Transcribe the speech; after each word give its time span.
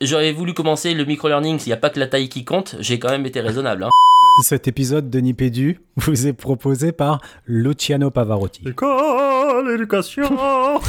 j'aurais 0.00 0.32
voulu 0.32 0.54
commencer 0.54 0.94
le 0.94 1.04
micro-learning, 1.04 1.58
s'il 1.58 1.68
n'y 1.70 1.74
a 1.74 1.78
pas 1.78 1.90
que 1.90 2.00
la 2.00 2.06
taille 2.06 2.28
qui 2.28 2.44
compte, 2.44 2.76
j'ai 2.80 2.98
quand 2.98 3.10
même 3.10 3.26
été 3.26 3.40
raisonnable. 3.40 3.84
Hein. 3.84 3.90
Cet 4.42 4.68
épisode 4.68 5.08
de 5.08 5.18
Nipédu 5.18 5.80
vous 5.96 6.26
est 6.26 6.32
proposé 6.34 6.92
par 6.92 7.20
Luciano 7.46 8.10
Pavarotti. 8.10 8.68
École, 8.68 9.70
éducation 9.74 10.24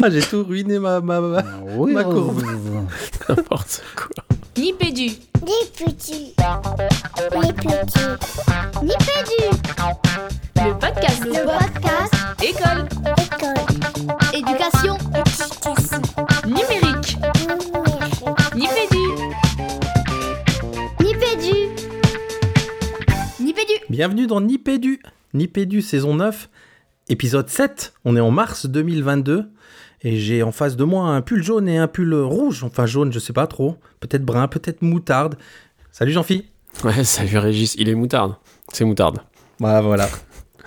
Ah, 0.00 0.10
j'ai 0.10 0.20
tout 0.22 0.44
ruiné 0.44 0.78
ma, 0.78 1.00
ma, 1.00 1.20
ma, 1.20 1.42
ma 1.42 2.04
courbe. 2.04 2.40
N'importe 3.28 3.82
quoi. 3.96 4.24
Nipédu. 4.56 5.10
Nipédu. 5.42 6.34
Nipédu. 7.34 7.74
Nipédu. 8.82 9.42
Le 10.56 10.72
podcast. 10.78 11.24
Le 11.24 11.44
podcast. 11.44 12.14
École. 12.40 12.86
École. 13.34 13.57
Bienvenue 23.98 24.28
dans 24.28 24.40
Nipédu. 24.40 25.00
Nipédu 25.34 25.82
saison 25.82 26.14
9, 26.14 26.48
épisode 27.08 27.48
7. 27.48 27.94
On 28.04 28.14
est 28.14 28.20
en 28.20 28.30
mars 28.30 28.66
2022. 28.66 29.50
Et 30.02 30.18
j'ai 30.18 30.44
en 30.44 30.52
face 30.52 30.76
de 30.76 30.84
moi 30.84 31.08
un 31.08 31.20
pull 31.20 31.42
jaune 31.42 31.68
et 31.68 31.78
un 31.78 31.88
pull 31.88 32.14
rouge. 32.14 32.62
Enfin, 32.62 32.86
jaune, 32.86 33.12
je 33.12 33.18
sais 33.18 33.32
pas 33.32 33.48
trop. 33.48 33.76
Peut-être 33.98 34.24
brun, 34.24 34.46
peut-être 34.46 34.82
moutarde. 34.82 35.34
Salut 35.90 36.12
Jean-Phi. 36.12 36.46
Ouais, 36.84 37.02
salut 37.02 37.38
Régis, 37.38 37.74
il 37.76 37.88
est 37.88 37.96
moutarde. 37.96 38.36
C'est 38.72 38.84
moutarde. 38.84 39.18
Bah 39.58 39.80
voilà, 39.80 40.08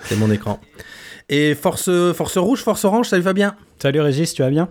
c'est 0.02 0.16
mon 0.16 0.30
écran. 0.30 0.60
Et 1.30 1.54
force, 1.54 1.88
force 2.12 2.36
rouge, 2.36 2.60
force 2.60 2.84
orange, 2.84 3.08
salut 3.08 3.22
Fabien. 3.22 3.56
Salut 3.80 4.02
Régis, 4.02 4.34
tu 4.34 4.42
vas 4.42 4.50
bien? 4.50 4.68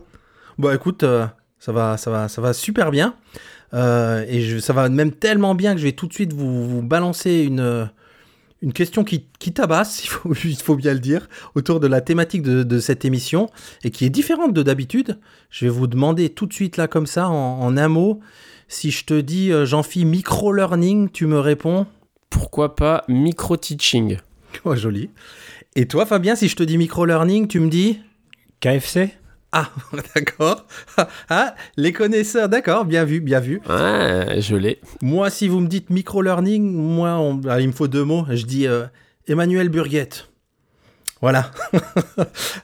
Bah 0.59 0.75
écoute, 0.75 1.02
euh, 1.02 1.25
ça 1.57 1.71
va, 1.71 1.97
ça 1.97 2.11
va, 2.11 2.27
ça 2.27 2.41
va 2.43 2.53
super 2.53 2.91
bien. 2.91 3.16
Euh, 3.73 4.23
et 4.30 4.41
je- 4.41 4.59
ça 4.59 4.71
va 4.71 4.88
même 4.88 5.13
tellement 5.13 5.55
bien 5.55 5.73
que 5.73 5.80
je 5.80 5.86
vais 5.86 5.93
tout 5.93 6.05
de 6.05 6.14
suite 6.14 6.33
vous, 6.33 6.69
vous 6.69 6.81
balancer 6.83 7.39
une, 7.41 7.89
une 8.62 8.73
question 8.73 9.04
qui, 9.04 9.26
qui 9.40 9.54
tabasse, 9.54 10.04
il 10.04 10.08
faut, 10.08 10.34
il 10.44 10.56
faut 10.56 10.76
bien 10.76 10.94
le 10.94 11.00
dire, 11.00 11.28
autour 11.56 11.80
de 11.80 11.88
la 11.88 12.02
thématique 12.02 12.44
de, 12.44 12.64
de 12.64 12.80
cette 12.80 13.06
émission 13.06 13.50
et 13.84 13.92
qui 13.92 14.06
est 14.06 14.09
différente 14.09 14.54
de 14.54 14.64
d'habitude. 14.64 15.20
Je 15.50 15.66
vais 15.66 15.72
vous 15.72 15.88
demander 15.88 16.30
tout 16.30 16.45
de 16.45 16.54
suite 16.54 16.78
là 16.78 16.88
comme 16.88 17.08
ça, 17.08 17.30
en, 17.30 17.62
en 17.62 17.78
un 17.78 17.88
mot, 17.88 18.20
si 18.67 18.89
je 18.89 19.04
te 19.04 19.20
dis 19.20 19.52
euh, 19.52 19.66
Jean-Phi 19.66 20.06
micro-learning, 20.06 21.09
tu 21.09 21.26
me 21.26 21.39
réponds 21.39 21.88
Pourquoi 22.30 22.76
pas 22.76 23.04
micro-teaching? 23.09 24.17
Oh 24.64 24.76
joli. 24.76 25.09
Et 25.76 25.88
toi 25.88 26.06
Fabien, 26.06 26.36
si 26.36 26.48
je 26.48 26.56
te 26.56 26.64
dis 26.64 26.78
micro-learning, 26.78 27.48
tu 27.48 27.59
me 27.59 27.70
dis? 27.70 28.00
KFC 28.62 29.12
Ah, 29.52 29.69
d'accord. 30.16 30.66
Ah, 31.30 31.55
les 31.77 31.91
connaisseurs, 31.91 32.47
d'accord, 32.47 32.85
bien 32.85 33.03
vu, 33.03 33.19
bien 33.19 33.39
vu. 33.39 33.61
Ouais, 33.69 34.39
je 34.39 34.55
l'ai. 34.55 34.80
Moi, 35.02 35.30
si 35.30 35.47
vous 35.49 35.59
me 35.59 35.67
dites 35.67 35.89
micro-learning, 35.89 36.73
moi, 36.73 37.17
on- 37.17 37.41
ah, 37.49 37.59
il 37.59 37.67
me 37.67 37.73
faut 37.73 37.88
deux 37.89 38.03
mots. 38.05 38.25
Je 38.30 38.45
dis 38.45 38.66
euh, 38.67 38.85
Emmanuel 39.27 39.69
Burguette. 39.69 40.27
Voilà. 41.21 41.52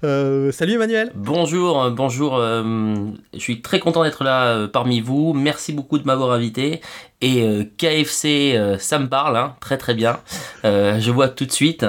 Euh, 0.03 0.51
salut 0.51 0.73
Emmanuel. 0.73 1.11
Bonjour, 1.15 1.81
euh, 1.81 1.89
bonjour. 1.89 2.35
euh, 2.37 2.93
je 3.33 3.39
suis 3.39 3.61
très 3.63 3.79
content 3.79 4.03
d'être 4.03 4.23
là 4.23 4.45
euh, 4.49 4.67
parmi 4.67 5.01
vous. 5.01 5.33
Merci 5.33 5.73
beaucoup 5.73 5.97
de 5.97 6.03
m'avoir 6.05 6.31
invité. 6.31 6.81
Et 7.21 7.41
euh, 7.41 7.63
KFC, 7.77 8.53
euh, 8.55 8.77
ça 8.77 8.99
me 8.99 9.07
parle, 9.09 9.35
hein, 9.37 9.55
très 9.59 9.77
très 9.77 9.95
bien. 9.95 10.19
Euh, 10.65 10.99
je 10.99 11.09
vois 11.11 11.29
tout 11.29 11.45
de 11.45 11.51
suite. 11.51 11.85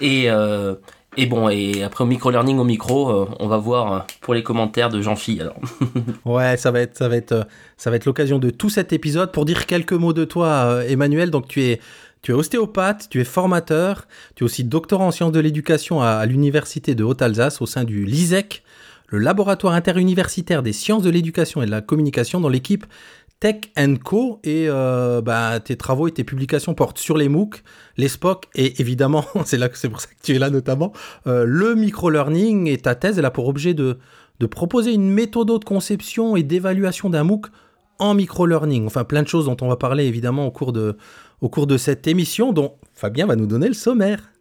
Et, 0.00 0.30
euh, 0.30 0.74
et 1.16 1.26
bon, 1.26 1.48
et 1.48 1.82
après 1.82 2.04
au 2.04 2.06
micro-learning 2.06 2.58
au 2.58 2.64
micro, 2.64 3.08
euh, 3.08 3.28
on 3.38 3.46
va 3.46 3.56
voir 3.56 3.92
euh, 3.92 3.98
pour 4.20 4.34
les 4.34 4.42
commentaires 4.42 4.88
de 4.88 5.00
Jean-Phi. 5.00 5.40
Alors, 5.40 5.56
Ouais, 6.24 6.56
ça 6.56 6.70
va 6.70 6.80
être, 6.80 6.96
ça 6.96 7.08
va 7.08 7.16
être, 7.16 7.32
euh, 7.32 7.44
ça 7.76 7.90
va 7.90 7.96
être 7.96 8.04
l'occasion 8.04 8.38
de 8.38 8.50
tout 8.50 8.70
cet 8.70 8.92
épisode 8.92 9.32
pour 9.32 9.44
dire 9.44 9.66
quelques 9.66 9.92
mots 9.92 10.12
de 10.12 10.24
toi, 10.24 10.84
Emmanuel. 10.88 11.30
Donc 11.30 11.48
tu 11.48 11.62
es, 11.62 11.80
tu 12.22 12.32
es 12.32 12.34
ostéopathe, 12.34 13.08
tu 13.10 13.20
es 13.20 13.24
formateur, 13.24 14.06
tu 14.34 14.44
es 14.44 14.44
aussi 14.44 14.64
doctorant 14.64 15.08
en 15.08 15.10
sciences 15.10 15.32
de 15.32 15.40
l'éducation 15.40 16.00
à, 16.00 16.08
à 16.08 16.26
l'université 16.26 16.94
de 16.94 17.04
Haute-Alsace 17.04 17.60
au 17.60 17.66
sein 17.66 17.84
du 17.84 18.04
LISEC, 18.04 18.62
le 19.08 19.18
laboratoire 19.18 19.74
interuniversitaire 19.74 20.62
des 20.62 20.72
sciences 20.72 21.02
de 21.02 21.10
l'éducation 21.10 21.62
et 21.62 21.66
de 21.66 21.70
la 21.70 21.80
communication 21.80 22.40
dans 22.40 22.48
l'équipe 22.48 22.86
Tech 23.40 23.56
Co. 24.02 24.40
Et 24.44 24.66
euh, 24.68 25.20
bah, 25.20 25.60
tes 25.60 25.76
travaux 25.76 26.08
et 26.08 26.12
tes 26.12 26.24
publications 26.24 26.74
portent 26.74 26.98
sur 26.98 27.16
les 27.16 27.28
MOOC, 27.28 27.62
les 27.96 28.08
SPOC 28.08 28.46
et 28.54 28.80
évidemment, 28.80 29.24
c'est 29.44 29.58
là 29.58 29.68
c'est 29.72 29.88
pour 29.88 30.00
ça 30.00 30.08
que 30.08 30.14
tu 30.22 30.34
es 30.34 30.38
là 30.38 30.50
notamment, 30.50 30.92
euh, 31.26 31.44
le 31.46 31.74
micro-learning. 31.74 32.68
Et 32.68 32.78
ta 32.78 32.94
thèse, 32.94 33.18
elle 33.18 33.24
a 33.24 33.30
pour 33.30 33.48
objet 33.48 33.74
de 33.74 33.98
proposer 34.50 34.92
une 34.92 35.10
méthode 35.10 35.48
de 35.48 35.64
conception 35.64 36.36
et 36.36 36.42
d'évaluation 36.42 37.10
d'un 37.10 37.24
MOOC 37.24 37.46
en 37.98 38.14
micro-learning. 38.14 38.86
Enfin, 38.86 39.04
plein 39.04 39.22
de 39.22 39.28
choses 39.28 39.46
dont 39.46 39.56
on 39.60 39.68
va 39.68 39.76
parler 39.76 40.04
évidemment 40.04 40.46
au 40.46 40.50
cours 40.50 40.72
de 40.72 41.76
cette 41.76 42.06
émission, 42.06 42.52
dont 42.52 42.74
Fabien 42.94 43.26
va 43.26 43.36
nous 43.36 43.46
donner 43.46 43.68
le 43.68 43.74
sommaire. 43.74 44.33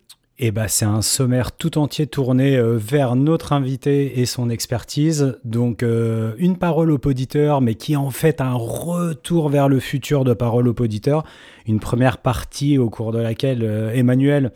Eh 0.46 0.52
ben, 0.52 0.68
c'est 0.68 0.84
un 0.84 1.02
sommaire 1.02 1.54
tout 1.54 1.78
entier 1.78 2.06
tourné 2.06 2.58
euh, 2.58 2.76
vers 2.76 3.16
notre 3.16 3.54
invité 3.54 4.20
et 4.20 4.26
son 4.26 4.50
expertise. 4.50 5.38
Donc, 5.46 5.84
euh, 5.84 6.34
une 6.38 6.58
parole 6.58 6.92
au 6.92 6.98
poditeur, 6.98 7.62
mais 7.62 7.76
qui 7.76 7.94
est 7.94 7.96
en 7.96 8.10
fait 8.10 8.42
un 8.42 8.52
retour 8.52 9.48
vers 9.48 9.70
le 9.70 9.80
futur 9.80 10.26
de 10.26 10.34
parole 10.34 10.68
au 10.68 10.74
poditeur. 10.74 11.24
Une 11.66 11.80
première 11.80 12.18
partie 12.18 12.78
au 12.78 12.90
cours 12.90 13.14
de 13.14 13.20
laquelle 13.20 13.64
euh, 13.64 13.94
Emmanuel 13.94 14.52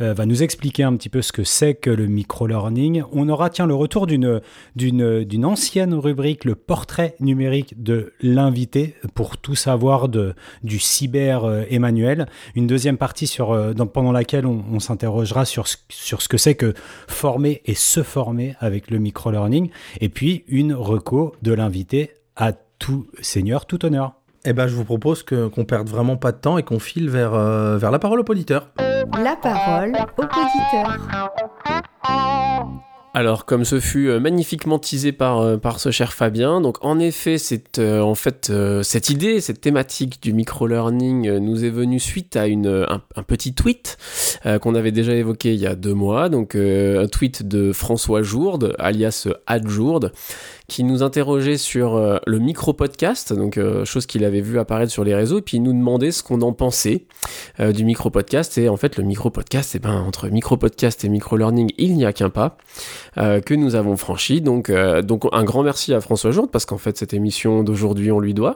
euh, 0.00 0.14
va 0.14 0.26
nous 0.26 0.42
expliquer 0.42 0.82
un 0.82 0.96
petit 0.96 1.08
peu 1.08 1.22
ce 1.22 1.32
que 1.32 1.44
c'est 1.44 1.74
que 1.74 1.90
le 1.90 2.06
micro-learning. 2.06 3.02
On 3.12 3.28
aura, 3.28 3.50
tiens, 3.50 3.66
le 3.66 3.74
retour 3.74 4.06
d'une, 4.06 4.40
d'une, 4.76 5.24
d'une 5.24 5.44
ancienne 5.44 5.94
rubrique, 5.94 6.44
le 6.44 6.54
portrait 6.54 7.14
numérique 7.20 7.82
de 7.82 8.12
l'invité, 8.20 8.94
pour 9.14 9.36
tout 9.38 9.54
savoir 9.54 10.08
de, 10.08 10.34
du 10.62 10.78
cyber 10.78 11.44
euh, 11.44 11.64
Emmanuel. 11.70 12.26
Une 12.54 12.66
deuxième 12.66 12.96
partie 12.98 13.26
sur, 13.26 13.52
euh, 13.52 13.72
pendant 13.74 14.12
laquelle 14.12 14.46
on, 14.46 14.64
on 14.72 14.80
s'interrogera 14.80 15.44
sur, 15.44 15.66
ce- 15.66 15.76
sur 15.88 16.22
ce 16.22 16.28
que 16.28 16.38
c'est 16.38 16.54
que 16.54 16.74
former 17.08 17.60
et 17.66 17.74
se 17.74 18.02
former 18.02 18.54
avec 18.60 18.90
le 18.90 18.98
micro-learning. 18.98 19.70
Et 20.00 20.08
puis, 20.08 20.44
une 20.48 20.74
reco 20.74 21.34
de 21.42 21.52
l'invité 21.52 22.10
à 22.36 22.52
tout 22.52 23.06
seigneur, 23.20 23.66
tout 23.66 23.84
honneur. 23.84 24.14
Eh 24.44 24.54
ben, 24.54 24.66
je 24.66 24.74
vous 24.74 24.84
propose 24.84 25.22
que, 25.22 25.48
qu'on 25.48 25.64
perde 25.64 25.88
vraiment 25.88 26.16
pas 26.16 26.32
de 26.32 26.38
temps 26.38 26.56
et 26.56 26.62
qu'on 26.62 26.78
file 26.78 27.10
vers, 27.10 27.34
euh, 27.34 27.76
vers 27.76 27.90
la 27.90 27.98
parole 27.98 28.20
au 28.20 28.24
poditeur. 28.24 28.68
La 28.78 29.36
parole 29.36 29.96
au 30.16 30.22
poditeur. 30.22 30.98
Alors, 33.12 33.44
comme 33.44 33.64
ce 33.64 33.80
fut 33.80 34.08
euh, 34.08 34.20
magnifiquement 34.20 34.78
teasé 34.78 35.10
par, 35.10 35.40
euh, 35.40 35.56
par 35.56 35.80
ce 35.80 35.90
cher 35.90 36.12
Fabien, 36.12 36.60
donc 36.60 36.76
en 36.82 37.00
effet, 37.00 37.38
c'est 37.38 37.80
euh, 37.80 38.00
en 38.00 38.14
fait 38.14 38.50
euh, 38.50 38.84
cette 38.84 39.10
idée, 39.10 39.40
cette 39.40 39.60
thématique 39.60 40.22
du 40.22 40.32
micro-learning 40.32 41.28
euh, 41.28 41.40
nous 41.40 41.64
est 41.64 41.70
venue 41.70 41.98
suite 41.98 42.36
à 42.36 42.46
une, 42.46 42.86
un, 42.88 43.22
petit 43.24 43.52
tweet 43.52 43.98
qu'on 44.62 44.74
avait 44.74 44.92
déjà 44.92 45.12
évoqué 45.14 45.54
il 45.54 45.60
y 45.60 45.66
a 45.66 45.74
deux 45.74 45.92
mois, 45.92 46.28
donc 46.28 46.54
un 46.56 47.06
tweet 47.06 47.46
de 47.46 47.72
François 47.72 48.22
Jourde, 48.22 48.74
alias 48.78 49.28
Adjourde, 49.46 50.12
qui 50.66 50.82
nous 50.82 51.02
interrogeait 51.02 51.58
sur 51.58 52.20
le 52.26 52.38
micro-podcast, 52.38 53.34
donc 53.34 53.60
chose 53.84 54.06
qu'il 54.06 54.24
avait 54.24 54.40
vu 54.40 54.58
apparaître 54.58 54.90
sur 54.90 55.04
les 55.04 55.14
réseaux, 55.14 55.38
et 55.38 55.42
puis 55.42 55.58
il 55.58 55.62
nous 55.62 55.74
demandait 55.74 56.10
ce 56.10 56.22
qu'on 56.22 56.40
en 56.40 56.52
pensait 56.52 57.04
du 57.58 57.84
micro-podcast, 57.84 58.56
et 58.58 58.68
en 58.68 58.76
fait 58.76 58.96
le 58.96 59.04
micro-podcast, 59.04 59.74
eh 59.74 59.78
ben, 59.78 60.00
entre 60.00 60.28
micro-podcast 60.28 61.04
et 61.04 61.08
micro-learning, 61.10 61.70
il 61.76 61.94
n'y 61.94 62.06
a 62.06 62.12
qu'un 62.12 62.30
pas 62.30 62.56
euh, 63.18 63.40
que 63.40 63.54
nous 63.54 63.74
avons 63.74 63.96
franchi. 63.96 64.40
Donc, 64.40 64.70
euh, 64.70 65.02
donc 65.02 65.24
un 65.32 65.44
grand 65.44 65.62
merci 65.62 65.92
à 65.94 66.00
François 66.00 66.30
Jourde 66.30 66.50
parce 66.50 66.64
qu'en 66.64 66.78
fait 66.78 66.96
cette 66.96 67.14
émission 67.14 67.62
d'aujourd'hui 67.62 68.12
on 68.12 68.20
lui 68.20 68.34
doit. 68.34 68.54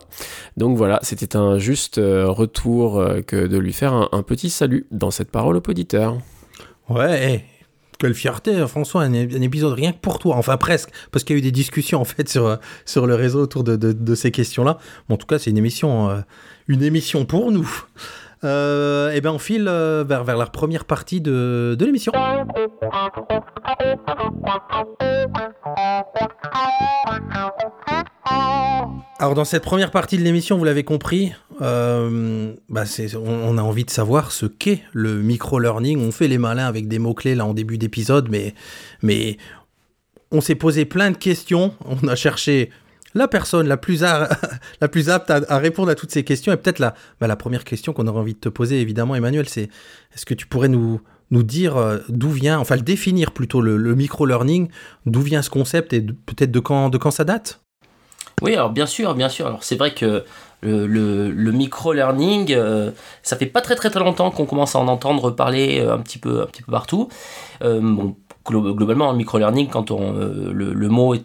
Donc 0.57 0.77
voilà, 0.77 1.01
c'était 1.03 1.37
un 1.37 1.59
juste 1.59 1.99
euh, 1.99 2.29
retour 2.29 3.05
que 3.27 3.47
de 3.47 3.59
lui 3.59 3.73
faire 3.73 4.09
un, 4.13 4.23
petit 4.23 4.51
salut 4.51 4.87
dans 4.91 5.11
cette 5.11 5.31
parole 5.31 5.57
au 5.57 5.61
poditeur. 5.61 6.19
Ouais, 6.89 7.35
eh, 7.35 7.41
quelle 7.99 8.15
fierté, 8.15 8.55
euh, 8.55 8.67
François, 8.67 9.03
un, 9.03 9.13
épisode 9.13 9.73
rien 9.73 9.93
que 9.93 9.99
pour 9.99 10.19
toi. 10.19 10.37
Enfin, 10.37 10.57
presque, 10.57 10.91
parce 11.11 11.25
qu'il 11.25 11.37
y 11.37 11.39
a 11.39 11.41
eu 11.41 11.43
des 11.43 11.53
discussions, 11.53 12.01
en 12.01 12.05
fait, 12.05 12.29
sur, 12.29 12.59
sur 12.85 13.07
le 13.07 13.15
réseau 13.15 13.43
autour 13.43 13.65
de, 13.65 13.77
de- 13.77 14.15
ces 14.15 14.31
questions-là. 14.31 14.79
En 15.09 15.17
tout 15.17 15.27
cas, 15.27 15.39
c'est 15.39 15.51
une 15.51 15.59
émission, 15.59 16.23
une 16.69 16.83
émission 16.83 17.25
pour 17.25 17.53
nous. 17.53 17.69
Euh, 18.45 19.11
eh 19.15 19.21
ben, 19.21 19.31
on 19.31 19.39
file 19.39 19.67
euh, 19.69 20.05
vers, 20.07 20.25
la 20.25 20.47
première 20.47 20.85
partie 20.85 21.21
de, 21.21 21.77
l'émission. 21.81 22.13
Alors 29.19 29.35
dans 29.35 29.45
cette 29.45 29.63
première 29.63 29.91
partie 29.91 30.19
de 30.19 30.23
l'émission, 30.23 30.59
vous 30.59 30.65
l'avez 30.65 30.85
compris, 30.85 31.33
euh, 31.63 32.53
bah 32.69 32.85
on, 33.25 33.57
a 33.57 33.63
envie 33.63 33.85
de 33.85 33.91
savoir 33.91 34.33
ce 34.33 34.45
qu'est 34.45 34.83
le 34.93 35.23
micro-learning. 35.23 36.07
On 36.07 36.13
fait 36.13 36.29
les 36.29 36.39
malins 36.39 36.67
avec 36.67 36.89
des 36.89 36.99
mots-clés 36.99 37.35
là 37.35 37.47
en 37.47 37.55
début 37.55 37.79
d'épisode, 37.79 38.29
mais 39.03 39.39
on 40.31 40.41
s'est 40.41 40.57
posé 40.57 40.85
plein 40.85 41.11
de 41.11 41.17
questions. 41.17 41.75
On 41.87 42.09
a 42.09 42.17
cherché 42.17 42.71
la 43.15 43.29
personne 43.29 43.67
la 43.69 43.77
plus, 43.77 44.03
apte 45.11 45.31
à, 45.31 45.59
répondre 45.59 45.91
à 45.91 45.95
toutes 45.95 46.11
ces 46.11 46.25
questions. 46.25 46.53
Et 46.53 46.57
peut-être 46.57 46.79
la, 46.79 46.95
bah, 47.21 47.27
la 47.27 47.37
première 47.37 47.65
question 47.65 47.93
qu'on 47.93 48.07
aurait 48.07 48.21
envie 48.21 48.35
de 48.35 48.39
te 48.41 48.49
poser, 48.49 48.81
évidemment, 48.81 49.15
Emmanuel, 49.15 49.49
c'est 49.49 49.69
est-ce 50.15 50.27
que 50.27 50.35
tu 50.35 50.47
pourrais 50.47 50.69
nous, 50.69 51.01
nous 51.31 51.43
dire 51.43 51.77
euh, 51.77 51.99
d'où 52.09 52.31
vient, 52.31 52.59
enfin 52.59 52.77
le 52.77 52.83
définir 52.83 53.33
plutôt, 53.33 53.61
le, 53.61 53.77
le 53.77 53.95
micro-learning, 53.95 54.69
d'où 55.07 55.21
vient 55.21 55.43
ce 55.43 55.51
concept 55.51 55.93
et 55.93 56.01
peut-être 56.01 56.51
de 56.51 56.61
quand, 56.61 56.91
de 56.91 56.99
quand 56.99 57.11
ça 57.11 57.25
date? 57.25 57.61
Oui, 58.43 58.55
alors 58.55 58.71
bien 58.71 58.87
sûr, 58.87 59.15
bien 59.15 59.29
sûr. 59.29 59.47
Alors 59.47 59.63
c'est 59.65 59.77
vrai 59.77 59.95
que 59.95 60.25
le, 60.63 60.87
le- 60.87 61.31
le 61.31 61.53
micro-learning, 61.53 62.53
euh, 62.53 62.91
ça 63.23 63.37
fait 63.37 63.47
pas 63.47 63.61
très 63.61 63.77
très 63.77 63.91
très 63.91 64.01
longtemps 64.01 64.31
qu'on 64.31 64.47
commence 64.47 64.75
à 64.75 64.79
en 64.81 64.89
entendre 64.89 65.31
parler 65.31 65.79
euh, 65.81 65.95
un 65.95 65.99
petit 65.99 66.19
peu, 66.19 66.43
un 66.43 66.47
petit 66.47 66.63
peu 66.63 66.73
partout. 66.73 67.09
Bon, 67.61 68.17
glo- 68.45 68.75
globalement, 68.75 69.13
le 69.13 69.19
micro-learning, 69.19 69.69
quand 69.69 69.91
on, 69.91 70.13
le, 70.13 70.73
le 70.75 70.89
mot 70.89 71.15
est- 71.15 71.25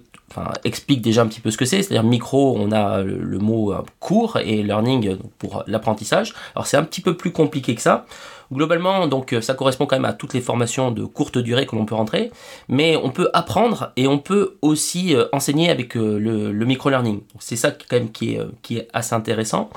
explique 0.64 1.02
déjà 1.02 1.22
un 1.22 1.28
petit 1.28 1.42
peu 1.42 1.52
ce 1.52 1.58
que 1.58 1.66
c'est, 1.66 1.82
c'est-à-dire 1.82 2.04
micro, 2.04 2.56
on 2.58 2.72
a 2.72 3.02
le, 3.02 3.40
mot 3.40 3.74
euh, 3.74 3.82
court 4.00 4.38
et 4.38 4.64
learning 4.64 5.10
euh, 5.10 5.16
pour 5.38 5.64
l'apprentissage. 5.68 6.34
Alors 6.56 6.68
c'est 6.68 6.78
un 6.78 6.84
petit 6.84 7.02
peu 7.02 7.16
plus 7.16 7.32
compliqué 7.32 7.76
que 7.76 7.82
ça. 7.82 8.06
Globalement, 8.52 9.08
donc 9.08 9.34
euh, 9.34 9.42
ça 9.42 9.54
correspond 9.54 9.86
quand 9.86 9.96
même 9.96 10.06
à 10.06 10.14
toutes 10.14 10.34
les 10.34 10.42
formations 10.42 10.92
de 10.92 11.06
courte 11.06 11.38
durée 11.38 11.66
que 11.66 11.76
l'on 11.76 11.86
peut 11.86 11.96
rentrer, 11.96 12.32
mais 12.68 12.96
on 12.96 13.12
peut 13.12 13.30
apprendre 13.34 13.92
et 13.96 14.08
on 14.08 14.18
peut 14.18 14.58
aussi 14.62 15.16
enseigner 15.32 15.70
avec 15.70 15.96
le, 15.96 16.18
le 16.52 16.66
micro-learning. 16.66 17.22
C'est 17.40 17.56
ça 17.56 17.72
quand 17.72 17.98
même 17.98 18.12
qui 18.12 18.36
est, 18.36 18.42
qui 18.62 18.78
est 18.78 18.88
assez 18.94 19.14
intéressant. 19.14 19.70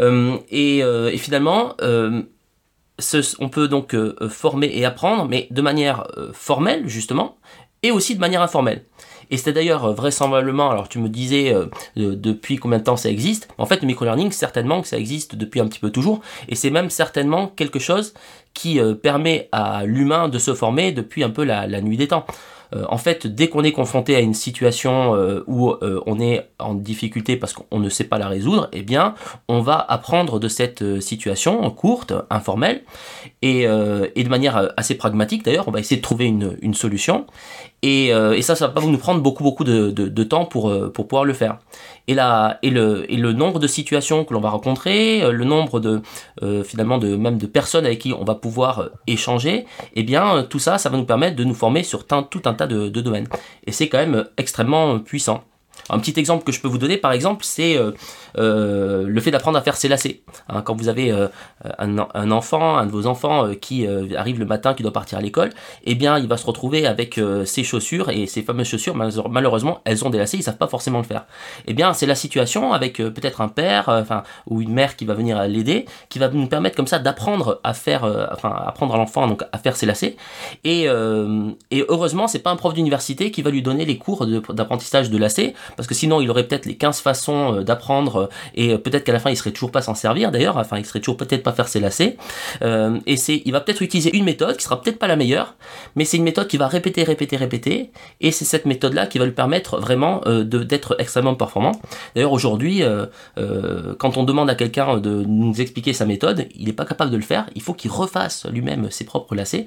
Et, 0.00 0.82
finalement, 1.18 1.74
on 1.80 3.48
peut 3.50 3.68
donc 3.68 3.94
former 4.28 4.70
et 4.72 4.84
apprendre, 4.86 5.26
mais 5.26 5.48
de 5.50 5.60
manière 5.60 6.06
formelle 6.32 6.88
justement, 6.88 7.36
et 7.82 7.90
aussi 7.90 8.14
de 8.14 8.20
manière 8.20 8.42
informelle. 8.42 8.84
Et 9.30 9.36
c'était 9.36 9.52
d'ailleurs 9.52 9.84
euh, 9.84 9.92
vraisemblablement, 9.92 10.70
alors 10.70 10.88
tu 10.88 10.98
me 10.98 11.08
disais 11.08 11.54
euh, 11.54 11.66
depuis 11.96 12.56
combien 12.56 12.78
de 12.78 12.84
temps 12.84 12.96
ça 12.96 13.10
existe, 13.10 13.48
en 13.58 13.66
fait 13.66 13.80
le 13.80 13.86
micro-learning 13.86 14.32
certainement 14.32 14.80
que 14.80 14.88
ça 14.88 14.98
existe 14.98 15.36
depuis 15.36 15.60
un 15.60 15.66
petit 15.66 15.80
peu 15.80 15.90
toujours, 15.90 16.20
et 16.48 16.54
c'est 16.54 16.70
même 16.70 16.90
certainement 16.90 17.48
quelque 17.48 17.78
chose 17.78 18.14
qui 18.54 18.80
euh, 18.80 18.94
permet 18.94 19.48
à 19.52 19.84
l'humain 19.84 20.28
de 20.28 20.38
se 20.38 20.54
former 20.54 20.92
depuis 20.92 21.22
un 21.22 21.30
peu 21.30 21.44
la 21.44 21.80
nuit 21.80 21.96
des 21.96 22.08
temps. 22.08 22.26
Euh, 22.74 22.84
en 22.88 22.98
fait, 22.98 23.26
dès 23.26 23.48
qu'on 23.48 23.64
est 23.64 23.72
confronté 23.72 24.14
à 24.14 24.20
une 24.20 24.34
situation 24.34 25.14
euh, 25.14 25.42
où 25.46 25.70
euh, 25.70 26.00
on 26.06 26.20
est 26.20 26.48
en 26.58 26.74
difficulté 26.74 27.36
parce 27.36 27.52
qu'on 27.52 27.78
ne 27.78 27.88
sait 27.88 28.04
pas 28.04 28.18
la 28.18 28.28
résoudre, 28.28 28.68
eh 28.72 28.82
bien, 28.82 29.14
on 29.48 29.60
va 29.60 29.78
apprendre 29.88 30.38
de 30.38 30.48
cette 30.48 31.00
situation 31.00 31.68
courte, 31.70 32.12
informelle, 32.30 32.82
et, 33.42 33.66
de 33.66 34.28
manière 34.28 34.72
assez 34.76 34.96
pragmatique 34.96 35.44
d'ailleurs, 35.44 35.68
on 35.68 35.70
va 35.70 35.80
essayer 35.80 35.96
de 35.96 36.02
trouver 36.02 36.26
une, 36.26 36.74
solution. 36.74 37.26
Et, 37.82 38.12
ça, 38.42 38.54
ça 38.54 38.66
va 38.66 38.72
pas 38.72 38.80
nous 38.82 38.98
prendre 38.98 39.22
beaucoup, 39.22 39.42
beaucoup 39.42 39.64
de, 39.64 40.24
temps 40.24 40.44
pour 40.44 40.72
pouvoir 40.92 41.24
le 41.24 41.32
faire. 41.32 41.58
Et, 42.08 42.14
le, 42.14 43.32
nombre 43.32 43.58
de 43.58 43.66
situations 43.66 44.24
que 44.24 44.32
l'on 44.32 44.40
va 44.40 44.48
rencontrer, 44.48 45.22
euh, 45.22 45.30
le 45.30 45.44
nombre 45.44 45.78
de, 45.78 46.00
euh, 46.42 46.64
finalement, 46.64 46.96
de, 46.96 47.16
même 47.16 47.36
de 47.36 47.46
personnes 47.46 47.84
avec 47.84 47.98
qui 48.00 48.14
on 48.14 48.24
va 48.24 48.34
pouvoir 48.34 48.78
euh, 48.78 48.88
échanger, 49.06 49.66
eh 49.94 50.02
bien, 50.02 50.42
tout 50.48 50.58
ça, 50.58 50.78
ça 50.78 50.88
va 50.88 50.96
nous 50.96 51.04
permettre 51.04 51.36
de 51.36 51.44
nous 51.44 51.54
former 51.54 51.82
sur 51.82 52.06
tout 52.06 52.42
un 52.46 52.54
tas 52.54 52.66
de, 52.66 52.88
domaines. 52.88 53.28
Et 53.66 53.72
c'est 53.72 53.88
quand 53.88 53.98
même 53.98 54.24
extrêmement 54.38 54.98
puissant. 54.98 55.44
Un 55.90 55.98
petit 55.98 56.18
exemple 56.18 56.44
que 56.44 56.52
je 56.52 56.60
peux 56.60 56.68
vous 56.68 56.78
donner, 56.78 56.96
par 56.96 57.12
exemple, 57.12 57.44
c'est 57.44 57.78
le 58.36 59.20
fait 59.20 59.30
d'apprendre 59.30 59.58
à 59.58 59.62
faire 59.62 59.76
ses 59.76 59.88
lacets. 59.88 60.22
Hein, 60.48 60.62
quand 60.62 60.74
vous 60.74 60.88
avez 60.88 61.10
euh, 61.12 61.28
un, 61.78 61.98
en- 61.98 62.08
un 62.14 62.30
enfant, 62.30 62.76
un 62.76 62.86
de 62.86 62.90
vos 62.90 63.06
enfants 63.06 63.46
euh, 63.46 63.54
qui 63.54 63.86
euh, 63.86 64.06
arrive 64.16 64.38
le 64.38 64.44
matin, 64.46 64.74
qui 64.74 64.82
doit 64.82 64.92
partir 64.92 65.18
à 65.18 65.20
l'école, 65.20 65.50
eh 65.84 65.94
bien, 65.94 66.18
il 66.18 66.26
va 66.28 66.36
se 66.36 66.46
retrouver 66.46 66.86
avec 66.86 67.18
euh, 67.18 67.44
ses 67.44 67.64
chaussures 67.64 68.10
et 68.10 68.26
ces 68.26 68.42
fameuses 68.42 68.68
chaussures, 68.68 68.94
malheure- 68.94 69.28
malheureusement, 69.28 69.80
elles 69.84 70.04
ont 70.04 70.10
des 70.10 70.18
lacets, 70.18 70.36
ils 70.38 70.42
savent 70.42 70.56
pas 70.58 70.68
forcément 70.68 70.98
le 70.98 71.04
faire. 71.04 71.26
Eh 71.66 71.74
bien, 71.74 71.92
c'est 71.92 72.06
la 72.06 72.14
situation 72.14 72.72
avec 72.72 73.00
euh, 73.00 73.10
peut-être 73.10 73.40
un 73.40 73.48
père, 73.48 73.88
euh, 73.88 74.00
enfin, 74.02 74.22
ou 74.46 74.60
une 74.60 74.72
mère 74.72 74.96
qui 74.96 75.04
va 75.04 75.14
venir 75.14 75.42
l'aider, 75.46 75.86
qui 76.08 76.18
va 76.18 76.28
nous 76.28 76.46
permettre 76.46 76.76
comme 76.76 76.86
ça 76.86 76.98
d'apprendre 76.98 77.60
à 77.64 77.74
faire, 77.74 78.04
euh, 78.04 78.26
enfin, 78.32 78.54
apprendre 78.66 78.94
à 78.94 78.98
l'enfant 78.98 79.26
donc 79.26 79.42
à 79.52 79.58
faire 79.58 79.76
ses 79.76 79.86
lacets. 79.86 80.16
Et, 80.64 80.84
euh, 80.88 81.50
et 81.70 81.84
heureusement, 81.88 82.28
c'est 82.28 82.38
pas 82.40 82.50
un 82.50 82.56
prof 82.56 82.74
d'université 82.74 83.30
qui 83.30 83.42
va 83.42 83.50
lui 83.50 83.62
donner 83.62 83.84
les 83.84 83.98
cours 83.98 84.26
de- 84.26 84.42
d'apprentissage 84.52 85.10
de 85.10 85.18
lacets, 85.18 85.54
parce 85.76 85.86
que 85.86 85.94
sinon, 85.94 86.20
il 86.20 86.30
aurait 86.30 86.44
peut-être 86.44 86.66
les 86.66 86.76
15 86.76 87.00
façons 87.00 87.56
euh, 87.58 87.62
d'apprendre 87.62 88.17
euh, 88.18 88.26
et 88.54 88.76
peut-être 88.78 89.04
qu'à 89.04 89.12
la 89.12 89.18
fin, 89.18 89.30
il 89.30 89.36
serait 89.36 89.50
toujours 89.50 89.70
pas 89.70 89.82
s'en 89.82 89.94
servir 89.94 90.30
d'ailleurs, 90.30 90.56
enfin, 90.56 90.78
il 90.78 90.86
serait 90.86 91.00
toujours 91.00 91.16
peut-être 91.16 91.42
pas 91.42 91.52
faire 91.52 91.68
ses 91.68 91.80
lacets. 91.80 92.16
Euh, 92.62 92.98
et 93.06 93.16
il 93.28 93.52
va 93.52 93.60
peut-être 93.60 93.82
utiliser 93.82 94.16
une 94.16 94.24
méthode 94.24 94.56
qui 94.56 94.64
sera 94.64 94.80
peut-être 94.80 94.98
pas 94.98 95.06
la 95.06 95.16
meilleure, 95.16 95.54
mais 95.96 96.04
c'est 96.04 96.16
une 96.16 96.24
méthode 96.24 96.48
qui 96.48 96.56
va 96.56 96.68
répéter, 96.68 97.04
répéter, 97.04 97.36
répéter, 97.36 97.90
et 98.20 98.30
c'est 98.30 98.44
cette 98.44 98.66
méthode-là 98.66 99.06
qui 99.06 99.18
va 99.18 99.24
lui 99.24 99.32
permettre 99.32 99.78
vraiment 99.78 100.20
euh, 100.26 100.44
d'être 100.44 100.96
extrêmement 100.98 101.34
performant. 101.34 101.72
D'ailleurs, 102.14 102.32
aujourd'hui, 102.32 102.82
quand 103.98 104.16
on 104.16 104.24
demande 104.24 104.50
à 104.50 104.54
quelqu'un 104.54 104.98
de 104.98 105.24
nous 105.26 105.60
expliquer 105.60 105.92
sa 105.92 106.06
méthode, 106.06 106.48
il 106.54 106.66
n'est 106.66 106.72
pas 106.72 106.84
capable 106.84 107.10
de 107.10 107.16
le 107.16 107.22
faire, 107.22 107.46
il 107.54 107.62
faut 107.62 107.74
qu'il 107.74 107.90
refasse 107.90 108.46
lui-même 108.50 108.90
ses 108.90 109.04
propres 109.04 109.34
lacets. 109.34 109.66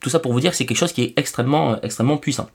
Tout 0.00 0.10
ça 0.10 0.18
pour 0.18 0.32
vous 0.32 0.40
dire 0.40 0.50
que 0.50 0.56
c'est 0.56 0.66
quelque 0.66 0.78
chose 0.78 0.92
qui 0.92 1.02
est 1.02 1.18
extrêmement, 1.18 1.80
extrêmement 1.82 2.16
puissant. 2.16 2.48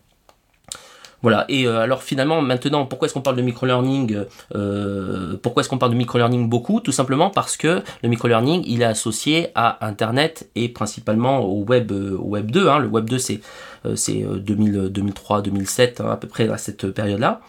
Voilà, 1.24 1.46
et 1.48 1.66
euh, 1.66 1.80
alors 1.80 2.04
finalement, 2.04 2.42
maintenant, 2.42 2.86
pourquoi 2.86 3.08
est-ce 3.08 3.14
qu'on 3.14 3.22
parle 3.22 3.38
de 3.38 3.42
micro-learning 3.42 4.26
euh, 4.56 5.38
Pourquoi 5.42 5.62
est-ce 5.62 5.70
qu'on 5.70 5.78
parle 5.78 5.94
de 5.94 5.98
micro-learning 5.98 6.50
beaucoup? 6.50 6.82
Tout 6.82 6.92
simplement 6.92 7.30
parce 7.30 7.56
que 7.58 7.82
le 8.04 8.10
micro-learning, 8.10 8.64
il 8.68 8.82
est 8.82 8.86
associé 8.86 9.48
à 9.56 9.86
Internet 9.88 10.50
et 10.56 10.68
principalement 10.68 11.40
au 11.40 11.64
web, 11.64 11.92
euh, 11.94 12.18
au 12.18 12.28
web 12.28 12.52
2. 12.52 12.68
hein. 12.68 12.78
Le 12.78 12.88
web 12.88 13.10
2, 13.10 13.18
c'est 13.18 13.40
euh, 13.86 13.96
c'est 13.96 14.24
euh, 14.24 14.38
2000, 14.38 14.90
2003, 14.90 15.42
2007, 15.42 16.02
hein, 16.02 16.12
à 16.12 16.18
peu 16.18 16.28
près 16.28 16.50
à 16.50 16.58
cette 16.58 16.92
période-là. 16.92 17.42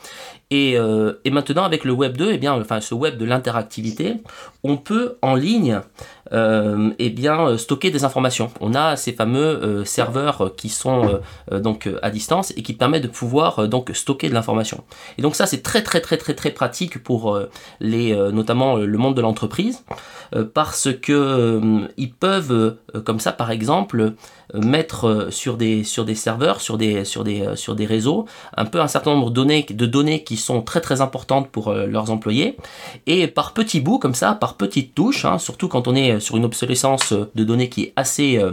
Et, 0.51 0.79
euh, 0.79 1.15
et 1.25 1.31
maintenant, 1.31 1.65
avec 1.65 1.85
le 1.85 1.93
web 1.93 2.17
2, 2.17 2.31
eh 2.33 2.39
bien, 2.39 2.53
enfin, 2.53 2.81
ce 2.81 2.95
web 2.95 3.17
de 3.19 3.25
l'interactivité, 3.25 4.17
on 4.63 4.77
peut 4.77 5.17
en 5.23 5.35
ligne 5.35 5.73
euh, 5.75 5.81
eh 6.31 7.11
bien, 7.11 7.47
euh, 7.47 7.59
stocker 7.59 7.91
des 7.91 8.05
informations. 8.05 8.51
On 8.61 8.75
a 8.75 8.97
ces 8.97 9.13
fameux 9.13 9.63
euh, 9.63 9.85
serveurs 9.85 10.53
qui 10.57 10.69
sont 10.69 11.07
euh, 11.07 11.19
euh, 11.53 11.61
donc 11.61 11.87
euh, 11.87 11.99
à 12.03 12.11
distance 12.11 12.53
et 12.57 12.63
qui 12.63 12.73
permettent 12.73 13.03
de 13.03 13.09
pouvoir 13.09 13.59
euh, 13.59 13.67
donc 13.67 13.91
stocker 13.95 14.29
de 14.29 14.35
l'information. 14.35 14.85
Et 15.19 15.23
donc 15.23 15.35
ça, 15.35 15.47
c'est 15.47 15.63
très 15.63 15.83
très 15.83 16.01
très 16.01 16.17
très 16.17 16.35
très 16.35 16.51
pratique 16.51 17.03
pour 17.03 17.35
euh, 17.35 17.51
les, 17.81 18.13
euh, 18.13 18.31
notamment 18.31 18.79
euh, 18.79 18.87
le 18.87 18.99
monde 18.99 19.17
de 19.17 19.21
l'entreprise, 19.21 19.85
euh, 20.35 20.45
parce 20.45 20.89
que 20.93 21.13
euh, 21.13 21.87
ils 21.97 22.13
peuvent 22.13 22.53
euh, 22.53 23.01
comme 23.03 23.21
ça, 23.21 23.33
par 23.33 23.51
exemple, 23.51 24.01
euh, 24.01 24.11
mettre 24.55 25.09
euh, 25.09 25.31
sur 25.31 25.57
des 25.57 25.85
sur 25.85 26.05
des 26.05 26.15
serveurs, 26.15 26.61
sur 26.61 26.79
des 26.79 27.05
sur 27.05 27.25
des 27.25 27.43
euh, 27.43 27.57
sur 27.57 27.75
des 27.75 27.87
réseaux, 27.87 28.27
un 28.57 28.65
peu 28.65 28.81
un 28.81 28.89
certain 28.89 29.13
nombre 29.15 29.31
de 29.31 29.35
données 29.35 29.67
de 29.69 29.87
données 29.87 30.23
qui 30.23 30.37
sont 30.37 30.63
très 30.63 30.81
très 30.81 31.01
importantes 31.01 31.49
pour 31.51 31.69
euh, 31.69 31.87
leurs 31.87 32.11
employés, 32.11 32.57
et 33.07 33.27
par 33.27 33.53
petits 33.53 33.81
bouts 33.81 33.99
comme 33.99 34.15
ça, 34.15 34.35
par 34.35 34.57
petites 34.57 34.95
touches, 34.95 35.25
hein, 35.25 35.39
surtout 35.39 35.69
quand 35.69 35.89
on 35.89 35.95
est 35.95 36.21
sur 36.21 36.37
une 36.37 36.45
obsolescence 36.45 37.13
de 37.13 37.45
données 37.45 37.69
qui 37.69 37.83
est 37.85 37.93
assez 37.97 38.39
euh, 38.39 38.53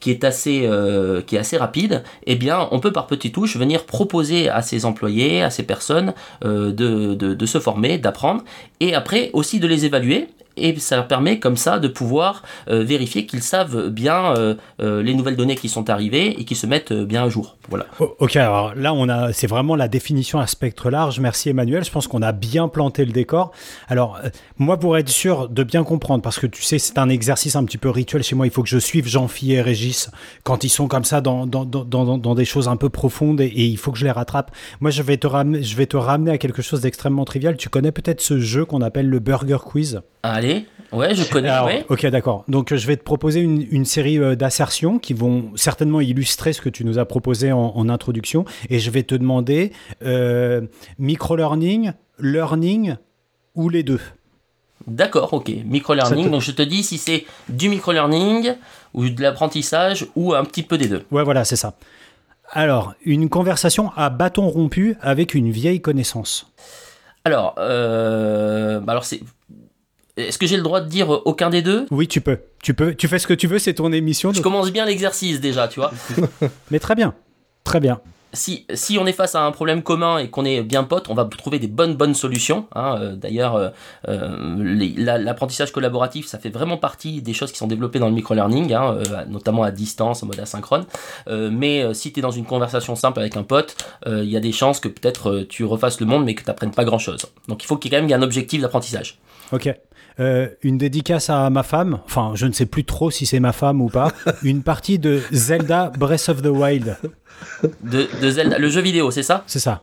qui 0.00 0.10
est 0.10 0.24
assez 0.24 0.62
euh, 0.64 1.22
qui 1.22 1.36
est 1.36 1.38
assez 1.38 1.56
rapide, 1.56 2.02
eh 2.26 2.36
bien 2.36 2.68
on 2.70 2.80
peut 2.80 2.92
par 2.92 3.06
petites 3.06 3.34
touches 3.34 3.56
venir 3.56 3.84
proposer 3.84 4.48
à 4.48 4.62
ses 4.62 4.84
employés, 4.84 5.42
à 5.42 5.50
ces 5.50 5.62
personnes 5.62 6.14
euh, 6.44 6.72
de, 6.72 7.14
de, 7.14 7.34
de 7.34 7.46
se 7.46 7.58
former, 7.58 7.98
d'apprendre, 7.98 8.42
et 8.80 8.94
après 8.94 9.30
aussi 9.32 9.60
de 9.60 9.66
les 9.66 9.84
évaluer. 9.84 10.28
Et 10.60 10.78
ça 10.78 10.96
leur 10.96 11.08
permet 11.08 11.38
comme 11.38 11.56
ça 11.56 11.78
de 11.78 11.88
pouvoir 11.88 12.42
euh, 12.68 12.84
vérifier 12.84 13.26
qu'ils 13.26 13.42
savent 13.42 13.88
bien 13.88 14.34
euh, 14.36 14.54
euh, 14.80 15.02
les 15.02 15.14
nouvelles 15.14 15.36
données 15.36 15.56
qui 15.56 15.68
sont 15.68 15.90
arrivées 15.90 16.40
et 16.40 16.44
qui 16.44 16.54
se 16.54 16.66
mettent 16.66 16.92
bien 16.92 17.24
à 17.24 17.28
jour. 17.28 17.56
Voilà. 17.68 17.86
Ok, 17.98 18.36
alors 18.36 18.74
là, 18.74 18.92
on 18.94 19.08
a, 19.08 19.32
c'est 19.32 19.46
vraiment 19.46 19.76
la 19.76 19.88
définition 19.88 20.38
à 20.38 20.46
spectre 20.46 20.90
large. 20.90 21.20
Merci 21.20 21.50
Emmanuel. 21.50 21.84
Je 21.84 21.90
pense 21.90 22.06
qu'on 22.06 22.22
a 22.22 22.32
bien 22.32 22.68
planté 22.68 23.04
le 23.04 23.12
décor. 23.12 23.52
Alors, 23.88 24.18
moi, 24.58 24.78
pour 24.78 24.96
être 24.96 25.08
sûr 25.08 25.48
de 25.48 25.62
bien 25.62 25.84
comprendre, 25.84 26.22
parce 26.22 26.38
que 26.38 26.46
tu 26.46 26.62
sais, 26.62 26.78
c'est 26.78 26.98
un 26.98 27.08
exercice 27.08 27.56
un 27.56 27.64
petit 27.64 27.78
peu 27.78 27.90
rituel 27.90 28.22
chez 28.22 28.34
moi. 28.34 28.46
Il 28.46 28.52
faut 28.52 28.62
que 28.62 28.68
je 28.68 28.78
suive 28.78 29.06
Jean-Philippe 29.06 29.58
et 29.58 29.62
Régis 29.62 30.10
quand 30.42 30.64
ils 30.64 30.68
sont 30.68 30.88
comme 30.88 31.04
ça 31.04 31.20
dans, 31.20 31.46
dans, 31.46 31.64
dans, 31.64 31.84
dans, 31.84 32.18
dans 32.18 32.34
des 32.34 32.44
choses 32.44 32.66
un 32.68 32.76
peu 32.76 32.88
profondes 32.88 33.40
et, 33.40 33.46
et 33.46 33.66
il 33.66 33.76
faut 33.76 33.92
que 33.92 33.98
je 33.98 34.04
les 34.04 34.10
rattrape. 34.10 34.50
Moi, 34.80 34.90
je 34.90 35.02
vais 35.02 35.16
te 35.16 35.26
ramener, 35.26 35.62
je 35.62 35.76
vais 35.76 35.86
te 35.86 35.96
ramener 35.96 36.32
à 36.32 36.38
quelque 36.38 36.62
chose 36.62 36.80
d'extrêmement 36.80 37.24
trivial. 37.24 37.56
Tu 37.56 37.68
connais 37.68 37.92
peut-être 37.92 38.20
ce 38.20 38.40
jeu 38.40 38.64
qu'on 38.64 38.82
appelle 38.82 39.08
le 39.08 39.20
Burger 39.20 39.58
Quiz? 39.64 40.00
Allez, 40.24 40.47
ouais, 40.92 41.14
je 41.14 41.24
connais. 41.30 41.48
alors, 41.48 41.66
ouais. 41.66 41.84
Ok, 41.88 42.06
d'accord. 42.06 42.44
Donc, 42.48 42.72
euh, 42.72 42.76
je 42.76 42.86
vais 42.86 42.96
te 42.96 43.02
proposer 43.02 43.40
une, 43.40 43.66
une 43.70 43.84
série 43.84 44.18
euh, 44.18 44.34
d'assertions 44.36 44.98
qui 44.98 45.14
vont 45.14 45.50
certainement 45.56 46.00
illustrer 46.00 46.52
ce 46.52 46.60
que 46.60 46.68
tu 46.68 46.84
nous 46.84 46.98
as 46.98 47.04
proposé 47.04 47.52
en, 47.52 47.72
en 47.74 47.88
introduction. 47.88 48.44
Et 48.70 48.78
je 48.78 48.90
vais 48.90 49.02
te 49.02 49.14
demander 49.14 49.72
euh, 50.04 50.62
micro-learning, 50.98 51.92
learning 52.18 52.96
ou 53.54 53.68
les 53.68 53.82
deux. 53.82 54.00
D'accord, 54.86 55.32
ok. 55.34 55.50
Micro-learning, 55.64 56.26
te- 56.26 56.30
donc 56.30 56.40
je 56.42 56.52
te 56.52 56.62
dis 56.62 56.82
si 56.82 56.98
c'est 56.98 57.26
du 57.48 57.68
micro-learning 57.68 58.54
ou 58.94 59.08
de 59.08 59.20
l'apprentissage 59.22 60.06
ou 60.16 60.34
un 60.34 60.44
petit 60.44 60.62
peu 60.62 60.78
des 60.78 60.86
deux. 60.88 61.04
Ouais, 61.10 61.24
voilà, 61.24 61.44
c'est 61.44 61.56
ça. 61.56 61.74
Alors, 62.52 62.94
une 63.04 63.28
conversation 63.28 63.90
à 63.96 64.08
bâton 64.08 64.48
rompu 64.48 64.96
avec 65.02 65.34
une 65.34 65.50
vieille 65.50 65.82
connaissance. 65.82 66.50
Alors, 67.24 67.54
euh, 67.58 68.80
bah 68.80 68.92
alors 68.92 69.04
c'est. 69.04 69.20
Est-ce 70.18 70.38
que 70.38 70.46
j'ai 70.46 70.56
le 70.56 70.62
droit 70.62 70.80
de 70.80 70.88
dire 70.88 71.08
aucun 71.10 71.48
des 71.50 71.62
deux? 71.62 71.86
Oui, 71.90 72.08
tu 72.08 72.20
peux. 72.20 72.38
Tu 72.62 72.74
peux. 72.74 72.94
Tu 72.94 73.08
fais 73.08 73.18
ce 73.18 73.26
que 73.26 73.34
tu 73.34 73.46
veux, 73.46 73.58
c'est 73.58 73.74
ton 73.74 73.92
émission. 73.92 74.30
Je 74.30 74.36
donc- 74.36 74.44
commence 74.44 74.70
bien 74.72 74.84
l'exercice 74.84 75.40
déjà, 75.40 75.68
tu 75.68 75.80
vois. 75.80 75.92
Mais 76.70 76.78
très 76.80 76.94
bien. 76.94 77.14
Très 77.64 77.80
bien. 77.80 78.00
si, 78.34 78.66
si 78.74 78.98
on 78.98 79.06
est 79.06 79.12
face 79.12 79.34
à 79.34 79.42
un 79.44 79.50
problème 79.52 79.82
commun 79.82 80.18
et 80.18 80.28
qu'on 80.28 80.44
est 80.44 80.62
bien 80.62 80.84
potes, 80.84 81.08
on 81.08 81.14
va 81.14 81.24
trouver 81.24 81.58
des 81.58 81.66
bonnes 81.68 81.94
bonnes 81.96 82.14
solutions. 82.14 82.66
hein. 82.74 82.96
Euh, 83.00 83.16
D'ailleurs, 83.16 83.56
euh, 83.56 83.68
euh, 84.08 84.92
la- 84.96 85.18
l'apprentissage 85.18 85.72
collaboratif, 85.72 86.26
ça 86.26 86.38
fait 86.38 86.50
vraiment 86.50 86.76
partie 86.76 87.22
des 87.22 87.32
choses 87.32 87.52
qui 87.52 87.58
sont 87.58 87.66
développées 87.68 87.98
dans 87.98 88.08
le 88.08 88.14
microlearning, 88.14 88.72
hein, 88.74 88.96
euh, 88.98 89.24
notamment 89.28 89.62
à 89.62 89.70
distance, 89.70 90.22
en 90.22 90.26
mode 90.26 90.40
asynchrone. 90.40 90.84
Euh, 91.28 91.48
mais 91.52 91.82
euh, 91.82 91.94
si 91.94 92.12
tu 92.12 92.20
es 92.20 92.22
dans 92.22 92.30
une 92.30 92.44
conversation 92.44 92.96
simple 92.96 93.20
avec 93.20 93.36
un 93.36 93.42
pote, 93.44 93.76
euh, 94.06 94.24
il 94.24 94.30
y 94.30 94.36
a 94.36 94.40
des 94.40 94.52
chances 94.52 94.80
que 94.80 94.88
peut-être 94.88 95.30
euh, 95.30 95.46
tu 95.48 95.64
refasses 95.64 96.00
le 96.00 96.06
monde, 96.06 96.24
mais 96.24 96.34
que 96.34 96.42
tu 96.42 96.48
n'apprennes 96.48 96.72
pas 96.72 96.84
grand-chose. 96.84 97.26
Donc 97.48 97.62
il 97.62 97.66
faut 97.66 97.76
qu'il 97.76 97.90
y 97.92 97.94
ait 97.94 97.98
quand 97.98 98.02
même 98.02 98.08
il 98.08 98.10
y 98.10 98.14
ait 98.14 98.18
un 98.18 98.22
objectif 98.22 98.60
d'apprentissage. 98.62 99.18
Ok. 99.52 99.74
Euh, 100.20 100.48
une 100.62 100.78
dédicace 100.78 101.30
à 101.30 101.48
ma 101.48 101.62
femme, 101.62 102.00
enfin 102.04 102.32
je 102.34 102.46
ne 102.46 102.52
sais 102.52 102.66
plus 102.66 102.84
trop 102.84 103.08
si 103.10 103.24
c'est 103.24 103.38
ma 103.38 103.52
femme 103.52 103.80
ou 103.80 103.88
pas, 103.88 104.10
une 104.42 104.62
partie 104.62 104.98
de 104.98 105.20
Zelda 105.30 105.92
Breath 105.96 106.28
of 106.28 106.42
the 106.42 106.46
Wild, 106.46 106.96
De, 107.84 108.08
de 108.20 108.30
Zelda, 108.30 108.58
le 108.58 108.68
jeu 108.68 108.80
vidéo, 108.80 109.12
c'est 109.12 109.22
ça? 109.22 109.44
C'est 109.46 109.60
ça. 109.60 109.80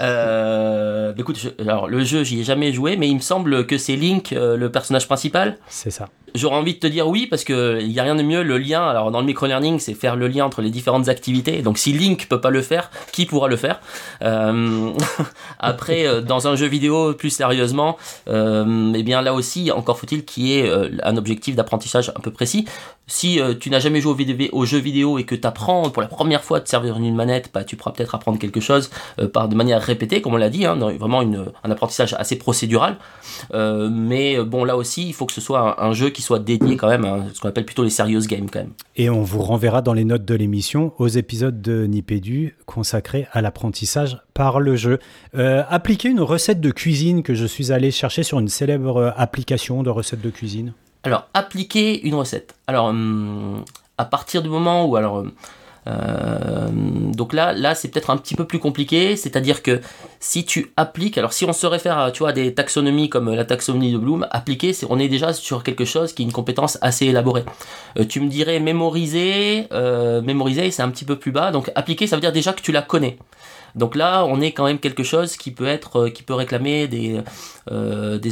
euh, 0.00 1.12
Écoute, 1.16 1.38
je- 1.38 1.62
alors 1.62 1.86
le 1.88 2.02
jeu, 2.02 2.24
j'y 2.24 2.40
ai 2.40 2.44
jamais 2.44 2.72
joué, 2.72 2.96
mais 2.96 3.08
il 3.08 3.14
me 3.14 3.20
semble 3.20 3.66
que 3.66 3.78
c'est 3.78 3.94
Link, 3.96 4.32
euh, 4.32 4.56
le 4.56 4.70
personnage 4.70 5.06
principal. 5.06 5.56
C'est 5.68 5.90
ça. 5.90 6.08
J'aurais 6.34 6.56
envie 6.56 6.74
de 6.74 6.78
te 6.78 6.86
dire 6.86 7.08
oui 7.08 7.26
parce 7.26 7.44
que 7.44 7.78
il 7.80 7.92
y 7.92 8.00
a 8.00 8.02
rien 8.02 8.14
de 8.14 8.22
mieux 8.22 8.42
le 8.42 8.56
lien. 8.56 8.86
Alors 8.86 9.10
dans 9.10 9.20
le 9.20 9.26
microlearning, 9.26 9.78
c'est 9.78 9.94
faire 9.94 10.16
le 10.16 10.28
lien 10.28 10.44
entre 10.46 10.62
les 10.62 10.70
différentes 10.70 11.08
activités. 11.08 11.62
Donc 11.62 11.78
si 11.78 11.92
Link 11.92 12.26
peut 12.28 12.40
pas 12.40 12.50
le 12.50 12.62
faire, 12.62 12.90
qui 13.12 13.26
pourra 13.26 13.48
le 13.48 13.56
faire? 13.56 13.80
Euh, 14.22 14.92
Après, 15.58 16.06
euh, 16.06 16.20
dans 16.20 16.48
un 16.48 16.56
jeu 16.56 16.66
vidéo, 16.66 17.12
plus 17.12 17.30
sérieusement, 17.30 17.98
euh, 18.28 18.92
eh 18.94 19.02
bien 19.02 19.20
là 19.20 19.34
aussi, 19.34 19.70
encore 19.70 19.98
faut-il 19.98 20.24
qu'il 20.24 20.46
y 20.46 20.58
ait 20.58 20.70
un 21.02 21.16
objectif 21.16 21.54
d'apprentissage 21.54 22.10
un 22.16 22.20
peu 22.20 22.30
précis. 22.30 22.66
Si 23.06 23.40
tu 23.60 23.68
n'as 23.68 23.80
jamais 23.80 24.00
joué 24.00 24.50
au, 24.52 24.64
jeu 24.64 24.78
vidéo 24.78 25.18
et 25.18 25.24
que 25.24 25.34
tu 25.34 25.46
apprends 25.46 25.90
pour 25.90 26.00
la 26.00 26.08
première 26.08 26.44
fois 26.44 26.60
te 26.60 26.68
servir 26.68 26.96
d'une 26.96 27.14
manette, 27.14 27.50
bah, 27.52 27.64
tu 27.64 27.76
pourras 27.76 27.90
peut-être 27.90 28.14
apprendre 28.14 28.38
quelque 28.38 28.60
chose 28.60 28.90
par 29.34 29.48
de 29.48 29.54
manière 29.54 29.82
répétée, 29.82 30.22
comme 30.22 30.34
on 30.34 30.38
l'a 30.38 30.48
dit, 30.48 30.64
hein, 30.64 30.76
vraiment 30.76 31.20
une, 31.20 31.46
un 31.62 31.70
apprentissage 31.70 32.14
assez 32.14 32.36
procédural. 32.36 32.96
Mais 33.52 34.42
bon, 34.42 34.64
là 34.64 34.76
aussi, 34.76 35.08
il 35.08 35.12
faut 35.12 35.26
que 35.26 35.32
ce 35.32 35.40
soit 35.40 35.76
un, 35.78 35.88
un 35.88 35.92
jeu 35.92 36.08
qui 36.10 36.21
soit 36.22 36.38
dédié 36.38 36.76
quand 36.76 36.88
même 36.88 37.04
à 37.04 37.24
ce 37.32 37.40
qu'on 37.40 37.48
appelle 37.48 37.64
plutôt 37.64 37.84
les 37.84 37.90
serious 37.90 38.22
games 38.22 38.48
quand 38.50 38.60
même. 38.60 38.72
Et 38.96 39.10
on 39.10 39.22
vous 39.22 39.42
renverra 39.42 39.82
dans 39.82 39.92
les 39.92 40.04
notes 40.04 40.24
de 40.24 40.34
l'émission 40.34 40.92
aux 40.98 41.08
épisodes 41.08 41.60
de 41.60 41.84
Nipédu 41.86 42.56
consacrés 42.66 43.26
à 43.32 43.42
l'apprentissage 43.42 44.18
par 44.34 44.60
le 44.60 44.76
jeu. 44.76 44.98
Euh, 45.34 45.62
appliquer 45.68 46.08
une 46.08 46.20
recette 46.20 46.60
de 46.60 46.70
cuisine 46.70 47.22
que 47.22 47.34
je 47.34 47.46
suis 47.46 47.72
allé 47.72 47.90
chercher 47.90 48.22
sur 48.22 48.38
une 48.38 48.48
célèbre 48.48 48.96
euh, 48.96 49.10
application 49.16 49.82
de 49.82 49.90
recettes 49.90 50.20
de 50.20 50.30
cuisine. 50.30 50.72
Alors, 51.04 51.28
appliquer 51.34 52.06
une 52.06 52.14
recette. 52.14 52.54
Alors, 52.66 52.86
hum, 52.86 53.64
à 53.98 54.04
partir 54.04 54.42
du 54.42 54.48
moment 54.48 54.86
où, 54.86 54.96
alors, 54.96 55.16
hum, 55.16 55.32
euh, 55.88 56.68
donc 56.72 57.32
là, 57.32 57.74
c'est 57.74 57.88
peut-être 57.88 58.10
un 58.10 58.16
petit 58.16 58.34
peu 58.34 58.46
plus 58.46 58.58
compliqué. 58.58 59.16
C'est-à-dire 59.16 59.62
que 59.62 59.80
si 60.20 60.44
tu 60.44 60.72
appliques, 60.76 61.18
alors 61.18 61.32
si 61.32 61.44
on 61.44 61.52
se 61.52 61.66
réfère 61.66 61.98
à, 61.98 62.10
tu 62.10 62.22
des 62.32 62.54
taxonomies 62.54 63.08
comme 63.08 63.32
la 63.34 63.44
taxonomie 63.44 63.92
de 63.92 63.98
Bloom, 63.98 64.26
appliquer, 64.30 64.72
on 64.88 64.98
est 64.98 65.08
déjà 65.08 65.32
sur 65.32 65.62
quelque 65.62 65.84
chose 65.84 66.12
qui 66.12 66.22
est 66.22 66.24
une 66.26 66.32
compétence 66.32 66.78
assez 66.80 67.06
élaborée. 67.06 67.44
Euh, 67.98 68.04
tu 68.04 68.20
me 68.20 68.28
dirais 68.28 68.60
mémoriser, 68.60 69.66
euh, 69.72 70.22
mémoriser, 70.22 70.70
c'est 70.70 70.82
un 70.82 70.90
petit 70.90 71.04
peu 71.04 71.16
plus 71.16 71.32
bas. 71.32 71.50
Donc, 71.50 71.70
appliquer, 71.74 72.06
ça 72.06 72.16
veut 72.16 72.20
dire 72.22 72.32
déjà 72.32 72.52
que 72.52 72.62
tu 72.62 72.72
la 72.72 72.82
connais. 72.82 73.18
Donc 73.74 73.96
là, 73.96 74.24
on 74.24 74.40
est 74.40 74.52
quand 74.52 74.64
même 74.64 74.78
quelque 74.78 75.02
chose 75.02 75.36
qui 75.36 75.50
peut 75.50 75.66
être, 75.66 76.08
qui 76.08 76.22
peut 76.22 76.34
réclamer 76.34 76.88
des, 76.88 77.22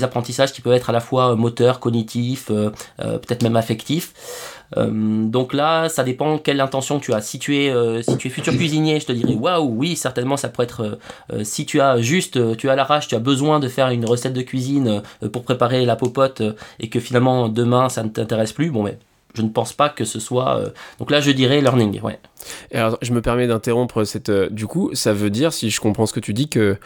apprentissages 0.03 0.53
qui 0.53 0.61
peuvent 0.61 0.75
être 0.75 0.91
à 0.91 0.93
la 0.93 1.01
fois 1.01 1.33
euh, 1.33 1.37
euh, 2.51 2.71
peut-être 3.19 3.43
même 3.43 3.57
affectifs. 3.57 4.13
Euh, 4.77 5.25
donc 5.27 5.53
là, 5.53 5.89
ça 5.89 6.05
dépend 6.05 6.39
quelle 6.39 6.61
intention 6.61 7.01
tu 7.01 7.13
as. 7.13 7.21
Si 7.21 7.39
tu 7.39 7.57
es, 7.57 7.71
euh, 7.71 8.03
si 8.03 8.17
tu 8.17 8.29
es 8.29 8.31
futur 8.31 8.53
cuisinier, 8.57 9.01
je 9.01 9.07
te 9.07 9.13
dirais 9.13 9.35
waouh, 9.35 9.69
oui, 9.69 9.97
certainement, 9.97 10.37
ça 10.37 10.49
pourrait 10.49 10.67
être. 10.67 10.99
euh, 11.33 11.45
si 11.45 11.67
tu 11.67 11.81
as 11.81 12.01
juste, 12.01 12.57
tu 12.57 12.71
as 12.71 12.77
l'arrache, 12.77 13.09
tu 13.09 13.15
as 13.15 13.19
besoin 13.19 13.61
de 13.61 13.69
faire 13.69 13.89
une 13.91 14.05
recette 14.05 14.33
de 14.33 14.43
cuisine 14.43 15.03
pour 15.33 15.43
préparer 15.43 15.85
la 15.85 15.97
popote 15.97 16.43
et 16.79 16.89
que 16.89 17.01
finalement 17.01 17.49
demain 17.49 17.89
ça 17.89 18.03
ne 18.03 18.09
t'intéresse 18.09 18.53
plus, 18.53 18.71
bon, 18.71 18.83
mais 18.83 18.99
je 19.35 19.43
ne 19.43 19.49
pense 19.49 19.73
pas 19.73 19.89
que 19.89 20.05
ce 20.05 20.19
soit. 20.21 20.57
euh, 20.59 20.69
Donc 20.99 21.11
là, 21.11 21.21
je 21.21 21.31
dirais 21.31 21.61
learning, 21.61 22.01
ouais. 22.03 22.19
Et 22.71 22.77
alors, 22.79 22.97
je 23.03 23.13
me 23.13 23.21
permets 23.21 23.47
d'interrompre 23.47 24.05
cette. 24.05 24.31
euh, 24.31 24.49
du 24.49 24.67
coup, 24.67 24.91
ça 24.95 25.13
veut 25.13 25.31
dire, 25.31 25.53
si 25.53 25.71
je 25.71 25.81
comprends 25.81 26.07
ce 26.07 26.13
que 26.13 26.21
tu 26.21 26.33
dis, 26.33 26.49
que 26.49 26.77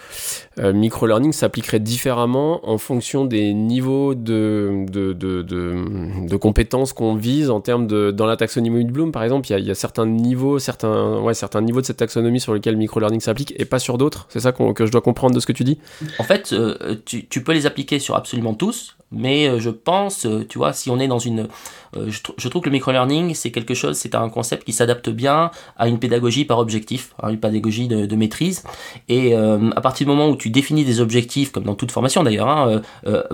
euh, 0.58 0.72
microlearning 0.72 1.32
s'appliquerait 1.32 1.78
différemment 1.80 2.68
en 2.68 2.76
fonction 2.76 3.24
des 3.24 3.54
niveaux 3.54 4.14
de, 4.14 4.84
de, 4.90 5.12
de, 5.12 5.42
de, 5.42 6.26
de 6.28 6.36
compétences 6.36 6.92
qu'on 6.92 7.14
vise 7.14 7.50
en 7.50 7.60
termes 7.60 7.86
de. 7.86 8.10
Dans 8.10 8.26
la 8.26 8.36
taxonomie 8.36 8.84
de 8.84 8.90
Bloom, 8.90 9.12
par 9.12 9.22
exemple, 9.22 9.46
il 9.48 9.52
y 9.52 9.54
a, 9.54 9.58
il 9.58 9.66
y 9.66 9.70
a 9.70 9.74
certains 9.76 10.06
niveaux, 10.06 10.58
certains, 10.58 11.20
ouais, 11.20 11.34
certains 11.34 11.60
niveaux 11.60 11.80
de 11.80 11.86
cette 11.86 11.98
taxonomie 11.98 12.40
sur 12.40 12.52
lesquels 12.52 12.76
microlearning 12.76 13.20
s'applique 13.20 13.54
et 13.56 13.64
pas 13.64 13.78
sur 13.78 13.96
d'autres. 13.96 14.26
C'est 14.28 14.40
ça 14.40 14.52
que 14.52 14.86
je 14.86 14.90
dois 14.90 15.00
comprendre 15.02 15.34
de 15.34 15.40
ce 15.40 15.46
que 15.46 15.52
tu 15.52 15.64
dis? 15.64 15.78
En 16.18 16.24
fait, 16.24 16.52
euh, 16.52 16.96
tu, 17.04 17.26
tu 17.26 17.42
peux 17.44 17.52
les 17.52 17.66
appliquer 17.66 17.98
sur 18.00 18.16
absolument 18.16 18.54
tous, 18.54 18.96
mais 19.14 19.48
euh, 19.48 19.60
je 19.60 19.70
pense, 19.70 20.26
euh, 20.26 20.44
tu 20.48 20.58
vois, 20.58 20.72
si 20.72 20.90
on 20.90 20.98
est 20.98 21.08
dans 21.08 21.18
une... 21.18 21.48
euh, 21.96 22.06
je, 22.08 22.20
tr- 22.20 22.34
je 22.36 22.48
trouve 22.48 22.62
que 22.62 22.68
le 22.68 22.72
microlearning, 22.72 23.34
c'est 23.34 23.50
quelque 23.50 23.74
chose, 23.74 23.96
c'est 23.96 24.14
un 24.14 24.28
concept 24.28 24.64
qui 24.64 24.72
s'adapte 24.72 25.08
bien 25.08 25.50
à 25.76 25.88
une 25.88 25.98
pédagogie 25.98 26.44
par 26.44 26.58
objectif, 26.58 27.14
à 27.22 27.30
une 27.30 27.38
pédagogie 27.38 27.88
de, 27.88 28.16
maîtrise. 28.16 28.64
Et 29.08 29.34
à 29.34 29.80
partir 29.80 30.06
du 30.06 30.10
moment 30.12 30.28
où 30.28 30.36
tu 30.36 30.50
définis 30.50 30.84
des 30.84 31.00
objectifs, 31.00 31.50
comme 31.52 31.64
dans 31.64 31.74
toute 31.74 31.90
formation 31.90 32.22
d'ailleurs, 32.22 32.48
hein, 32.48 32.82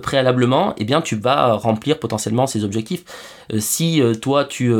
préalablement, 0.02 0.74
eh 0.78 0.84
bien, 0.84 1.00
tu 1.00 1.16
vas 1.16 1.52
remplir 1.54 1.98
potentiellement 1.98 2.46
ces 2.46 2.64
objectifs. 2.64 3.04
Si 3.58 4.02
toi, 4.22 4.44
tu, 4.44 4.72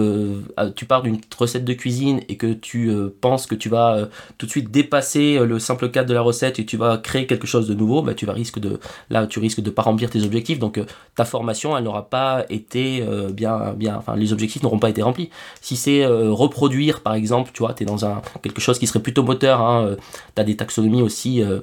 tu 0.75 0.85
pars 0.87 1.02
d'une 1.02 1.19
recette 1.38 1.64
de 1.64 1.73
cuisine 1.75 2.21
et 2.28 2.37
que 2.37 2.52
tu 2.52 2.90
penses 3.21 3.47
que 3.47 3.54
tu 3.54 3.69
vas 3.69 4.09
tout 4.38 4.47
de 4.47 4.50
suite 4.50 4.71
dépasser 4.71 5.38
le 5.38 5.59
simple 5.59 5.90
cadre 5.90 6.09
de 6.09 6.14
la 6.14 6.23
recette 6.23 6.59
et 6.59 6.64
tu 6.64 6.76
vas 6.76 6.99
créer 6.99 7.26
quelque 7.26 7.47
chose 7.47 7.69
de 7.69 7.75
nouveau, 7.75 8.02
bah, 8.02 8.14
tu 8.14 8.26
vas 8.26 8.33
risque 8.33 8.59
de 8.59 8.80
là 9.11 9.26
tu 9.26 9.38
risques 9.38 9.61
de 9.61 9.71
pas 9.71 9.83
remplir 9.83 10.11
tes 10.11 10.23
objectifs. 10.25 10.59
Donc 10.59 10.80
ta 11.14 11.25
formation, 11.25 11.76
elle 11.76 11.85
n'aura 11.85 12.09
pas 12.09 12.44
été 12.49 13.02
euh, 13.02 13.30
bien 13.30 13.75
bien. 13.76 13.97
Enfin, 13.97 14.16
les 14.16 14.32
objectifs 14.32 14.62
n'auront 14.62 14.78
pas 14.78 14.90
été 14.90 15.02
remplis. 15.02 15.30
Si 15.61 15.76
c'est 15.76 16.02
euh, 16.02 16.30
reproduire, 16.32 17.00
par 17.00 17.14
exemple, 17.14 17.50
tu 17.52 17.62
vois, 17.62 17.75
tu 17.75 17.82
es 17.82 17.87
dans 17.87 18.04
un 18.04 18.23
quelque 18.42 18.61
chose 18.61 18.78
qui 18.78 18.87
serait 18.87 19.00
plutôt 19.02 19.23
moteur. 19.23 19.61
Hein, 19.61 19.97
tu 20.35 20.40
as 20.40 20.44
des 20.44 20.56
taxonomies 20.56 21.02
aussi. 21.02 21.42
euh, 21.42 21.61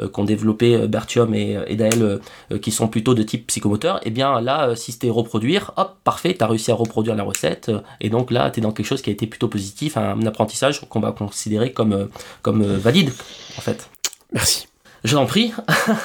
euh, 0.00 0.08
qu'ont 0.08 0.24
développé 0.24 0.74
euh, 0.76 0.86
Bertium 0.86 1.34
et, 1.34 1.58
et 1.66 1.76
Dael 1.76 2.02
euh, 2.02 2.18
euh, 2.52 2.58
qui 2.58 2.70
sont 2.70 2.88
plutôt 2.88 3.14
de 3.14 3.22
type 3.22 3.46
psychomoteur, 3.48 4.00
et 4.06 4.10
bien 4.10 4.40
là, 4.40 4.68
euh, 4.68 4.74
si 4.74 4.92
c'était 4.92 5.10
reproduire, 5.10 5.72
hop, 5.76 5.96
parfait, 6.04 6.34
tu 6.36 6.42
as 6.42 6.46
réussi 6.46 6.70
à 6.70 6.74
reproduire 6.74 7.14
la 7.16 7.22
recette, 7.22 7.68
euh, 7.68 7.80
et 8.00 8.08
donc 8.08 8.30
là, 8.30 8.50
tu 8.50 8.60
es 8.60 8.62
dans 8.62 8.72
quelque 8.72 8.86
chose 8.86 9.02
qui 9.02 9.10
a 9.10 9.12
été 9.12 9.26
plutôt 9.26 9.48
positif, 9.48 9.96
un, 9.96 10.24
apprentissage 10.26 10.80
qu'on 10.88 11.00
va 11.00 11.12
considérer 11.12 11.72
comme, 11.72 11.92
euh, 11.92 12.06
comme 12.42 12.62
euh, 12.62 12.78
valide, 12.78 13.12
en 13.58 13.60
fait. 13.60 13.90
Merci. 14.32 14.69
Je 15.04 15.14
t'en 15.16 15.26
prie. 15.26 15.52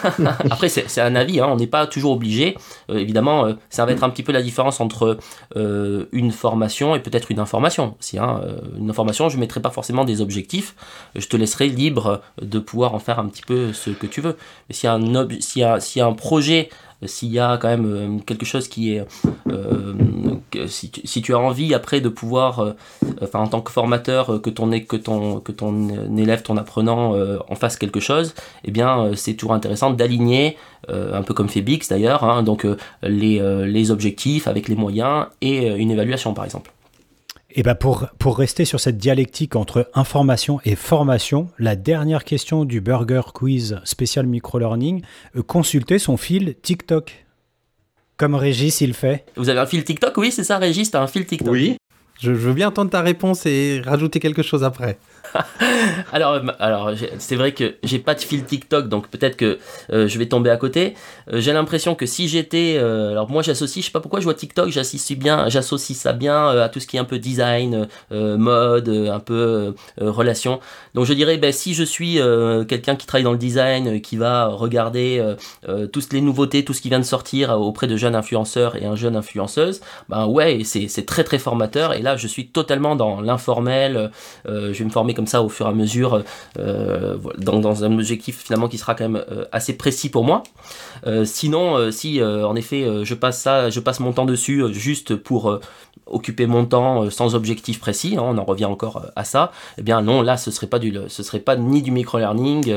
Après, 0.49 0.69
c'est 0.69 1.01
un 1.01 1.15
avis, 1.15 1.39
hein, 1.39 1.47
on 1.49 1.57
n'est 1.57 1.67
pas 1.67 1.87
toujours 1.87 2.13
obligé. 2.13 2.57
Euh, 2.89 2.97
évidemment, 2.97 3.45
euh, 3.45 3.53
ça 3.69 3.85
va 3.85 3.91
être 3.91 4.03
un 4.03 4.09
petit 4.09 4.23
peu 4.23 4.31
la 4.31 4.41
différence 4.41 4.79
entre 4.79 5.17
euh, 5.55 6.05
une 6.11 6.31
formation 6.31 6.95
et 6.95 6.99
peut-être 6.99 7.31
une 7.31 7.39
information. 7.39 7.95
Si 7.99 8.17
hein, 8.17 8.41
une 8.77 8.89
information, 8.89 9.29
je 9.29 9.35
ne 9.35 9.41
mettrai 9.41 9.61
pas 9.61 9.69
forcément 9.71 10.05
des 10.05 10.21
objectifs, 10.21 10.75
je 11.15 11.27
te 11.27 11.35
laisserai 11.35 11.67
libre 11.67 12.21
de 12.41 12.59
pouvoir 12.59 12.93
en 12.93 12.99
faire 12.99 13.19
un 13.19 13.27
petit 13.27 13.43
peu 13.43 13.73
ce 13.73 13.89
que 13.89 14.07
tu 14.07 14.21
veux. 14.21 14.37
Mais 14.69 14.75
s'il 14.75 15.63
a 15.63 16.05
un 16.05 16.13
projet, 16.13 16.69
s'il 17.03 17.31
y 17.31 17.39
a 17.39 17.57
quand 17.57 17.67
même 17.67 17.85
euh, 17.85 18.19
quelque 18.25 18.45
chose 18.45 18.67
qui 18.67 18.93
est... 18.93 19.05
euh, 19.49 19.93
si, 20.67 21.21
tu, 21.21 21.33
as 21.33 21.39
envie 21.39 21.73
après 21.73 22.01
de 22.01 22.09
pouvoir, 22.09 22.59
euh, 22.59 22.73
enfin 23.21 23.39
en 23.39 23.47
tant 23.47 23.61
que 23.61 23.71
formateur, 23.71 24.41
que 24.41 24.49
ton, 24.49 24.71
élève, 24.71 26.41
ton 26.43 26.57
apprenant 26.57 27.15
en 27.49 27.55
fasse 27.55 27.77
quelque 27.77 27.99
chose, 27.99 28.33
eh 28.63 28.71
bien 28.71 29.11
c'est 29.15 29.33
toujours 29.33 29.53
intéressant 29.53 29.91
d'aligner, 29.91 30.57
un 30.87 31.23
peu 31.23 31.33
comme 31.33 31.49
fait 31.49 31.61
d'ailleurs, 31.89 32.23
hein, 32.23 32.43
donc 32.43 32.65
les, 33.03 33.41
les 33.67 33.91
objectifs 33.91 34.47
avec 34.47 34.67
les 34.67 34.75
moyens 34.75 35.27
et 35.41 35.67
une 35.67 35.91
évaluation 35.91 36.33
par 36.33 36.45
exemple. 36.45 36.74
Et 37.57 37.63
ben 37.63 37.73
pour, 37.73 38.07
pour 38.19 38.37
rester 38.37 38.65
sur 38.65 38.81
cette 38.81 38.97
dialectique 38.97 39.55
entre 39.55 39.89
information 39.93 40.59
et 40.65 40.75
formation, 40.75 41.47
la 41.57 41.77
dernière 41.77 42.25
question 42.25 42.65
du 42.65 42.81
Burger 42.81 43.21
Quiz 43.33 43.79
spécial 43.85 44.25
microlearning, 44.25 45.01
euh, 45.37 45.41
consulter 45.41 45.97
son 45.97 46.17
fil 46.17 46.55
TikTok. 46.61 47.25
Comme 48.17 48.35
Régis 48.35 48.81
il 48.81 48.93
fait. 48.93 49.25
Vous 49.37 49.47
avez 49.47 49.59
un 49.59 49.65
fil 49.65 49.85
TikTok? 49.85 50.17
Oui, 50.17 50.33
c'est 50.33 50.43
ça 50.43 50.57
Régis, 50.57 50.91
t'as 50.91 51.01
un 51.01 51.07
fil 51.07 51.25
TikTok 51.25 51.49
Oui. 51.49 51.77
Je, 52.19 52.33
je 52.33 52.39
veux 52.47 52.53
bien 52.53 52.67
entendre 52.67 52.91
ta 52.91 53.01
réponse 53.01 53.45
et 53.45 53.81
rajouter 53.83 54.19
quelque 54.19 54.41
chose 54.41 54.63
après. 54.65 54.97
Alors, 56.11 56.33
euh, 56.33 56.41
alors 56.59 56.91
c'est 57.17 57.35
vrai 57.35 57.53
que 57.53 57.75
j'ai 57.83 57.99
pas 57.99 58.15
de 58.15 58.21
fil 58.21 58.43
TikTok, 58.43 58.87
donc 58.87 59.07
peut-être 59.07 59.35
que 59.35 59.59
euh, 59.91 60.07
je 60.07 60.17
vais 60.19 60.27
tomber 60.27 60.49
à 60.49 60.57
côté. 60.57 60.95
Euh, 61.31 61.39
j'ai 61.39 61.53
l'impression 61.53 61.95
que 61.95 62.05
si 62.05 62.27
j'étais, 62.27 62.77
alors 62.77 63.29
moi 63.29 63.41
j'associe, 63.41 63.83
je 63.83 63.89
sais 63.89 63.91
pas 63.91 63.99
pourquoi 63.99 64.19
je 64.19 64.25
vois 64.25 64.33
TikTok, 64.33 64.69
j'associe 64.69 65.17
bien, 65.17 65.49
j'associe 65.49 65.97
ça 65.97 66.13
bien 66.13 66.49
à 66.49 66.69
tout 66.69 66.79
ce 66.79 66.87
qui 66.87 66.97
est 66.97 66.99
un 66.99 67.05
peu 67.05 67.19
design, 67.19 67.87
mode, 68.11 68.89
un 68.89 69.19
peu 69.19 69.75
relation. 69.97 70.59
Donc 70.93 71.05
je 71.05 71.13
dirais, 71.13 71.37
ben 71.37 71.51
si 71.51 71.73
je 71.73 71.83
suis 71.83 72.19
quelqu'un 72.67 72.95
qui 72.95 73.07
travaille 73.07 73.23
dans 73.23 73.31
le 73.31 73.37
design, 73.37 74.01
qui 74.01 74.17
va 74.17 74.47
regarder 74.47 75.35
toutes 75.91 76.13
les 76.13 76.21
nouveautés, 76.21 76.63
tout 76.63 76.73
ce 76.73 76.81
qui 76.81 76.89
vient 76.89 76.99
de 76.99 77.05
sortir 77.05 77.51
auprès 77.59 77.87
de 77.87 77.97
jeunes 77.97 78.15
influenceurs 78.15 78.75
et 78.75 78.85
un 78.85 78.95
jeune 78.95 79.15
influenceuse, 79.15 79.81
ben 80.09 80.25
ouais, 80.27 80.61
c'est 80.63 81.05
très 81.05 81.23
très 81.23 81.39
formateur. 81.39 81.93
Et 81.93 82.01
là, 82.01 82.17
je 82.17 82.27
suis 82.27 82.47
totalement 82.47 82.95
dans 82.95 83.21
l'informel. 83.21 84.11
je 84.45 84.71
vais 84.71 84.85
me 84.85 84.89
former 84.89 85.13
comme 85.15 85.27
ça 85.27 85.41
au 85.41 85.49
fur 85.49 85.65
et 85.65 85.69
à 85.69 85.73
mesure 85.73 86.23
euh, 86.59 87.17
dans, 87.37 87.59
dans 87.59 87.83
un 87.83 87.93
objectif 87.93 88.43
finalement 88.43 88.67
qui 88.67 88.77
sera 88.77 88.95
quand 88.95 89.09
même 89.09 89.23
euh, 89.31 89.45
assez 89.51 89.73
précis 89.73 90.09
pour 90.09 90.23
moi. 90.23 90.43
Euh, 91.07 91.25
sinon, 91.25 91.91
si 91.91 92.21
en 92.23 92.55
effet 92.55 92.85
je 93.03 93.13
passe 93.13 93.41
ça, 93.41 93.69
je 93.69 93.79
passe 93.79 93.99
mon 93.99 94.13
temps 94.13 94.25
dessus 94.25 94.63
juste 94.73 95.15
pour 95.15 95.59
occuper 96.07 96.45
mon 96.47 96.65
temps 96.65 97.03
euh, 97.03 97.09
sans 97.09 97.33
objectif 97.35 97.79
précis, 97.79 98.15
hein, 98.17 98.21
on 98.23 98.37
en 98.37 98.43
revient 98.43 98.65
encore 98.65 98.97
euh, 98.97 99.07
à 99.15 99.23
ça. 99.23 99.51
Eh 99.77 99.81
bien 99.81 100.01
non, 100.01 100.21
là 100.21 100.37
ce 100.37 100.51
serait 100.51 100.67
pas 100.67 100.77
du, 100.79 100.95
ce 101.07 101.23
serait 101.23 101.39
pas 101.39 101.55
ni 101.55 101.81
du 101.81 101.91
micro-learning 101.91 102.69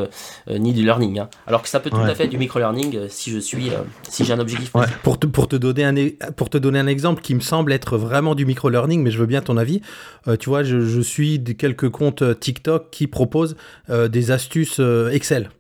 euh, 0.49 0.59
ni 0.59 0.73
du 0.73 0.83
learning. 0.85 1.19
hein. 1.21 1.29
Alors 1.47 1.63
que 1.63 1.69
ça 1.69 1.81
peut 1.81 1.91
tout 1.91 1.97
Ouais. 1.99 2.11
à 2.11 2.15
fait 2.15 2.25
être 2.25 2.31
du 2.31 2.39
micro-learning 2.39 3.09
si 3.09 3.31
je 3.31 3.39
suis, 3.39 3.71
euh, 3.71 3.83
si 4.09 4.25
j'ai 4.25 4.33
un 4.33 4.39
objectif. 4.39 4.75
Ouais, 4.75 4.83
précis. 4.83 4.99
pour, 5.03 5.19
te, 5.19 5.27
pour, 5.27 5.47
te 5.49 5.57
donner 5.57 5.85
un, 5.85 5.97
e- 5.97 6.15
pour 6.37 6.49
te 6.51 6.57
donner 6.59 6.79
un 6.79 6.87
exemple 6.87 7.21
qui 7.23 7.35
me 7.35 7.41
semble 7.41 7.73
être 7.73 7.99
vraiment 7.99 8.35
du 8.35 8.47
micro-learning, 8.47 9.03
mais 9.03 9.11
je 9.11 9.19
veux 9.19 9.27
bien 9.27 9.43
ton 9.43 9.57
avis. 9.57 9.83
Euh, 10.27 10.37
tu 10.37 10.49
vois, 10.49 10.63
je, 10.63 10.81
je 10.81 11.01
suis 11.01 11.39
de 11.39 11.53
quelques 11.53 11.91
comptes 11.91 12.23
TikTok 12.41 12.91
qui 12.91 13.07
proposent 13.07 13.57
des 13.89 14.31
astuces 14.31 14.81
Excel. 15.13 15.51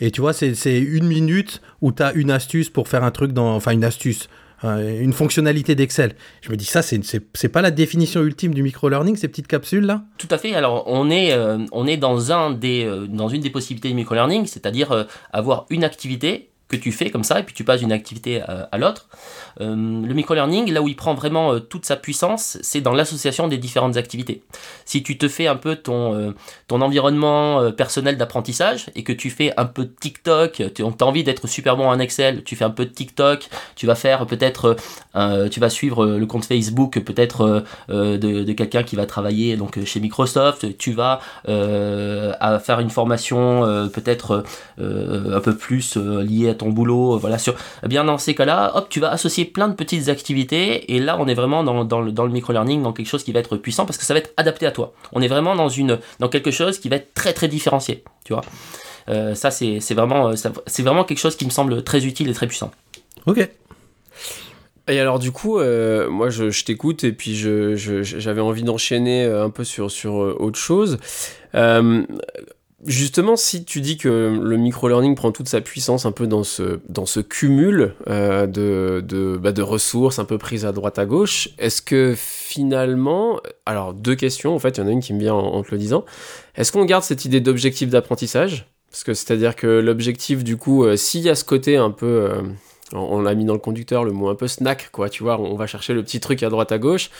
Et 0.00 0.10
tu 0.10 0.20
vois, 0.20 0.32
c'est 0.32 0.54
c'est 0.54 0.78
une 0.78 1.06
minute 1.06 1.60
où 1.80 1.90
tu 1.92 2.02
as 2.02 2.12
une 2.12 2.30
astuce 2.30 2.68
pour 2.70 2.86
faire 2.88 3.02
un 3.02 3.10
truc 3.10 3.32
dans. 3.32 3.54
Enfin, 3.56 3.72
une 3.72 3.84
astuce. 3.84 4.28
Euh, 4.64 5.00
une 5.00 5.12
fonctionnalité 5.12 5.74
d'Excel. 5.74 6.14
Je 6.40 6.50
me 6.50 6.56
dis, 6.56 6.64
ça, 6.64 6.82
c'est 6.82 7.48
pas 7.48 7.62
la 7.62 7.70
définition 7.70 8.22
ultime 8.22 8.54
du 8.54 8.62
micro-learning, 8.62 9.16
ces 9.16 9.28
petites 9.28 9.46
capsules 9.46 9.84
là 9.84 10.02
Tout 10.18 10.28
à 10.30 10.38
fait. 10.38 10.54
Alors, 10.54 10.84
on 10.86 11.10
est, 11.10 11.32
euh, 11.32 11.58
on 11.72 11.86
est 11.86 11.96
dans, 11.96 12.32
un 12.32 12.50
des, 12.50 12.84
euh, 12.84 13.06
dans 13.06 13.28
une 13.28 13.40
des 13.40 13.50
possibilités 13.50 13.88
du 13.88 13.94
micro-learning, 13.94 14.46
c'est-à-dire 14.46 15.06
avoir 15.32 15.66
une 15.70 15.84
activité 15.84 16.50
que 16.68 16.76
tu 16.76 16.92
fais 16.92 17.10
comme 17.10 17.24
ça, 17.24 17.40
et 17.40 17.42
puis 17.42 17.54
tu 17.54 17.64
passes 17.64 17.80
d'une 17.80 17.92
activité 17.92 18.42
à, 18.42 18.78
l'autre. 18.78 19.08
Euh, 19.60 19.74
le 19.74 20.14
micro-learning, 20.14 20.70
là 20.70 20.82
où 20.82 20.88
il 20.88 20.96
prend 20.96 21.14
vraiment 21.14 21.52
euh, 21.52 21.60
toute 21.60 21.86
sa 21.86 21.96
puissance, 21.96 22.58
c'est 22.62 22.80
dans 22.80 22.92
l'association 22.92 23.48
des 23.48 23.56
différentes 23.56 23.96
activités. 23.96 24.42
Si 24.84 25.02
tu 25.02 25.16
te 25.16 25.28
fais 25.28 25.46
un 25.46 25.56
peu 25.56 25.76
ton, 25.76 26.14
euh, 26.14 26.34
ton 26.68 26.82
environnement 26.82 27.72
personnel 27.72 28.18
d'apprentissage, 28.18 28.90
et 28.94 29.02
que 29.02 29.12
tu 29.12 29.30
fais 29.30 29.52
un 29.56 29.64
peu 29.64 29.86
de 29.86 29.92
TikTok, 29.98 30.62
tu 30.74 30.82
as 30.82 31.04
envie 31.04 31.24
d'être 31.24 31.46
super 31.46 31.76
bon 31.76 31.88
en 31.88 31.98
Excel, 31.98 32.44
tu 32.44 32.54
fais 32.54 32.64
un 32.64 32.70
peu 32.70 32.84
de 32.84 32.90
TikTok, 32.90 33.48
tu 33.74 33.86
vas 33.86 33.94
faire 33.94 34.26
peut-être, 34.26 34.76
tu 35.50 35.60
vas 35.60 35.70
suivre 35.70 36.06
le 36.06 36.26
compte 36.26 36.44
Facebook 36.44 37.00
peut-être 37.00 37.64
de, 37.88 38.16
de 38.16 38.52
quelqu'un 38.52 38.82
qui 38.82 38.96
va 38.96 39.06
travailler 39.06 39.56
donc 39.56 39.82
chez 39.84 40.00
Microsoft, 40.00 40.76
tu 40.78 40.92
vas 40.92 41.20
faire 41.46 42.80
une 42.80 42.90
formation 42.90 43.88
peut-être 43.92 44.44
un 44.78 45.40
peu 45.40 45.56
plus 45.56 45.96
liée 45.96 46.50
à 46.50 46.54
ton 46.58 46.68
boulot, 46.68 47.14
euh, 47.14 47.18
voilà 47.18 47.38
sur. 47.38 47.54
Eh 47.82 47.88
bien 47.88 48.04
dans 48.04 48.18
ces 48.18 48.34
cas-là, 48.34 48.72
hop, 48.76 48.88
tu 48.90 49.00
vas 49.00 49.10
associer 49.10 49.46
plein 49.46 49.68
de 49.68 49.74
petites 49.74 50.08
activités 50.10 50.94
et 50.94 50.98
là 51.00 51.16
on 51.18 51.26
est 51.26 51.34
vraiment 51.34 51.64
dans, 51.64 51.84
dans 51.86 52.02
le, 52.02 52.12
dans 52.12 52.24
le 52.26 52.30
micro-learning, 52.32 52.82
dans 52.82 52.92
quelque 52.92 53.06
chose 53.08 53.24
qui 53.24 53.32
va 53.32 53.40
être 53.40 53.56
puissant 53.56 53.86
parce 53.86 53.96
que 53.96 54.04
ça 54.04 54.12
va 54.12 54.18
être 54.20 54.32
adapté 54.36 54.66
à 54.66 54.70
toi. 54.72 54.92
On 55.12 55.22
est 55.22 55.28
vraiment 55.28 55.56
dans 55.56 55.70
une 55.70 55.98
dans 56.20 56.28
quelque 56.28 56.50
chose 56.50 56.78
qui 56.78 56.88
va 56.90 56.96
être 56.96 57.14
très 57.14 57.32
très 57.32 57.48
différencié, 57.48 58.04
tu 58.24 58.34
vois. 58.34 58.42
Euh, 59.08 59.34
ça 59.34 59.50
c'est 59.50 59.80
c'est 59.80 59.94
vraiment 59.94 60.28
euh, 60.28 60.36
ça- 60.36 60.52
c'est 60.66 60.82
vraiment 60.82 61.04
quelque 61.04 61.18
chose 61.20 61.36
qui 61.36 61.46
me 61.46 61.50
semble 61.50 61.82
très 61.82 62.04
utile 62.04 62.28
et 62.28 62.34
très 62.34 62.46
puissant. 62.46 62.70
Ok. 63.24 63.48
Et 64.90 64.98
alors 65.00 65.18
du 65.18 65.32
coup, 65.32 65.58
euh, 65.58 66.08
moi 66.08 66.30
je, 66.30 66.48
je 66.50 66.64
t'écoute 66.64 67.04
et 67.04 67.12
puis 67.12 67.34
je, 67.36 67.74
je- 67.76 68.02
j'avais 68.02 68.40
envie 68.40 68.62
d'enchaîner 68.62 69.24
un 69.26 69.50
peu 69.50 69.62
sur, 69.64 69.90
sur 69.90 70.14
autre 70.14 70.58
chose. 70.58 70.96
Euh, 71.54 72.04
justement, 72.88 73.36
si 73.36 73.64
tu 73.64 73.80
dis 73.80 73.96
que 73.96 74.08
le 74.42 74.56
micro-learning 74.56 75.14
prend 75.14 75.30
toute 75.30 75.48
sa 75.48 75.60
puissance 75.60 76.06
un 76.06 76.12
peu 76.12 76.26
dans 76.26 76.42
ce, 76.42 76.80
dans 76.88 77.06
ce 77.06 77.20
cumul 77.20 77.94
euh, 78.08 78.46
de, 78.46 79.04
de, 79.06 79.36
bah, 79.36 79.52
de 79.52 79.62
ressources 79.62 80.18
un 80.18 80.24
peu 80.24 80.38
prises 80.38 80.64
à 80.64 80.72
droite 80.72 80.98
à 80.98 81.06
gauche, 81.06 81.50
est-ce 81.58 81.82
que 81.82 82.14
finalement, 82.16 83.40
alors 83.66 83.94
deux 83.94 84.14
questions 84.14 84.54
en 84.54 84.58
fait, 84.58 84.78
il 84.78 84.80
y 84.80 84.84
en 84.84 84.88
a 84.88 84.90
une 84.90 85.00
qui 85.00 85.12
me 85.12 85.20
vient 85.20 85.34
en, 85.34 85.62
te 85.62 85.70
le 85.70 85.78
disant, 85.78 86.04
est-ce 86.56 86.72
qu'on 86.72 86.84
garde 86.84 87.04
cette 87.04 87.24
idée 87.24 87.40
d'objectif 87.40 87.90
d'apprentissage? 87.90 88.66
Parce 88.90 89.04
que 89.04 89.14
c'est-à-dire 89.14 89.54
que 89.54 89.66
l'objectif, 89.66 90.42
du 90.42 90.56
coup, 90.56 90.84
euh, 90.84 90.96
s'il 90.96 91.20
y 91.20 91.28
a 91.28 91.34
ce 91.34 91.44
côté 91.44 91.76
un 91.76 91.90
peu, 91.90 92.06
euh, 92.06 92.42
on 92.92 93.20
l'a 93.20 93.34
mis 93.34 93.44
dans 93.44 93.52
le 93.52 93.58
conducteur, 93.58 94.04
le 94.04 94.12
mot 94.12 94.28
un 94.30 94.34
peu 94.34 94.48
snack, 94.48 94.88
quoi, 94.90 95.10
tu 95.10 95.22
vois, 95.22 95.38
on 95.38 95.54
va 95.56 95.66
chercher 95.66 95.92
le 95.92 96.02
petit 96.02 96.20
truc 96.20 96.42
à 96.42 96.48
droite 96.48 96.72
à 96.72 96.78
gauche, 96.78 97.10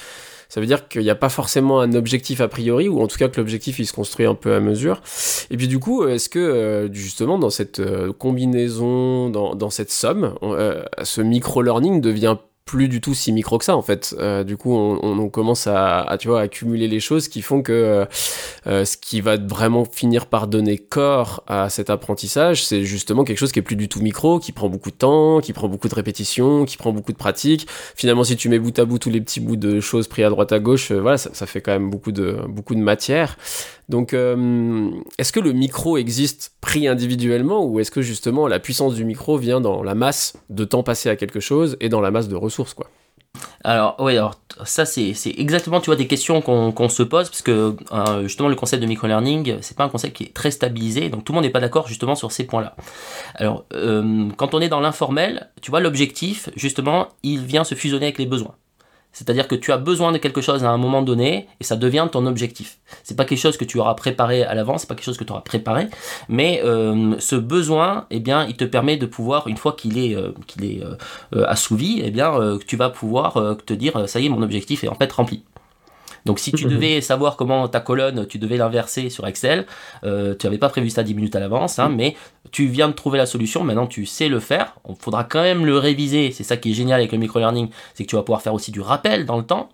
ça 0.48 0.60
veut 0.60 0.66
dire 0.66 0.88
qu'il 0.88 1.02
n'y 1.02 1.10
a 1.10 1.14
pas 1.14 1.28
forcément 1.28 1.80
un 1.80 1.92
objectif 1.92 2.40
a 2.40 2.48
priori, 2.48 2.88
ou 2.88 3.02
en 3.02 3.06
tout 3.06 3.18
cas 3.18 3.28
que 3.28 3.36
l'objectif 3.38 3.78
il 3.78 3.86
se 3.86 3.92
construit 3.92 4.26
un 4.26 4.34
peu 4.34 4.54
à 4.54 4.60
mesure. 4.60 5.02
Et 5.50 5.56
puis 5.56 5.68
du 5.68 5.78
coup, 5.78 6.06
est-ce 6.06 6.28
que 6.28 6.38
euh, 6.38 6.92
justement 6.92 7.38
dans 7.38 7.50
cette 7.50 7.80
euh, 7.80 8.12
combinaison, 8.12 9.28
dans, 9.28 9.54
dans 9.54 9.70
cette 9.70 9.90
somme, 9.90 10.34
euh, 10.42 10.82
ce 11.02 11.20
micro-learning 11.20 12.00
devient 12.00 12.36
plus 12.68 12.88
du 12.88 13.00
tout 13.00 13.14
si 13.14 13.32
micro 13.32 13.56
que 13.58 13.64
ça 13.64 13.74
en 13.76 13.82
fait. 13.82 14.14
Euh, 14.18 14.44
du 14.44 14.56
coup, 14.58 14.74
on, 14.76 15.00
on- 15.02 15.28
commence 15.30 15.66
à, 15.66 16.00
à, 16.02 16.18
tu 16.18 16.28
vois, 16.28 16.40
accumuler 16.42 16.86
les 16.88 17.00
choses 17.00 17.28
qui 17.28 17.40
font 17.42 17.62
que 17.62 17.72
euh, 17.72 18.04
euh, 18.66 18.84
ce 18.84 18.96
qui 18.96 19.20
va 19.20 19.36
vraiment 19.38 19.84
finir 19.84 20.26
par 20.26 20.46
donner 20.48 20.76
corps 20.78 21.42
à 21.46 21.70
cet 21.70 21.88
apprentissage, 21.90 22.64
c'est 22.64 22.84
justement 22.84 23.24
quelque 23.24 23.38
chose 23.38 23.52
qui 23.52 23.58
est 23.58 23.62
plus 23.62 23.76
du 23.76 23.88
tout 23.88 24.00
micro, 24.00 24.38
qui 24.38 24.52
prend 24.52 24.68
beaucoup 24.68 24.90
de 24.90 24.96
temps, 24.96 25.40
qui 25.40 25.52
prend 25.52 25.68
beaucoup 25.68 25.88
de 25.88 25.94
répétitions, 25.94 26.64
qui 26.66 26.76
prend 26.76 26.92
beaucoup 26.92 27.12
de 27.12 27.16
pratique. 27.18 27.66
Finalement, 27.96 28.24
si 28.24 28.36
tu 28.36 28.48
mets 28.48 28.58
bout 28.58 28.78
à 28.78 28.84
bout 28.84 28.98
tous 28.98 29.10
les 29.10 29.20
petits 29.20 29.40
bouts 29.40 29.56
de 29.56 29.80
choses 29.80 30.06
pris 30.08 30.22
à 30.24 30.30
droite 30.30 30.52
à 30.52 30.58
gauche, 30.58 30.90
euh, 30.90 31.00
voilà, 31.00 31.18
ça, 31.18 31.30
ça 31.32 31.46
fait 31.46 31.60
quand 31.62 31.72
même 31.72 31.90
beaucoup 31.90 32.12
de 32.12 32.38
beaucoup 32.48 32.74
de 32.74 32.80
matière. 32.80 33.36
Donc, 33.88 34.12
euh, 34.12 34.90
est-ce 35.16 35.32
que 35.32 35.40
le 35.40 35.52
micro 35.52 35.96
existe 35.96 36.52
pris 36.60 36.86
individuellement 36.88 37.64
ou 37.64 37.80
est-ce 37.80 37.90
que 37.90 38.02
justement 38.02 38.46
la 38.46 38.60
puissance 38.60 38.94
du 38.94 39.04
micro 39.04 39.38
vient 39.38 39.60
dans 39.60 39.82
la 39.82 39.94
masse 39.94 40.34
de 40.50 40.64
temps 40.64 40.82
passé 40.82 41.08
à 41.08 41.16
quelque 41.16 41.40
chose 41.40 41.76
et 41.80 41.88
dans 41.88 42.00
la 42.00 42.10
masse 42.10 42.28
de 42.28 42.36
ressources, 42.36 42.74
quoi? 42.74 42.88
Alors, 43.64 43.96
oui, 43.98 44.12
alors 44.12 44.34
ça, 44.64 44.84
c'est 44.84 45.14
exactement, 45.36 45.80
tu 45.80 45.86
vois, 45.86 45.96
des 45.96 46.06
questions 46.06 46.40
qu'on 46.40 46.72
qu'on 46.72 46.88
se 46.88 47.02
pose, 47.02 47.28
parce 47.28 47.42
que 47.42 47.76
euh, 47.92 48.22
justement, 48.22 48.48
le 48.48 48.54
concept 48.54 48.82
de 48.82 48.88
micro-learning, 48.88 49.58
c'est 49.60 49.76
pas 49.76 49.84
un 49.84 49.88
concept 49.88 50.16
qui 50.16 50.24
est 50.24 50.34
très 50.34 50.50
stabilisé, 50.50 51.08
donc 51.08 51.24
tout 51.24 51.32
le 51.32 51.36
monde 51.36 51.44
n'est 51.44 51.50
pas 51.50 51.60
d'accord 51.60 51.86
justement 51.88 52.14
sur 52.14 52.32
ces 52.32 52.44
points-là. 52.44 52.76
Alors, 53.34 53.64
euh, 53.74 54.28
quand 54.36 54.54
on 54.54 54.60
est 54.60 54.68
dans 54.68 54.80
l'informel, 54.80 55.50
tu 55.60 55.70
vois, 55.70 55.80
l'objectif, 55.80 56.50
justement, 56.56 57.08
il 57.22 57.44
vient 57.44 57.64
se 57.64 57.74
fusionner 57.74 58.06
avec 58.06 58.18
les 58.18 58.26
besoins. 58.26 58.54
C'est-à-dire 59.12 59.48
que 59.48 59.54
tu 59.54 59.72
as 59.72 59.78
besoin 59.78 60.12
de 60.12 60.18
quelque 60.18 60.40
chose 60.40 60.64
à 60.64 60.70
un 60.70 60.76
moment 60.76 61.02
donné 61.02 61.48
et 61.60 61.64
ça 61.64 61.76
devient 61.76 62.08
ton 62.10 62.26
objectif. 62.26 62.78
C'est 63.02 63.16
pas 63.16 63.24
quelque 63.24 63.38
chose 63.38 63.56
que 63.56 63.64
tu 63.64 63.78
auras 63.78 63.94
préparé 63.94 64.44
à 64.44 64.54
l'avance, 64.54 64.82
c'est 64.82 64.86
pas 64.86 64.94
quelque 64.94 65.06
chose 65.06 65.18
que 65.18 65.24
tu 65.24 65.32
auras 65.32 65.40
préparé, 65.40 65.88
mais 66.28 66.60
euh, 66.64 67.16
ce 67.18 67.34
besoin, 67.36 68.06
eh 68.10 68.20
bien, 68.20 68.46
il 68.46 68.56
te 68.56 68.64
permet 68.64 68.96
de 68.96 69.06
pouvoir, 69.06 69.48
une 69.48 69.56
fois 69.56 69.72
qu'il 69.72 69.98
est, 69.98 70.14
euh, 70.14 70.32
qu'il 70.46 70.64
est 70.64 70.82
euh, 70.82 71.44
assouvi, 71.46 72.00
eh 72.04 72.10
bien, 72.10 72.58
tu 72.66 72.76
vas 72.76 72.90
pouvoir 72.90 73.56
te 73.66 73.74
dire, 73.74 74.08
ça 74.08 74.20
y 74.20 74.26
est, 74.26 74.28
mon 74.28 74.42
objectif 74.42 74.84
est 74.84 74.88
en 74.88 74.94
fait 74.94 75.10
rempli. 75.10 75.42
Donc 76.28 76.38
si 76.38 76.52
tu 76.52 76.66
devais 76.66 77.00
savoir 77.00 77.36
comment 77.36 77.68
ta 77.68 77.80
colonne, 77.80 78.26
tu 78.26 78.38
devais 78.38 78.58
l'inverser 78.58 79.08
sur 79.08 79.26
Excel, 79.26 79.66
euh, 80.04 80.34
tu 80.38 80.46
n'avais 80.46 80.58
pas 80.58 80.68
prévu 80.68 80.90
ça 80.90 81.02
10 81.02 81.14
minutes 81.14 81.36
à 81.36 81.40
l'avance, 81.40 81.78
hein, 81.78 81.88
mais 81.88 82.16
tu 82.50 82.66
viens 82.66 82.88
de 82.88 82.94
trouver 82.94 83.18
la 83.18 83.26
solution, 83.26 83.64
maintenant 83.64 83.86
tu 83.86 84.06
sais 84.06 84.28
le 84.28 84.40
faire, 84.40 84.74
il 84.88 84.94
faudra 84.96 85.24
quand 85.24 85.42
même 85.42 85.66
le 85.66 85.78
réviser, 85.78 86.30
c'est 86.32 86.44
ça 86.44 86.56
qui 86.56 86.70
est 86.70 86.74
génial 86.74 87.00
avec 87.00 87.12
le 87.12 87.18
micro-learning, 87.18 87.68
c'est 87.94 88.04
que 88.04 88.08
tu 88.08 88.16
vas 88.16 88.22
pouvoir 88.22 88.42
faire 88.42 88.54
aussi 88.54 88.70
du 88.70 88.80
rappel 88.80 89.26
dans 89.26 89.36
le 89.36 89.44
temps, 89.44 89.70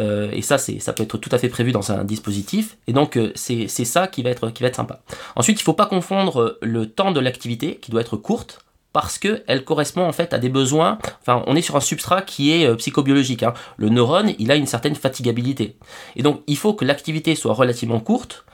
Euh, 0.00 0.30
et 0.32 0.42
ça, 0.42 0.58
ça 0.58 0.92
peut 0.92 1.02
être 1.02 1.18
tout 1.18 1.30
à 1.32 1.38
fait 1.38 1.48
prévu 1.48 1.72
dans 1.72 1.92
un 1.92 2.04
dispositif. 2.04 2.76
Et 2.86 2.92
donc, 2.92 3.16
euh, 3.16 3.32
c'est, 3.34 3.66
ça 3.68 4.06
qui 4.06 4.22
va, 4.22 4.30
être, 4.30 4.50
sympa. 4.72 5.00
Ensuite, 5.36 5.58
il 5.58 5.62
ne 5.62 5.64
faut 5.64 5.72
pas 5.72 5.86
confondre 5.86 6.40
euh, 6.40 6.58
le 6.62 6.86
temps 6.86 7.10
de 7.10 7.20
l'activité, 7.20 7.76
qui 7.76 7.90
doit 7.90 8.00
être 8.00 8.16
courte, 8.16 8.64
parce 8.92 9.18
qu'elle 9.18 9.64
correspond 9.64 10.02
en 10.02 10.12
fait 10.12 10.32
à 10.32 10.38
des 10.38 10.48
besoins. 10.48 10.98
Enfin, 11.20 11.42
on 11.46 11.56
est 11.56 11.62
sur 11.62 11.76
un 11.76 11.80
substrat 11.80 12.22
qui 12.22 12.52
est 12.52 12.74
psychobiologique. 12.76 13.42
hein. 13.42 13.54
Le 13.76 13.90
neurone, 13.90 14.32
il 14.38 14.50
a 14.50 14.56
une 14.56 14.66
certaine 14.66 14.94
fatigabilité. 14.94 15.76
Et 16.16 16.22
donc, 16.22 16.42
il 16.46 16.56
faut 16.56 16.74
que 16.74 16.84
l'activité 16.84 17.34
soit 17.34 17.54
relativement 17.54 18.00
courte 18.00 18.44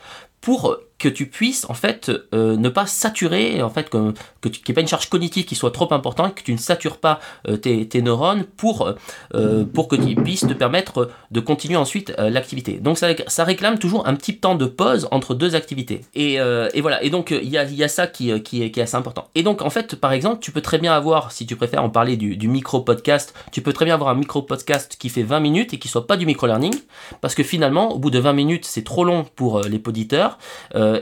pour 0.40 0.76
que 1.04 1.10
tu 1.10 1.26
puisses 1.26 1.66
en 1.68 1.74
fait 1.74 2.10
euh, 2.32 2.56
ne 2.56 2.70
pas 2.70 2.86
saturer 2.86 3.62
en 3.62 3.68
fait 3.68 3.90
que, 3.90 4.14
que 4.40 4.48
tu, 4.48 4.62
qu'il 4.62 4.72
ait 4.72 4.74
pas 4.74 4.80
une 4.80 4.88
charge 4.88 5.10
cognitive 5.10 5.44
qui 5.44 5.54
soit 5.54 5.70
trop 5.70 5.92
importante 5.92 6.34
que 6.34 6.42
tu 6.42 6.50
ne 6.50 6.56
satures 6.56 6.96
pas 6.96 7.20
euh, 7.46 7.58
tes, 7.58 8.00
neurones 8.00 8.44
pour 8.44 8.94
euh, 9.34 9.64
pour 9.66 9.88
que 9.88 9.96
tu 9.96 10.14
puisses 10.14 10.46
te 10.46 10.54
permettre 10.54 11.10
de 11.30 11.40
continuer 11.40 11.76
ensuite 11.76 12.14
l'activité. 12.18 12.78
Donc 12.78 12.96
ça, 12.96 13.08
ça 13.26 13.44
réclame 13.44 13.78
toujours 13.78 14.06
un 14.06 14.14
petit 14.14 14.38
temps 14.38 14.54
de 14.54 14.64
pause 14.64 15.08
entre 15.10 15.34
deux 15.34 15.54
activités. 15.54 16.00
Et, 16.14 16.34
et 16.34 16.80
voilà. 16.80 17.02
Et 17.02 17.10
donc 17.10 17.30
il 17.30 17.48
y 17.48 17.58
a, 17.58 17.64
y 17.64 17.84
a 17.84 17.88
ça 17.88 18.06
qui, 18.06 18.40
qui, 18.42 18.62
est, 18.62 18.78
assez 18.78 18.96
important. 18.96 19.28
Et 19.34 19.42
donc 19.42 19.62
en 19.62 19.70
fait, 19.70 19.96
par 19.96 20.12
exemple, 20.12 20.38
tu 20.40 20.52
peux 20.52 20.60
très 20.60 20.78
bien 20.78 20.92
avoir, 20.94 21.32
si 21.32 21.46
tu 21.46 21.56
préfères 21.56 21.82
en 21.82 21.90
parler 21.90 22.16
du, 22.16 22.48
micro 22.48 22.80
podcast, 22.80 23.34
tu 23.52 23.60
peux 23.60 23.72
très 23.72 23.84
bien 23.84 23.94
avoir 23.94 24.10
un 24.10 24.14
micro 24.14 24.42
podcast 24.42 24.96
qui 24.98 25.08
fait 25.08 25.22
20 25.22 25.40
minutes 25.40 25.74
et 25.74 25.78
qui 25.78 25.88
soit 25.88 26.06
pas 26.06 26.16
du 26.16 26.26
micro 26.26 26.46
learning, 26.46 26.74
parce 27.20 27.34
que 27.34 27.42
finalement, 27.42 27.92
au 27.92 27.98
bout 27.98 28.10
de 28.10 28.18
20 28.18 28.32
minutes, 28.32 28.64
c'est 28.64 28.84
trop 28.84 29.04
long 29.04 29.24
pour 29.36 29.60
les 29.62 29.78
poditeurs 29.78 30.38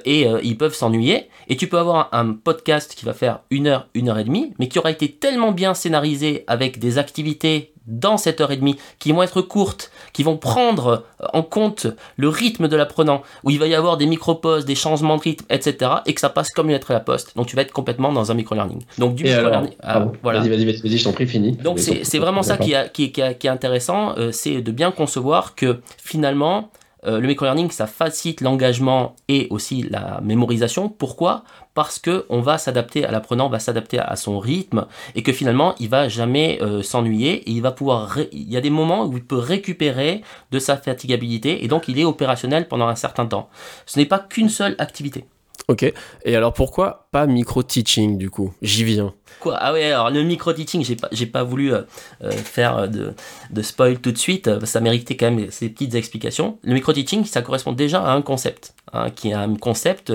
et 0.05 0.27
euh, 0.27 0.41
ils 0.43 0.57
peuvent 0.57 0.75
s'ennuyer. 0.75 1.29
Et 1.49 1.57
tu 1.57 1.69
peux 1.69 1.79
avoir 1.79 2.09
un, 2.13 2.33
podcast 2.33 2.95
qui 2.97 3.05
va 3.05 3.13
faire 3.13 3.41
une 3.51 3.67
heure, 3.67 3.89
une 3.95 4.09
heure 4.09 4.19
et 4.19 4.25
demie, 4.25 4.53
mais 4.59 4.69
qui 4.69 4.79
aura 4.79 4.91
été 4.91 5.11
tellement 5.13 5.53
bien 5.53 5.75
scénarisé 5.75 6.45
avec 6.47 6.79
des 6.79 6.99
activités 6.99 7.73
dans 7.87 8.17
cette 8.17 8.41
heure 8.41 8.53
et 8.53 8.57
demie 8.57 8.77
qui 9.01 9.11
vont 9.11 9.25
être 9.25 9.43
courtes, 9.43 9.91
qui 10.13 10.23
vont 10.23 10.37
prendre 10.37 11.05
en 11.33 11.43
compte 11.43 11.89
le 12.17 12.29
rythme 12.29 12.69
de 12.69 12.77
l'apprenant, 12.77 13.23
où 13.43 13.51
il 13.51 13.59
va 13.59 13.67
y 13.67 13.75
avoir 13.75 13.97
des 13.97 14.07
micro-pauses, 14.07 14.65
des 14.65 14.77
changements 14.77 15.17
de 15.17 15.23
rythme, 15.23 15.45
etc. 15.51 15.91
et 16.07 16.15
que 16.15 16.21
ça 16.21 16.29
passe 16.29 16.51
comme 16.51 16.67
une 16.69 16.75
lettre 16.75 16.93
à 16.93 16.95
la 16.95 17.01
poste. 17.01 17.37
Donc 17.37 17.49
tu 17.49 17.57
vas 17.57 17.63
être 17.63 17.73
complètement 17.73 18.13
dans 18.13 18.31
un 18.31 18.35
micro-learning. 18.35 18.83
Donc 18.99 19.17
du 19.17 19.25
micro-learning. 19.25 19.73
ah, 19.83 20.07
voilà. 20.23 20.39
Vas-y, 20.41 20.49
vas-y, 20.51 20.65
vas-y, 20.65 20.99
je 20.99 21.05
t'en 21.05 21.13
prie, 21.13 21.27
fini. 21.27 21.53
Donc 21.57 21.81
c'est 21.81 22.19
vraiment 22.21 22.45
ça 22.45 22.57
qui, 22.57 22.73
a- 22.75 22.89
qui, 22.89 23.11
qui, 23.11 23.21
a- 23.21 23.35
qui 23.35 23.49
est 23.49 23.51
intéressant, 23.51 24.17
euh, 24.17 24.31
c'est 24.31 24.63
de 24.63 24.71
bien 24.71 24.93
concevoir 24.93 25.57
que 25.57 25.81
finalement, 25.99 26.71
euh, 27.05 27.21
le 27.21 27.27
microlearning, 27.27 27.71
ça 27.71 27.87
facilite 27.87 28.41
l'engagement 28.41 29.17
et 29.29 29.49
aussi 29.51 29.83
la 29.83 30.21
mémorisation. 30.23 30.89
Pourquoi? 30.89 31.45
Parce 31.75 31.99
que 31.99 32.27
on 32.29 32.41
va 32.41 32.59
s'adapter 32.59 33.05
à 33.05 33.11
l'apprenant, 33.11 33.49
va 33.49 33.59
s'adapter 33.59 33.99
à 33.99 34.15
son 34.17 34.39
rythme 34.39 34.87
et 35.15 35.23
que 35.23 35.33
finalement, 35.33 35.75
il 35.81 35.89
va 35.89 36.09
jamais 36.09 36.59
euh, 36.63 36.83
s'ennuyer 36.83 37.49
et 37.49 37.51
il 37.51 37.63
va 37.63 37.73
pouvoir. 37.73 38.19
Il 38.31 38.51
y 38.51 38.57
a 38.57 38.61
des 38.61 38.71
moments 38.71 39.07
où 39.07 39.17
il 39.17 39.25
peut 39.25 39.39
récupérer 39.39 40.23
de 40.51 40.59
sa 40.59 40.77
fatigabilité 40.77 41.65
et 41.65 41.69
donc 41.69 41.89
il 41.89 41.99
est 41.99 42.05
opérationnel 42.05 42.69
pendant 42.69 42.89
un 42.89 42.97
certain 42.97 43.27
temps. 43.27 43.49
Ce 43.87 43.99
n'est 43.99 44.07
pas 44.07 44.19
qu'une 44.19 44.49
seule 44.49 44.77
activité. 44.79 45.25
Ok. 45.69 45.93
Et 46.25 46.37
alors 46.37 46.53
pourquoi 46.53 47.07
pas 47.13 47.27
micro-teaching 47.27 48.19
du 48.19 48.31
coup? 48.31 48.53
J'y 48.63 48.85
viens. 48.85 49.15
Quoi? 49.41 49.57
Ah 49.59 49.73
ouais, 49.73 49.85
alors 49.85 50.11
le 50.11 50.23
micro-teaching, 50.23 50.85
j'ai 50.85 50.97
pas, 50.97 51.09
pas 51.33 51.45
voulu 51.45 51.73
euh, 51.73 51.83
euh, 52.23 52.31
faire 52.31 52.77
euh, 52.77 52.87
de, 52.89 53.15
de 53.51 53.63
spoil 53.63 53.99
tout 53.99 54.13
de 54.13 54.19
suite, 54.19 54.65
ça 54.67 54.81
méritait 54.81 55.17
quand 55.17 55.31
même 55.31 55.51
ces 55.51 55.69
petites 55.69 55.95
explications. 55.95 56.59
Le 56.63 56.75
micro-teaching, 56.75 57.25
ça 57.25 57.43
correspond 57.43 57.73
déjà 57.73 58.03
à 58.03 58.13
un 58.13 58.23
concept, 58.23 58.75
hein, 58.93 59.11
qui 59.11 59.31
est 59.31 59.35
un 59.35 59.55
concept 59.55 60.13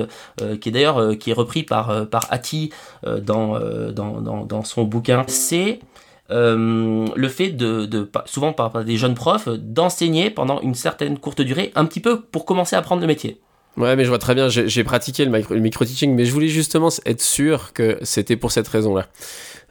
qui 0.62 0.69
est 0.69 0.71
d'ailleurs 0.71 1.17
qui 1.17 1.32
est 1.32 1.34
repris 1.34 1.63
par, 1.63 2.08
par 2.10 2.30
euh, 2.34 3.19
dans, 3.21 3.60
dans, 3.91 4.45
dans, 4.45 4.63
son 4.63 4.84
bouquin. 4.84 5.23
C'est 5.28 5.80
le 6.30 7.30
fait 7.30 7.50
de, 7.50 7.86
de 7.86 8.10
souvent 8.26 8.54
par, 8.54 8.84
des 8.84 8.97
jeunes 8.97 9.15
profs, 9.15 9.47
d'enseigner 9.50 10.30
pendant 10.30 10.60
une 10.62 10.76
certaine 10.76 11.17
courte 11.17 11.41
durée, 11.41 11.71
un 11.76 11.86
petit 11.86 12.02
peu 12.02 12.21
pour 12.21 12.45
commencer 12.45 12.76
à 12.76 12.80
apprendre 12.80 13.02
le 13.02 13.08
métier. 13.08 13.39
Ouais, 13.77 13.95
mais 13.95 14.03
je 14.03 14.09
vois 14.09 14.17
très 14.17 14.33
bien, 14.35 14.49
j'ai 14.49 14.83
pratiqué 14.83 15.23
le, 15.23 15.31
micro- 15.31 15.53
le 15.53 15.59
micro-teaching, 15.59 16.15
mais 16.15 16.25
je 16.25 16.31
voulais 16.31 16.47
justement 16.47 16.89
être 17.05 17.21
sûr 17.21 17.73
que 17.73 17.97
c'était 18.01 18.35
pour 18.35 18.51
cette 18.51 18.67
raison-là. 18.67 19.07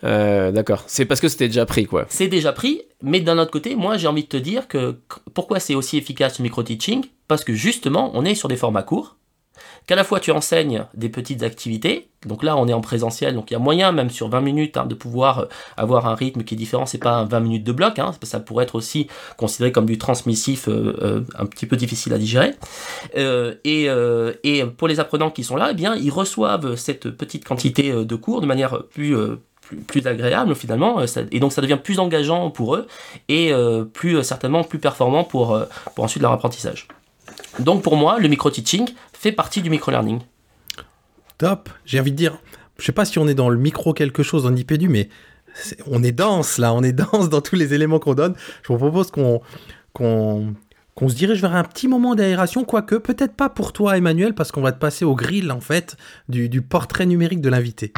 Euh, 0.05 0.53
D'accord. 0.53 0.85
C'est 0.87 1.05
parce 1.07 1.21
que 1.21 1.29
c'était 1.29 1.49
déjà 1.49 1.67
pris, 1.67 1.87
quoi. 1.87 2.07
c'est 2.09 2.29
déjà 2.29 2.53
pris, 2.53 2.83
mais 3.03 3.21
d'un 3.21 3.39
autre 3.39 3.51
côté, 3.51 3.75
moi 3.75 3.97
j'ai 3.97 4.07
envie 4.07 4.23
de 4.23 4.29
te 4.29 4.37
dire 4.37 4.69
que 4.69 4.93
qu- 4.93 5.21
pourquoi 5.35 5.59
c'est 5.59 5.75
aussi 5.75 5.97
efficace 5.97 6.39
le 6.39 6.45
micro-teaching? 6.45 7.05
Parce 7.29 7.43
que 7.45 7.53
justement, 7.55 8.11
on 8.15 8.25
est 8.25 8.35
sur 8.37 8.49
des 8.49 8.57
formats 8.57 8.83
courts, 8.85 9.17
qu'à 9.87 9.97
la 9.97 10.05
fois 10.05 10.21
tu 10.21 10.31
enseignes 10.31 10.85
des 10.95 11.09
petites 11.09 11.43
activités, 11.43 12.09
donc 12.27 12.43
là 12.43 12.57
on 12.57 12.67
est 12.69 12.73
en 12.73 12.81
présentiel, 12.81 13.35
donc 13.35 13.51
il 13.51 13.55
y 13.55 13.57
a 13.57 13.61
moyen 13.61 13.93
même 13.93 14.11
sur 14.11 14.29
20 14.29 14.41
minutes 14.41 14.77
hein, 14.77 14.87
de 14.87 14.95
pouvoir 14.95 15.39
euh, 15.41 15.45
avoir 15.77 16.07
un 16.07 16.15
rythme 16.15 16.43
qui 16.43 16.55
est 16.55 16.57
différent, 16.57 16.87
c'est 16.87 16.99
pas 16.99 17.13
un 17.13 17.25
20 17.25 17.41
minutes 17.41 17.65
de 17.65 17.73
bloc, 17.73 17.99
hein, 17.99 18.13
ça 18.23 18.41
pourrait 18.41 18.65
être 18.65 18.75
aussi 18.75 19.07
considéré 19.37 19.73
comme 19.73 19.87
du 19.87 19.99
transmissif 19.99 20.69
euh, 20.69 20.97
euh, 21.03 21.21
un 21.39 21.47
petit 21.47 21.67
peu 21.67 21.77
difficile 21.77 22.13
à 22.13 22.19
digérer. 22.19 22.53
Et, 23.15 24.65
pour 24.77 24.89
les 24.89 25.01
apprenants 25.01 25.31
qui 25.31 25.45
sont 25.45 25.57
là, 25.57 25.69
eh 25.71 25.75
bien 25.75 25.95
ils 25.95 26.11
reçoivent 26.11 26.77
cette 26.77 27.11
petite 27.11 27.45
quantité 27.45 27.93
de 27.93 28.17
cours 28.17 28.41
de 28.41 28.47
manière 28.47 28.83
plus... 28.85 29.17
plus, 29.87 30.07
agréable 30.07 30.55
finalement 30.55 31.03
et 31.31 31.41
donc 31.41 31.53
ça 31.53 31.61
devient 31.61 31.79
plus 31.83 31.99
engageant 31.99 32.51
pour 32.51 32.77
eux 32.77 32.87
et 33.29 33.53
plus 33.93 34.23
certainement 34.23 34.65
plus 34.65 34.79
performant 34.79 35.25
pour, 35.25 35.59
pour 35.95 36.05
ensuite 36.05 36.23
leur 36.23 36.33
apprentissage. 36.33 36.89
Donc 37.59 37.83
pour 37.83 37.97
moi, 37.97 38.19
le 38.19 38.29
micro-teaching 38.29 38.89
fait 39.17 39.33
partie 39.33 39.63
du 39.63 39.71
micro-learning. 39.71 40.21
Top. 41.39 41.69
J'ai 41.85 42.01
envie 42.01 42.13
de 42.13 42.17
dire, 42.17 42.39
je 42.79 42.85
sais 42.85 42.93
pas 42.93 43.05
si 43.05 43.19
on 43.19 43.27
est 43.29 43.35
dans 43.35 43.49
le 43.49 43.59
micro 43.59 43.93
quelque 43.93 44.23
chose 44.23 44.47
en 44.47 44.55
IPDU, 44.55 44.89
mais 44.89 45.09
on 45.87 46.03
est 46.03 46.13
dense 46.13 46.59
là, 46.59 46.75
on 46.75 46.83
est 46.83 46.93
dense 47.13 47.29
dans 47.29 47.41
tous 47.41 47.57
les 47.57 47.75
éléments 47.75 47.99
qu'on 47.99 48.15
donne. 48.15 48.35
Je 48.63 48.73
vous 48.73 48.79
propose 48.79 49.11
qu'on 49.11 49.41
se 51.09 51.15
dirige 51.15 51.41
vers 51.41 51.55
un 51.55 51.65
petit 51.65 51.89
moment 51.89 52.15
d'aération, 52.15 52.65
quoique 52.65 52.97
peut-être 52.97 53.35
pas 53.35 53.49
pour 53.49 53.73
toi 53.73 53.97
Emmanuel, 53.97 54.35
parce 54.35 54.53
qu'on 54.53 54.63
va 54.63 54.73
te 54.73 54.79
passer 54.79 55.05
au 55.05 55.15
grill 55.15 55.51
en 55.51 55.61
fait 55.61 55.97
du, 56.29 56.49
du 56.49 56.63
portrait 56.63 57.07
numérique 57.07 57.41
de 57.41 57.49
l'invité. 57.49 57.93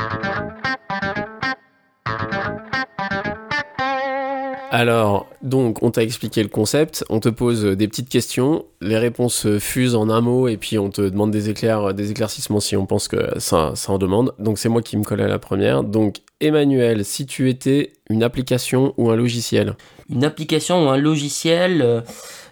Alors, 4.70 5.26
donc, 5.42 5.82
on 5.82 5.90
t'a 5.90 6.02
expliqué 6.02 6.42
le 6.42 6.50
concept, 6.50 7.02
on 7.08 7.20
te 7.20 7.30
pose 7.30 7.64
euh, 7.64 7.76
des 7.76 7.88
petites 7.88 8.10
questions, 8.10 8.66
les 8.82 8.98
réponses 8.98 9.46
euh, 9.46 9.58
fusent 9.58 9.94
en 9.94 10.10
un 10.10 10.20
mot, 10.20 10.46
et 10.46 10.58
puis 10.58 10.78
on 10.78 10.90
te 10.90 11.00
demande 11.00 11.30
des 11.30 11.48
éclairs, 11.48 11.88
euh, 11.88 11.92
des 11.94 12.10
éclaircissements 12.10 12.60
si 12.60 12.76
on 12.76 12.84
pense 12.84 13.08
que 13.08 13.38
ça, 13.38 13.72
ça 13.74 13.92
en 13.92 13.98
demande. 13.98 14.34
Donc, 14.38 14.58
c'est 14.58 14.68
moi 14.68 14.82
qui 14.82 14.98
me 14.98 15.04
colle 15.04 15.22
à 15.22 15.26
la 15.26 15.38
première. 15.38 15.84
Donc, 15.84 16.16
Emmanuel, 16.40 17.04
si 17.04 17.24
tu 17.24 17.48
étais 17.48 17.92
une 18.10 18.22
application 18.22 18.92
ou 18.98 19.10
un 19.10 19.16
logiciel? 19.16 19.74
Une 20.10 20.24
application 20.24 20.86
ou 20.86 20.90
un 20.90 20.98
logiciel, 20.98 21.80
euh, 21.80 22.00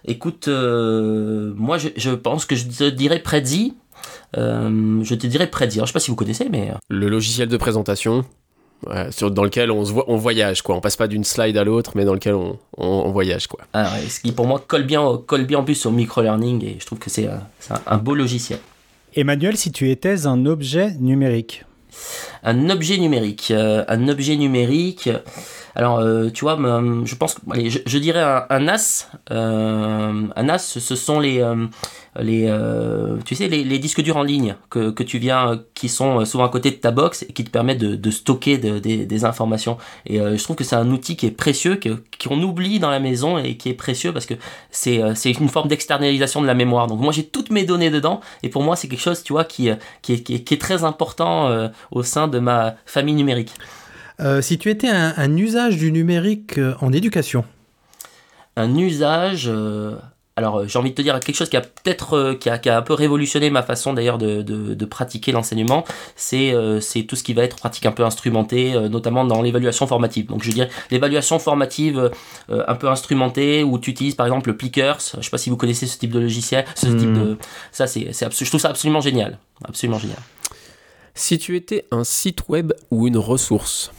écoute, 0.06 0.48
euh, 0.48 1.52
moi 1.56 1.78
je, 1.78 1.88
je 1.96 2.10
pense 2.10 2.46
que 2.46 2.56
je 2.56 2.66
te 2.66 2.88
dirais 2.88 3.20
Prezi. 3.20 3.74
Euh, 4.36 5.04
je 5.04 5.14
te 5.14 5.26
dirais 5.26 5.46
Prezi. 5.48 5.78
Alors, 5.78 5.86
je 5.86 5.92
sais 5.92 5.96
pas 5.96 6.00
si 6.00 6.10
vous 6.10 6.16
connaissez, 6.16 6.48
mais 6.50 6.72
Le 6.88 7.08
logiciel 7.08 7.48
de 7.48 7.56
présentation 7.56 8.24
sur, 9.10 9.30
dans 9.30 9.44
lequel 9.44 9.70
on, 9.70 9.84
se 9.84 9.92
voit, 9.92 10.04
on 10.08 10.16
voyage, 10.16 10.62
quoi. 10.62 10.76
On 10.76 10.80
passe 10.80 10.96
pas 10.96 11.08
d'une 11.08 11.24
slide 11.24 11.56
à 11.56 11.64
l'autre, 11.64 11.92
mais 11.94 12.04
dans 12.04 12.14
lequel 12.14 12.34
on, 12.34 12.58
on- 12.76 12.86
on 13.06 13.10
voyage, 13.10 13.46
quoi. 13.46 13.60
alors, 13.72 13.92
ce 14.08 14.20
qui 14.20 14.32
pour 14.32 14.46
moi 14.46 14.62
colle 14.66 14.84
bien, 14.84 15.20
colle 15.26 15.44
bien 15.46 15.58
en 15.58 15.64
plus 15.64 15.86
au 15.86 15.90
micro-learning 15.90 16.64
et 16.64 16.76
je 16.78 16.86
trouve 16.86 16.98
que 16.98 17.10
c'est 17.10 17.26
euh, 17.26 17.36
c'est 17.58 17.72
un, 17.72 17.80
un 17.86 17.96
beau 17.98 18.14
logiciel. 18.14 18.58
Emmanuel, 19.14 19.56
si 19.56 19.72
tu 19.72 19.90
étais 19.90 20.26
un 20.26 20.44
objet 20.46 20.90
numérique? 21.00 21.64
Un 22.42 22.68
objet 22.68 22.98
numérique. 22.98 23.50
euh, 23.50 23.84
un 23.88 24.08
objet 24.08 24.36
numérique. 24.36 25.08
Alors, 25.76 25.98
euh, 25.98 26.30
tu 26.30 26.40
vois, 26.40 26.56
je 26.56 27.14
pense 27.16 27.36
allez, 27.50 27.68
je, 27.68 27.98
dirais 27.98 28.22
un, 28.22 28.46
un 28.48 28.60
NAS. 28.60 29.10
euh, 29.30 30.26
un 30.34 30.42
NAS, 30.42 30.78
ce 30.78 30.96
sont 30.96 31.20
les, 31.20 31.42
euh, 31.42 31.66
les, 32.18 32.46
euh, 32.48 33.18
tu 33.26 33.34
sais, 33.34 33.46
les, 33.48 33.78
disques 33.78 34.00
durs 34.00 34.16
en 34.16 34.22
ligne 34.22 34.56
que, 34.70 34.88
que 34.90 35.02
tu 35.02 35.18
viens, 35.18 35.60
qui 35.74 35.90
sont 35.90 36.24
souvent 36.24 36.44
à 36.44 36.48
côté 36.48 36.70
de 36.70 36.76
ta 36.76 36.92
box 36.92 37.24
et 37.24 37.32
qui 37.34 37.44
te 37.44 37.50
permettent 37.50 37.80
de, 37.80 38.10
stocker 38.10 38.56
de- 38.56 38.78
des- 38.78 39.24
informations. 39.26 39.76
Et 40.06 40.18
euh, 40.18 40.38
je 40.38 40.42
trouve 40.42 40.56
que 40.56 40.64
c'est 40.64 40.76
un 40.76 40.90
outil 40.90 41.14
qui 41.14 41.26
est 41.26 41.30
précieux, 41.30 41.78
qu'on 42.26 42.42
oublie 42.42 42.78
dans 42.78 42.90
la 42.90 43.00
maison 43.00 43.36
et 43.36 43.58
qui 43.58 43.68
est 43.68 43.74
précieux 43.74 44.14
parce 44.14 44.24
que 44.24 44.34
c'est 44.70 45.30
une 45.30 45.50
forme 45.50 45.68
d'externalisation 45.68 46.40
de 46.40 46.46
la 46.46 46.54
mémoire. 46.54 46.86
Donc 46.86 47.00
moi 47.00 47.12
j'ai 47.12 47.24
toutes 47.24 47.50
mes 47.50 47.64
données 47.64 47.90
dedans 47.90 48.22
et 48.42 48.48
pour 48.48 48.62
moi 48.62 48.76
c'est 48.76 48.88
quelque 48.88 49.00
chose, 49.00 49.22
tu 49.22 49.34
vois, 49.34 49.44
qui, 49.44 49.68
est, 49.68 49.78
qui, 50.00 50.14
est, 50.14 50.60
très 50.60 50.84
important 50.84 51.68
au 51.90 52.02
sein 52.02 52.28
de 52.28 52.38
ma 52.38 52.76
famille 52.86 53.14
numérique. 53.14 53.52
Euh, 54.20 54.40
si 54.40 54.58
tu 54.58 54.70
étais 54.70 54.88
un, 54.88 55.12
un 55.16 55.36
usage 55.36 55.76
du 55.76 55.92
numérique 55.92 56.58
euh, 56.58 56.74
en 56.80 56.92
éducation, 56.92 57.44
un 58.56 58.74
usage. 58.76 59.44
euh, 59.48 59.96
alors, 60.38 60.68
j'ai 60.68 60.78
envie 60.78 60.90
de 60.90 60.94
te 60.94 61.00
dire 61.00 61.18
quelque 61.20 61.34
chose 61.34 61.48
qui 61.48 61.56
a 61.56 61.62
peut-être 61.62 62.12
euh, 62.14 62.34
qui, 62.34 62.50
a, 62.50 62.58
qui 62.58 62.68
a 62.68 62.76
un 62.76 62.82
peu 62.82 62.92
révolutionné 62.92 63.48
ma 63.48 63.62
façon 63.62 63.94
d'ailleurs 63.94 64.18
de, 64.18 64.42
de, 64.42 64.74
de 64.74 64.84
pratiquer 64.84 65.32
l'enseignement. 65.32 65.84
C'est 66.14 66.52
euh, 66.54 66.78
c'est 66.80 67.04
tout 67.04 67.16
ce 67.16 67.22
qui 67.22 67.32
va 67.32 67.42
être 67.42 67.56
pratique 67.56 67.86
un 67.86 67.92
peu 67.92 68.04
instrumentée, 68.04 68.74
euh, 68.74 68.88
notamment 68.90 69.24
dans 69.24 69.40
l'évaluation 69.40 69.86
formative. 69.86 70.26
Donc, 70.26 70.42
je 70.42 70.50
dirais 70.50 70.68
l'évaluation 70.90 71.38
formative 71.38 72.10
euh, 72.50 72.64
un 72.68 72.74
peu 72.74 72.88
instrumentée 72.88 73.62
où 73.64 73.78
tu 73.78 73.90
utilises 73.90 74.14
par 74.14 74.26
exemple 74.26 74.50
le 74.50 74.56
Plickers. 74.58 74.98
Je 75.16 75.22
sais 75.22 75.30
pas 75.30 75.38
si 75.38 75.48
vous 75.48 75.56
connaissez 75.56 75.86
ce 75.86 75.96
type 75.98 76.10
de 76.12 76.20
logiciel. 76.20 76.64
Ce 76.74 76.86
Hmm. 76.86 76.98
type 76.98 77.12
de 77.14 77.36
ça, 77.72 77.86
c'est 77.86 78.12
je 78.12 78.44
trouve 78.48 78.60
ça 78.60 78.68
absolument 78.70 79.00
génial, 79.00 79.38
absolument 79.64 79.98
génial. 79.98 80.18
Si 81.14 81.38
tu 81.38 81.56
étais 81.56 81.86
un 81.90 82.04
site 82.04 82.46
web 82.48 82.74
ou 82.90 83.06
une 83.08 83.16
ressource 83.16 83.90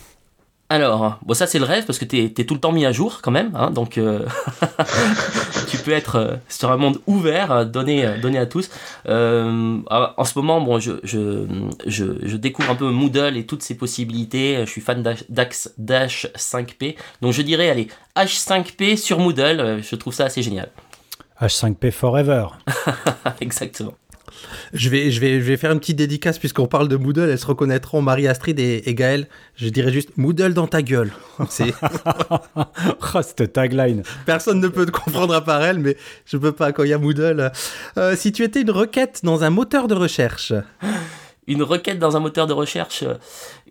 Alors, 0.69 1.17
bon 1.25 1.34
ça 1.34 1.47
c'est 1.47 1.60
le 1.60 1.65
rêve 1.65 1.86
parce 1.86 1.97
que 1.97 2.03
t'es 2.03 2.25
es 2.38 2.43
tout 2.45 2.53
le 2.53 2.60
temps 2.60 2.73
mis 2.73 2.86
à 2.86 2.91
jour 2.91 3.19
quand 3.21 3.32
même, 3.32 3.51
hein, 3.56 3.71
donc 3.71 3.97
euh, 3.97 4.25
tu 5.69 5.77
peux 5.77 5.91
être 5.91 6.15
euh, 6.17 6.36
sur 6.49 6.71
un 6.71 6.77
monde 6.77 6.99
ouvert, 7.08 7.51
euh, 7.53 7.63
donné, 7.65 8.06
donné 8.21 8.38
à 8.38 8.45
tous. 8.45 8.69
Euh, 9.08 9.77
en 9.89 10.23
ce 10.25 10.38
moment, 10.38 10.60
bon, 10.60 10.77
je, 10.80 10.93
je, 11.03 11.45
je, 11.86 12.06
je 12.21 12.36
découvre 12.38 12.69
un 12.69 12.75
peu 12.75 12.89
Moodle 12.91 13.38
et 13.38 13.45
toutes 13.45 13.63
ses 13.63 13.75
possibilités. 13.75 14.58
Je 14.65 14.69
suis 14.69 14.82
fan 14.82 15.01
d'H- 15.03 15.23
d'Ax 15.30 15.73
Dash 15.77 16.27
5P, 16.36 16.97
donc 17.21 17.32
je 17.32 17.41
dirais 17.43 17.69
allez 17.69 17.88
H5P 18.17 18.97
sur 18.97 19.19
Moodle. 19.19 19.82
Je 19.82 19.95
trouve 19.95 20.13
ça 20.13 20.25
assez 20.25 20.41
génial. 20.41 20.69
H5P 21.41 21.91
Forever. 21.91 22.47
Exactement. 23.41 23.93
Je 24.73 24.89
vais, 24.89 25.11
je, 25.11 25.19
vais, 25.19 25.39
je 25.41 25.45
vais 25.45 25.57
faire 25.57 25.71
une 25.71 25.79
petite 25.79 25.97
dédicace 25.97 26.37
puisqu'on 26.39 26.67
parle 26.67 26.87
de 26.87 26.95
Moodle, 26.95 27.29
elles 27.29 27.39
se 27.39 27.45
reconnaîtront, 27.45 28.01
Marie-Astrid 28.01 28.59
et, 28.59 28.83
et 28.85 28.93
Gaël. 28.95 29.27
Je 29.55 29.69
dirais 29.69 29.91
juste 29.91 30.09
Moodle 30.17 30.53
dans 30.53 30.67
ta 30.67 30.81
gueule. 30.81 31.11
C'est- 31.49 31.73
oh, 32.55 33.21
cette 33.21 33.53
tagline. 33.53 34.03
Personne 34.25 34.59
ne 34.59 34.67
peut 34.67 34.85
te 34.85 34.91
comprendre 34.91 35.33
à 35.33 35.43
part 35.43 35.63
elle, 35.63 35.79
mais 35.79 35.97
je 36.25 36.37
peux 36.37 36.51
pas 36.51 36.71
quand 36.71 36.83
il 36.83 36.89
y 36.89 36.93
a 36.93 36.97
Moodle. 36.97 37.51
Euh, 37.97 38.15
si 38.15 38.31
tu 38.31 38.43
étais 38.43 38.61
une 38.61 38.71
requête 38.71 39.21
dans 39.23 39.43
un 39.43 39.49
moteur 39.49 39.87
de 39.87 39.95
recherche, 39.95 40.53
Une 41.47 41.63
requête 41.63 41.97
dans 41.99 42.17
un 42.17 42.19
moteur 42.19 42.45
de 42.47 42.53
recherche, 42.53 43.03
euh, 43.03 43.13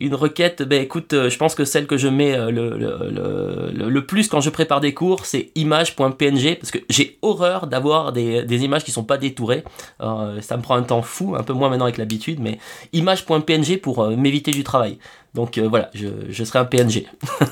une 0.01 0.15
requête, 0.15 0.63
ben 0.63 0.81
écoute, 0.83 1.13
euh, 1.13 1.29
je 1.31 1.37
pense 1.37 1.55
que 1.55 1.65
celle 1.65 1.87
que 1.87 1.97
je 1.97 2.09
mets 2.09 2.35
euh, 2.35 2.51
le, 2.51 2.71
le, 2.71 3.11
le, 3.11 3.71
le- 3.73 3.89
le 3.91 4.07
plus 4.07 4.29
quand 4.29 4.41
je 4.41 4.51
prépare 4.51 4.81
des 4.81 4.95
cours, 4.95 5.27
c'est 5.27 5.51
image.png, 5.55 6.57
parce 6.59 6.71
que 6.71 6.79
j'ai 6.89 7.19
horreur 7.23 7.67
d'avoir 7.67 8.13
des, 8.13 8.43
des 8.45 8.65
images 8.65 8.83
qui 8.85 8.93
sont 8.93 9.05
pas 9.05 9.19
détourées. 9.19 9.63
Alors, 9.99 10.23
euh, 10.23 10.41
ça 10.41 10.57
me 10.57 10.63
prend 10.63 10.77
un 10.77 10.83
temps 10.83 11.03
fou, 11.03 11.37
un 11.37 11.43
peu 11.43 11.53
moins 11.53 11.69
maintenant 11.69 11.85
avec 11.85 11.99
l'habitude, 11.99 12.41
mais 12.41 12.59
image.png 12.93 13.79
pour 13.81 14.03
euh, 14.03 14.17
m'éviter 14.17 14.51
du 14.53 14.65
travail. 14.65 14.99
Donc 15.35 15.59
euh, 15.59 15.69
voilà, 15.69 15.91
je, 15.95 16.09
je 16.31 16.45
serai 16.45 16.59
un 16.59 16.65
PNG. 16.65 17.07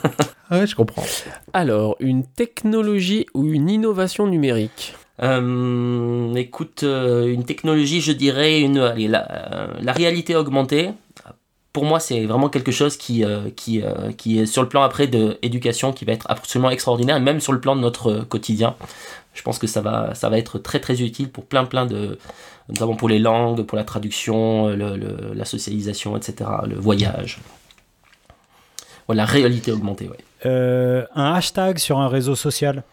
Ah 0.51 0.59
ouais, 0.59 0.67
je 0.67 0.77
comprends. 0.77 1.03
Alors, 1.55 1.97
une 2.01 2.27
technologie 2.27 3.25
ou 3.33 3.47
une 3.47 3.71
innovation 3.71 4.27
numérique? 4.27 4.95
Euh, 5.23 6.35
écoute, 6.35 6.83
euh, 6.83 7.33
une 7.33 7.45
technologie, 7.45 8.01
je 8.01 8.13
dirais, 8.13 8.61
une, 8.61 8.79
allez, 8.79 9.09
la, 9.09 9.31
euh, 9.31 9.75
la 9.81 9.93
réalité 9.93 10.35
augmentée. 10.35 10.91
pour 11.73 11.85
moi, 11.85 11.99
c'est 12.01 12.25
vraiment 12.27 12.49
quelque 12.49 12.71
chose 12.71 12.97
qui, 12.97 13.25
qui, 13.57 13.83
qui 14.17 14.39
est 14.39 14.47
sur 14.47 14.63
le 14.63 14.69
plan 14.69 14.83
après 14.83 15.09
de 15.09 15.39
éducation 15.43 15.93
qui 15.93 16.05
va 16.05 16.13
être 16.13 16.27
absolument 16.31 16.71
extraordinaire, 16.71 17.19
même 17.21 17.41
sur 17.41 17.53
le 17.53 17.61
plan 17.61 17.75
de 17.75 17.81
notre 17.81 18.21
quotidien. 18.21 18.77
Je 19.33 19.43
pense 19.43 19.59
que 19.59 19.67
ça 19.67 19.81
va, 19.81 20.15
ça 20.15 20.29
va 20.29 20.39
être 20.39 20.59
très 20.61 20.79
très 20.79 21.03
utile 21.03 21.31
pour 21.31 21.47
plein 21.47 21.65
plein 21.65 21.85
de, 21.85 22.17
notamment 22.69 22.95
pour 22.95 23.09
les 23.09 23.19
langues, 23.19 23.63
pour 23.65 23.77
la 23.77 23.83
traduction, 23.83 24.69
la 24.69 25.45
socialisation, 25.45 26.17
etc., 26.17 26.49
le 26.65 26.77
voyage. 26.77 27.41
Voilà, 29.09 29.25
réalité 29.25 29.73
augmentée, 29.73 30.09
ouais. 30.09 31.05
Un 31.15 31.35
hashtag 31.35 31.79
sur 31.79 31.99
un 31.99 32.09
réseau 32.09 32.37
social? 32.37 32.85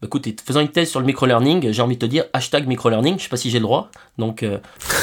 Bah, 0.00 0.06
Écoute, 0.06 0.26
et 0.26 0.36
faisant 0.44 0.60
une 0.60 0.68
thèse 0.68 0.88
sur 0.90 1.00
le 1.00 1.06
microlearning, 1.06 1.72
j'ai 1.72 1.82
envie 1.82 1.96
de 1.96 2.00
te 2.00 2.06
dire 2.06 2.24
hashtag 2.32 2.66
microlearning, 2.66 3.18
je 3.18 3.24
sais 3.24 3.28
pas 3.28 3.36
si 3.36 3.50
j'ai 3.50 3.58
le 3.58 3.64
droit, 3.64 3.90
donc 4.16 4.42
euh, 4.42 4.58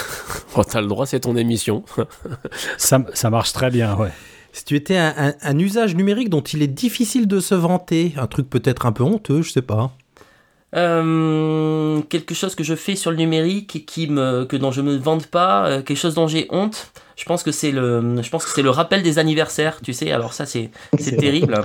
Oh, 0.55 0.63
t'as 0.63 0.79
le 0.81 0.87
droit, 0.87 1.05
c'est 1.05 1.19
ton 1.21 1.35
émission. 1.35 1.83
ça, 2.77 3.01
ça 3.13 3.29
marche 3.29 3.51
très 3.53 3.69
bien, 3.69 3.95
ouais. 3.95 4.11
Si 4.53 4.63
tu 4.63 4.75
étais 4.77 4.95
un, 4.95 5.13
un- 5.17 5.33
un 5.41 5.59
usage 5.59 5.95
numérique 5.95 6.29
dont 6.29 6.39
il 6.41 6.61
est 6.61 6.67
difficile 6.67 7.27
de 7.27 7.41
se 7.41 7.55
vanter, 7.55 8.13
un 8.17 8.27
truc 8.27 8.49
peut-être 8.49 8.85
un 8.85 8.93
peu 8.93 9.03
honteux, 9.03 9.41
je 9.41 9.51
sais 9.51 9.61
pas. 9.61 9.91
Euh, 10.75 12.01
quelque 12.09 12.33
chose 12.33 12.55
que 12.55 12.63
je 12.63 12.75
fais 12.75 12.95
sur 12.95 13.11
le 13.11 13.17
numérique 13.17 13.75
et 13.75 13.83
qui 13.83 14.07
me, 14.07 14.45
que 14.45 14.57
dont 14.57 14.71
je 14.71 14.81
me 14.81 14.95
vante 14.97 15.27
pas, 15.27 15.67
euh, 15.67 15.81
quelque 15.81 15.97
chose 15.97 16.15
dont 16.15 16.27
j'ai 16.27 16.47
honte. 16.49 16.91
Je 17.15 17.23
pense 17.25 17.43
que 17.43 17.51
c'est 17.51 17.71
le, 17.71 18.21
je 18.21 18.29
pense 18.29 18.43
que 18.45 18.51
c'est 18.51 18.61
le 18.61 18.69
rappel 18.69 19.01
des 19.03 19.17
anniversaires, 19.19 19.79
tu 19.81 19.93
sais. 19.93 20.11
Alors 20.11 20.33
ça 20.33 20.45
c'est, 20.45 20.71
c'est 20.99 21.15
terrible, 21.15 21.53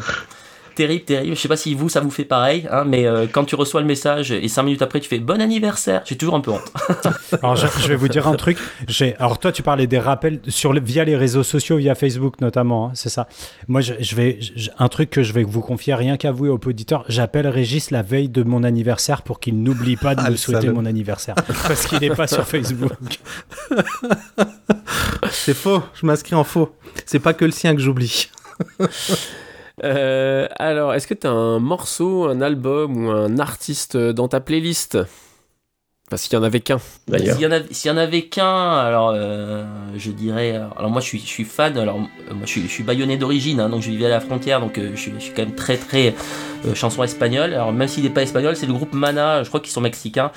terrible, 0.80 1.04
terrible. 1.04 1.36
Je 1.36 1.40
sais 1.40 1.48
pas 1.48 1.56
si 1.56 1.74
vous 1.74 1.88
ça 1.88 2.00
vous 2.00 2.10
fait 2.10 2.24
pareil, 2.24 2.66
hein, 2.70 2.84
mais 2.86 3.06
euh, 3.06 3.26
quand 3.30 3.44
tu 3.44 3.54
reçois 3.54 3.80
le 3.80 3.86
message 3.86 4.32
et 4.32 4.48
cinq 4.48 4.62
minutes 4.62 4.82
après 4.82 4.98
tu 5.00 5.08
fais 5.08 5.18
bon 5.18 5.40
anniversaire, 5.40 6.02
j'ai 6.06 6.16
toujours 6.16 6.34
un 6.34 6.40
peu 6.40 6.52
honte. 6.52 6.72
Alors, 7.42 7.56
je, 7.56 7.66
je 7.82 7.88
vais 7.88 7.96
vous 7.96 8.08
dire 8.08 8.26
un 8.26 8.34
truc. 8.36 8.56
Alors, 9.18 9.38
toi, 9.38 9.52
tu 9.52 9.62
parlais 9.62 9.86
des 9.86 9.98
rappels 9.98 10.40
sur 10.48 10.72
le- 10.72 10.80
via 10.80 11.04
les 11.04 11.16
réseaux 11.16 11.42
sociaux, 11.42 11.76
via 11.76 11.94
Facebook 11.94 12.40
notamment, 12.40 12.86
hein, 12.86 12.92
c'est 12.94 13.08
ça. 13.10 13.28
Moi, 13.68 13.80
je, 13.82 13.94
je 14.00 14.14
vais, 14.16 14.38
je- 14.40 14.70
un 14.78 14.88
truc 14.88 15.10
que 15.10 15.22
je 15.22 15.32
vais 15.32 15.42
vous 15.44 15.60
confier, 15.60 15.94
rien 15.94 16.16
qu'avouer 16.16 16.48
aux 16.48 16.58
auditeurs, 16.66 17.04
j'appelle 17.08 17.46
Régis 17.48 17.90
la 17.90 18.02
veille 18.02 18.28
de 18.30 18.42
mon 18.42 18.64
anniversaire 18.64 19.22
pour 19.22 19.38
qu'il 19.40 19.62
n'oublie 19.62 19.96
pas 19.96 20.14
de 20.14 20.22
Ah, 20.24 20.30
me 20.30 20.36
souhaiter 20.36 20.70
mon 20.70 20.86
anniversaire. 20.86 21.34
Parce 21.68 21.86
qu'il 21.86 21.98
n'est 22.00 22.14
pas 22.14 22.26
sur 22.26 22.46
Facebook. 22.46 22.92
C'est 25.30 25.54
faux, 25.54 25.82
je 25.94 26.06
m'inscris 26.06 26.34
en 26.34 26.44
faux. 26.44 26.74
C'est 27.06 27.18
pas 27.20 27.34
que 27.34 27.44
le 27.44 27.50
sien 27.50 27.74
que 27.74 27.80
j'oublie. 27.80 28.28
Euh, 29.82 30.46
alors, 30.56 30.94
est-ce 30.94 31.06
que 31.06 31.14
t'as 31.14 31.30
un 31.30 31.58
morceau, 31.58 32.28
un 32.28 32.40
album 32.40 33.06
ou 33.06 33.10
un 33.10 33.38
artiste 33.38 33.96
dans 33.96 34.28
ta 34.28 34.40
playlist? 34.40 34.98
Parce 36.10 36.26
qu'il 36.26 36.36
y 36.36 36.40
en 36.40 36.42
avait 36.42 36.58
qu'un, 36.58 36.80
d'ailleurs. 37.06 37.36
S'il 37.36 37.88
y 37.88 37.90
en 37.90 37.96
avait, 37.96 38.18
en 38.18 38.28
qu'un, 38.28 38.78
alors 38.78 39.12
euh, 39.14 39.64
je 39.96 40.10
dirais. 40.10 40.60
Alors 40.76 40.90
moi 40.90 41.00
je 41.00 41.06
suis, 41.06 41.20
je 41.20 41.26
suis 41.26 41.44
fan. 41.44 41.78
Alors 41.78 42.00
moi 42.00 42.10
je 42.42 42.50
suis, 42.50 42.62
je 42.62 42.66
suis 42.66 42.82
bayonnais 42.82 43.16
d'origine, 43.16 43.60
hein, 43.60 43.68
donc 43.68 43.82
je 43.82 43.90
vivais 43.90 44.06
à 44.06 44.08
la 44.08 44.20
frontière, 44.20 44.60
donc 44.60 44.76
euh, 44.76 44.90
je, 44.96 45.00
suis, 45.00 45.12
je 45.14 45.20
suis 45.20 45.32
quand 45.32 45.44
même 45.44 45.54
très 45.54 45.76
très 45.76 46.16
euh, 46.66 46.74
chanson 46.74 47.04
espagnole. 47.04 47.54
Alors 47.54 47.72
même 47.72 47.86
s'il 47.86 48.02
n'est 48.02 48.10
pas 48.10 48.22
espagnol, 48.22 48.56
c'est 48.56 48.66
le 48.66 48.72
groupe 48.72 48.92
Mana. 48.92 49.44
Je 49.44 49.48
crois 49.48 49.60
qu'ils 49.60 49.70
sont 49.70 49.80
mexicains. 49.80 50.32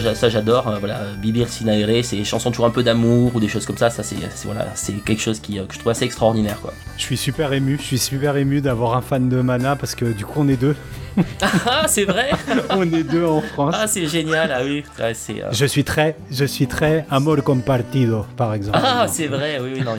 Ça, 0.00 0.14
ça 0.14 0.28
j'adore. 0.28 0.68
euh, 0.68 0.78
voilà, 0.78 1.00
Bibir 1.20 1.48
Sinaere, 1.48 2.04
c'est 2.04 2.16
des 2.16 2.24
chansons 2.24 2.50
toujours 2.50 2.66
un 2.66 2.70
peu 2.70 2.82
d'amour 2.82 3.32
ou 3.34 3.40
des 3.40 3.48
choses 3.48 3.66
comme 3.66 3.76
ça. 3.76 3.90
Ça 3.90 4.02
c'est, 4.02 4.16
voilà, 4.44 4.66
c'est 4.74 4.92
quelque 5.04 5.20
chose 5.22 5.40
qui, 5.40 5.58
euh, 5.58 5.64
que 5.66 5.74
je 5.74 5.78
trouve 5.78 5.90
assez 5.92 6.04
extraordinaire, 6.04 6.58
quoi. 6.60 6.72
Je 6.96 7.02
suis 7.02 7.16
super 7.16 7.52
ému. 7.52 7.76
Je 7.78 7.82
suis 7.84 7.98
super 7.98 8.36
ému 8.36 8.60
d'avoir 8.60 8.96
un 8.96 9.00
fan 9.02 9.28
de 9.28 9.40
Mana 9.40 9.76
parce 9.76 9.94
que 9.94 10.04
du 10.06 10.24
coup, 10.24 10.40
on 10.42 10.48
est 10.48 10.56
deux. 10.60 10.76
Ah, 11.66 11.84
c'est 11.88 12.04
vrai. 12.04 12.30
on 12.70 12.90
est 12.90 13.02
deux 13.02 13.24
en 13.26 13.40
France. 13.42 13.74
Ah, 13.78 13.86
c'est 13.86 14.06
génial. 14.06 14.50
Ah 14.54 14.60
oui, 14.64 14.82
Ouais, 14.98 15.12
c'est. 15.14 15.42
euh, 15.42 15.48
Je 15.52 15.66
suis 15.66 15.84
très, 15.84 16.16
je 16.30 16.44
suis 16.46 16.66
très 16.66 17.04
amor 17.10 17.36
compartido, 17.44 18.24
par 18.36 18.54
exemple. 18.54 18.78
Ah, 18.82 19.06
c'est 19.08 19.26
vrai. 19.26 19.58
Oui, 19.62 19.72
oui, 19.74 19.82
non, 19.84 19.92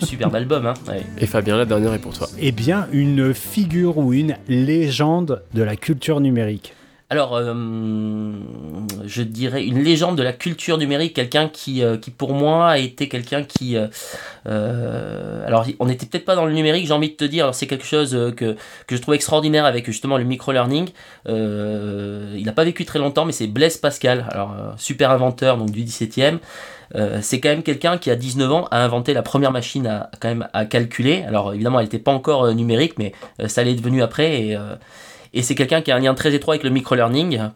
superbe 0.00 0.34
album, 0.36 0.66
hein. 0.66 0.74
ouais. 0.88 1.02
Et 1.18 1.26
Fabien, 1.26 1.56
la 1.56 1.64
dernière 1.64 1.92
est 1.94 1.98
pour 1.98 2.14
toi. 2.16 2.28
Eh 2.38 2.52
bien, 2.52 2.86
une 2.92 3.34
figure 3.34 3.98
ou 3.98 4.12
une 4.12 4.36
légende 4.48 5.42
de 5.54 5.62
la 5.64 5.74
culture 5.76 6.20
numérique. 6.20 6.74
Alors, 7.12 7.34
euh, 7.34 7.52
je 9.04 9.22
dirais 9.22 9.64
une 9.64 9.82
légende 9.82 10.16
de 10.16 10.22
la 10.22 10.32
culture 10.32 10.78
numérique, 10.78 11.14
quelqu'un 11.14 11.48
qui, 11.48 11.82
euh, 11.82 11.96
pour 12.16 12.34
moi 12.34 12.68
a 12.68 12.78
été 12.78 13.08
quelqu'un 13.08 13.42
qui, 13.42 13.76
euh, 14.46 15.44
alors 15.44 15.66
on 15.80 15.86
n'était 15.86 16.06
peut-être 16.06 16.24
pas 16.24 16.36
dans 16.36 16.44
le 16.44 16.52
numérique, 16.52 16.86
j'ai 16.86 16.92
envie 16.92 17.10
de 17.10 17.16
te 17.16 17.24
dire, 17.24 17.52
c'est 17.52 17.66
quelque 17.66 17.84
chose 17.84 18.16
que, 18.36 18.54
je 18.88 18.96
trouve 18.98 19.14
extraordinaire 19.14 19.64
avec 19.64 19.86
justement 19.86 20.18
le 20.18 20.24
micro-learning. 20.24 20.90
Il 21.26 22.42
n'a 22.44 22.52
pas 22.52 22.62
vécu 22.64 22.84
très 22.84 23.00
longtemps, 23.00 23.24
mais 23.24 23.32
c'est 23.32 23.48
Blaise 23.48 23.76
Pascal, 23.76 24.26
alors 24.30 24.54
super 24.76 25.10
inventeur 25.10 25.56
donc 25.56 25.72
du 25.72 25.82
17e. 25.82 26.38
Euh, 26.94 27.18
c'est 27.22 27.40
quand 27.40 27.48
même 27.48 27.64
quelqu'un 27.64 27.98
qui 27.98 28.10
à 28.12 28.16
19 28.16 28.52
ans 28.52 28.68
a 28.70 28.84
inventé 28.84 29.14
la 29.14 29.22
première 29.22 29.50
machine 29.50 30.06
à 30.52 30.64
calculer. 30.64 31.24
Alors 31.26 31.54
évidemment, 31.54 31.80
elle 31.80 31.86
n'était 31.86 31.98
pas 31.98 32.12
encore 32.12 32.54
numérique, 32.54 32.94
mais 32.98 33.12
ça 33.48 33.64
l'est 33.64 33.74
devenu 33.74 34.00
après 34.00 34.56
et 35.32 35.42
c'est 35.42 35.54
quelqu'un 35.54 35.80
qui 35.82 35.90
a 35.90 35.96
un 35.96 36.00
lien 36.00 36.14
très 36.14 36.34
étroit 36.34 36.54
avec 36.54 36.64
le 36.64 36.70
micro-learning, 36.70 37.50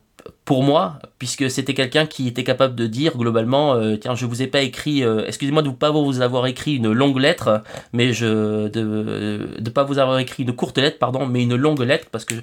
pour 0.44 0.62
moi, 0.62 0.98
puisque 1.18 1.50
c'était 1.50 1.72
quelqu'un 1.72 2.04
qui 2.04 2.28
était 2.28 2.44
capable 2.44 2.74
de 2.74 2.86
dire 2.86 3.16
globalement, 3.16 3.74
euh, 3.74 3.96
tiens, 3.96 4.14
je 4.14 4.26
vous 4.26 4.42
ai 4.42 4.46
pas 4.46 4.60
écrit, 4.60 5.02
euh, 5.02 5.24
excusez-moi 5.26 5.62
de 5.62 5.68
ne 5.68 5.74
pas 5.74 5.90
vous 5.90 6.20
avoir 6.20 6.46
écrit 6.46 6.76
une 6.76 6.92
longue 6.92 7.18
lettre, 7.18 7.62
mais 7.92 8.12
je 8.12 8.68
de 8.68 9.48
de 9.58 9.70
pas 9.70 9.84
vous 9.84 9.98
avoir 9.98 10.18
écrit 10.18 10.42
une 10.42 10.52
courte 10.52 10.76
lettre, 10.76 10.98
pardon, 10.98 11.26
mais 11.26 11.42
une 11.42 11.56
longue 11.56 11.80
lettre 11.80 12.08
parce 12.12 12.26
que 12.26 12.34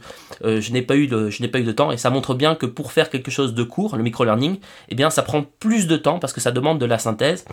euh, 0.43 0.59
je 0.61 0.71
n'ai 0.73 0.81
pas 0.81 0.95
eu 0.95 1.07
de 1.07 1.29
je 1.29 1.43
n'ai 1.43 1.47
pas 1.47 1.59
eu 1.59 1.63
de 1.63 1.71
temps. 1.71 1.91
Et 1.91 1.97
ça 1.97 2.09
montre 2.09 2.33
bien 2.33 2.55
que 2.55 2.65
pour 2.65 2.91
faire 2.91 3.09
quelque 3.09 3.29
chose 3.29 3.53
de 3.53 3.63
court, 3.63 3.95
le 3.95 4.03
micro-learning, 4.03 4.57
eh 4.89 4.95
bien, 4.95 5.11
ça 5.11 5.21
prend 5.21 5.43
plus 5.59 5.85
de 5.85 5.97
temps 5.97 6.17
parce 6.17 6.33
que 6.33 6.41
ça 6.41 6.51
demande 6.51 6.79
de 6.79 6.85
la 6.85 6.97
synthèse 6.97 7.45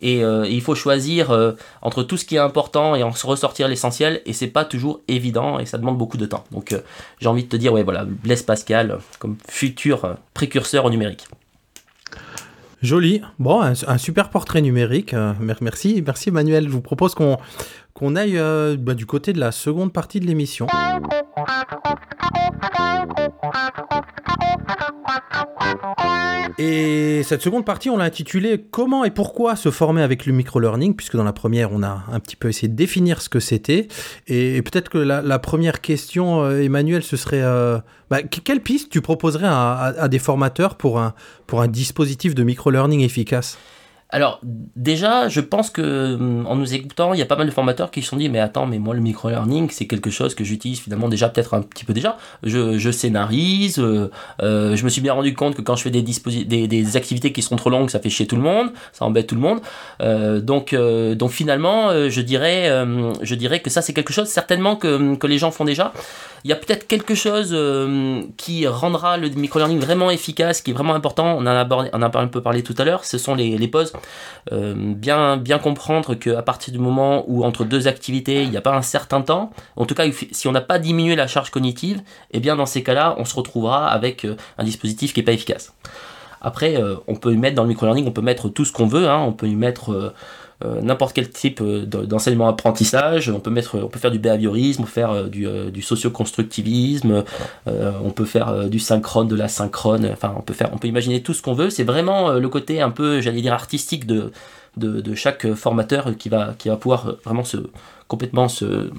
et 0.00 0.24
euh, 0.24 0.46
il 0.46 0.60
faut 0.60 0.74
choisir 0.74 1.30
euh, 1.30 1.52
entre 1.82 2.02
tout 2.02 2.16
ce 2.16 2.24
qui 2.24 2.36
est 2.36 2.38
important 2.38 2.94
et 2.94 3.02
en 3.02 3.10
ressortir 3.10 3.68
l'essentiel 3.68 4.22
et 4.26 4.32
c'est 4.32 4.48
pas 4.48 4.64
toujours 4.64 5.00
évident 5.08 5.58
et 5.58 5.66
ça 5.66 5.78
demande 5.78 5.98
beaucoup 5.98 6.16
de 6.16 6.26
temps. 6.26 6.44
Donc 6.50 6.72
euh, 6.72 6.80
j'ai 7.20 7.28
envie 7.28 7.44
de 7.44 7.48
te 7.48 7.56
dire 7.56 7.72
ouais 7.72 7.82
voilà 7.82 8.04
Blaise 8.04 8.42
Pascal 8.42 8.98
comme 9.18 9.36
futur 9.48 10.16
précurseur 10.34 10.84
au 10.84 10.90
numérique. 10.90 11.26
Joli. 12.82 13.22
Bon, 13.38 13.62
un, 13.62 13.98
super 13.98 14.28
portrait 14.28 14.60
numérique. 14.60 15.14
Mer- 15.14 15.56
merci, 15.62 16.02
merci 16.04 16.28
Emmanuel. 16.28 16.64
Je 16.64 16.72
vous 16.72 16.82
propose 16.82 17.14
qu'on 17.14 17.38
qu'on 17.94 18.14
aille 18.14 18.38
bah, 18.78 18.92
du 18.94 19.06
côté 19.06 19.32
de 19.32 19.40
la 19.40 19.52
seconde 19.52 19.92
partie 19.92 20.20
de 20.20 20.26
l'émission. 20.26 20.66
Et 26.66 27.22
cette 27.24 27.42
seconde 27.42 27.66
partie, 27.66 27.90
on 27.90 27.98
l'a 27.98 28.04
intitulée 28.04 28.64
Comment 28.70 29.04
et 29.04 29.10
pourquoi 29.10 29.54
se 29.54 29.70
former 29.70 30.00
avec 30.00 30.24
le 30.24 30.32
microlearning 30.32 30.96
Puisque 30.96 31.14
dans 31.14 31.24
la 31.24 31.34
première, 31.34 31.72
on 31.72 31.82
a 31.82 32.04
un 32.10 32.20
petit 32.20 32.36
peu 32.36 32.48
essayé 32.48 32.68
de 32.68 32.74
définir 32.74 33.20
ce 33.20 33.28
que 33.28 33.38
c'était. 33.38 33.88
Et, 34.28 34.62
peut-être 34.62 34.88
que 34.88 34.96
la, 34.96 35.38
première 35.38 35.82
question, 35.82 36.42
euh, 36.42 36.62
Emmanuel, 36.62 37.02
ce 37.02 37.18
serait 37.18 37.42
euh, 37.42 37.78
bah, 38.08 38.22
que- 38.22 38.40
quelle 38.40 38.62
piste 38.62 38.88
tu 38.90 39.02
proposerais 39.02 39.46
à 39.46 40.08
des 40.08 40.18
formateurs 40.18 40.76
pour 40.76 40.98
un, 40.98 41.14
pour 41.46 41.60
un 41.60 41.68
dispositif 41.68 42.34
de 42.34 42.42
microlearning 42.42 43.00
efficace? 43.00 43.58
Alors 44.10 44.38
déjà, 44.76 45.28
je 45.28 45.40
pense 45.40 45.70
que 45.70 46.14
hum, 46.14 46.46
en 46.46 46.54
nous 46.56 46.72
écoutant, 46.72 47.14
il 47.14 47.18
y 47.18 47.22
a 47.22 47.26
pas 47.26 47.36
mal 47.36 47.46
de 47.46 47.52
formateurs 47.52 47.90
qui 47.90 48.00
se 48.02 48.10
sont 48.10 48.16
dit 48.16 48.28
mais 48.28 48.38
attends, 48.38 48.66
mais 48.66 48.78
moi 48.78 48.94
le 48.94 49.00
micro-learning, 49.00 49.70
c'est 49.70 49.86
quelque 49.86 50.10
chose 50.10 50.34
que 50.34 50.44
j'utilise 50.44 50.80
finalement 50.80 51.08
déjà 51.08 51.28
peut-être 51.28 51.54
un 51.54 51.62
petit 51.62 51.84
peu 51.84 51.92
déjà. 51.92 52.16
Je, 52.42 52.90
scénarise, 52.92 53.78
euh, 53.78 54.10
euh, 54.40 54.76
je 54.76 54.84
me 54.84 54.88
suis 54.88 55.00
bien 55.00 55.14
rendu 55.14 55.34
compte 55.34 55.56
que 55.56 55.62
quand 55.62 55.74
je 55.74 55.82
fais 55.82 55.90
des, 55.90 56.96
activités 56.96 57.32
qui 57.32 57.42
sont 57.42 57.56
trop 57.56 57.70
longues, 57.70 57.90
ça 57.90 57.98
fait 57.98 58.10
chier 58.10 58.26
tout 58.26 58.36
le 58.36 58.42
monde, 58.42 58.70
ça 58.92 59.04
embête 59.04 59.26
tout 59.26 59.34
le 59.34 59.40
monde. 59.40 59.60
Euh, 60.00 60.40
donc, 60.40 60.74
donc 60.74 61.30
finalement, 61.30 61.90
je 62.08 62.20
dirais, 62.20 62.68
euh, 62.68 63.12
je 63.22 63.34
dirais 63.34 63.60
que 63.60 63.70
ça 63.70 63.82
c'est 63.82 63.94
quelque 63.94 64.12
chose 64.12 64.28
certainement 64.28 64.76
que, 64.76 65.16
que 65.16 65.26
les 65.26 65.38
gens 65.38 65.50
font 65.50 65.64
déjà. 65.64 65.92
Il 66.44 66.50
y 66.50 66.52
a 66.52 66.56
peut-être 66.56 66.86
quelque 66.86 67.14
chose 67.14 67.56
qui 68.36 68.66
rendra 68.66 69.16
le 69.16 69.30
micro-learning 69.30 69.80
vraiment 69.80 70.10
efficace, 70.10 70.60
qui 70.60 70.72
est 70.72 70.74
vraiment 70.74 70.94
important. 70.94 71.36
On 71.38 71.40
en 71.40 71.46
a, 71.46 71.60
abordé, 71.60 71.88
on 71.94 71.96
en 71.96 72.02
a 72.02 72.18
un 72.18 72.26
peu 72.28 72.42
parlé 72.42 72.62
tout 72.62 72.74
à 72.76 72.84
l'heure. 72.84 73.04
Ce 73.04 73.16
sont 73.16 73.34
les, 73.34 73.56
les 73.56 73.68
pauses. 73.68 73.93
Euh, 74.52 74.74
bien, 74.76 75.36
bien 75.36 75.58
comprendre 75.58 76.14
qu'à 76.14 76.42
partir 76.42 76.72
du 76.72 76.78
moment 76.78 77.24
où 77.28 77.44
entre 77.44 77.64
deux 77.64 77.88
activités, 77.88 78.42
il 78.42 78.50
n'y 78.50 78.56
a 78.56 78.60
pas 78.60 78.74
un 78.76 78.82
certain 78.82 79.22
temps, 79.22 79.50
en 79.76 79.86
tout 79.86 79.94
cas, 79.94 80.04
si 80.32 80.48
on 80.48 80.52
n'a 80.52 80.60
pas 80.60 80.78
diminué 80.78 81.16
la 81.16 81.26
charge 81.26 81.50
cognitive, 81.50 82.02
eh 82.32 82.40
bien 82.40 82.56
dans 82.56 82.66
ces 82.66 82.82
cas-là, 82.82 83.14
on 83.18 83.24
se 83.24 83.34
retrouvera 83.34 83.88
avec 83.88 84.24
euh, 84.24 84.36
un 84.58 84.64
dispositif 84.64 85.12
qui 85.14 85.20
n'est 85.20 85.24
pas 85.24 85.32
efficace. 85.32 85.72
Après, 86.42 86.76
euh, 86.76 86.96
on 87.06 87.14
peut 87.14 87.32
y 87.32 87.38
mettre 87.38 87.56
dans 87.56 87.62
le 87.62 87.70
micro-learning, 87.70 88.06
on 88.06 88.12
peut 88.12 88.20
mettre 88.20 88.50
tout 88.50 88.66
ce 88.66 88.72
qu'on 88.72 88.86
veut. 88.86 89.08
hein. 89.08 89.18
on 89.26 89.32
peut 89.32 89.48
y 89.48 89.56
mettre 89.56 90.12
n'importe 90.62 91.14
quel 91.14 91.30
type 91.30 91.60
euh, 91.60 91.84
de- 91.84 92.04
d'enseignement 92.04 92.48
apprentissage. 92.48 93.28
On 93.28 93.40
peut 93.40 93.52
faire 93.98 94.10
du 94.10 94.18
behaviorisme, 94.18 94.82
on 94.82 94.84
peut 94.84 94.90
faire 94.90 95.10
euh, 95.10 95.28
du, 95.28 95.46
euh, 95.46 95.70
du 95.70 95.82
socio-constructivisme, 95.82 97.24
euh, 97.66 97.92
on 98.02 98.10
peut 98.10 98.24
faire 98.24 98.48
euh, 98.48 98.68
du 98.68 98.78
synchrone, 98.78 99.28
de 99.28 99.36
la 99.36 99.48
synchrone. 99.48 100.08
Enfin, 100.12 100.34
on 100.36 100.42
peut 100.42 100.54
faire, 100.54 100.70
on 100.72 100.78
peut 100.78 100.88
imaginer 100.88 101.22
tout 101.22 101.34
ce 101.34 101.42
qu'on 101.42 101.54
veut. 101.54 101.70
C'est 101.70 101.84
vraiment 101.84 102.30
euh, 102.30 102.38
le 102.38 102.48
côté 102.48 102.80
un 102.80 102.90
peu, 102.90 103.20
j'allais 103.20 103.42
dire 103.42 103.52
artistique 103.52 104.06
de 104.06 104.30
chaque 105.14 105.52
formateur 105.54 106.16
qui 106.16 106.28
va, 106.28 106.54
pouvoir 106.80 107.08
euh, 107.08 107.20
vraiment 107.24 107.44
se, 107.44 107.58
complètement 108.08 108.48
se, 108.48 108.90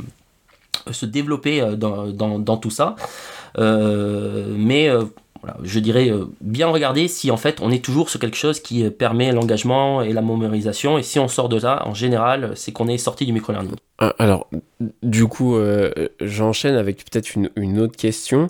développer 1.03 1.61
euh, 1.61 1.75
dans, 1.75 2.57
tout 2.57 2.69
ça. 2.69 2.95
Euh, 3.57 4.53
mais 4.57 4.89
euh, 4.89 5.05
voilà, 5.45 5.59
je 5.63 5.79
dirais 5.79 6.09
euh, 6.09 6.25
bien 6.41 6.67
regarder 6.67 7.07
si 7.07 7.29
en 7.29 7.37
fait 7.37 7.61
on 7.61 7.69
est 7.69 7.83
toujours 7.83 8.09
sur 8.09 8.19
quelque 8.19 8.35
chose 8.37 8.59
qui 8.59 8.83
euh, 8.83 8.89
permet 8.89 9.31
l'engagement 9.31 10.01
et 10.01 10.11
la 10.11 10.21
mémorisation. 10.21 10.97
Et 10.97 11.03
si 11.03 11.19
on 11.19 11.27
sort 11.27 11.49
de 11.49 11.59
là, 11.59 11.83
en 11.87 11.93
général, 11.93 12.53
c'est 12.55 12.71
qu'on 12.71 12.87
est 12.87 12.97
sorti 12.97 13.27
du 13.27 13.33
micro-learning. 13.33 13.75
Alors, 14.17 14.49
du 15.03 15.27
coup, 15.27 15.55
euh, 15.55 15.91
j'enchaîne 16.19 16.75
avec 16.75 16.97
peut-être 17.09 17.35
une, 17.35 17.49
une 17.55 17.79
autre 17.79 17.95
question. 17.95 18.49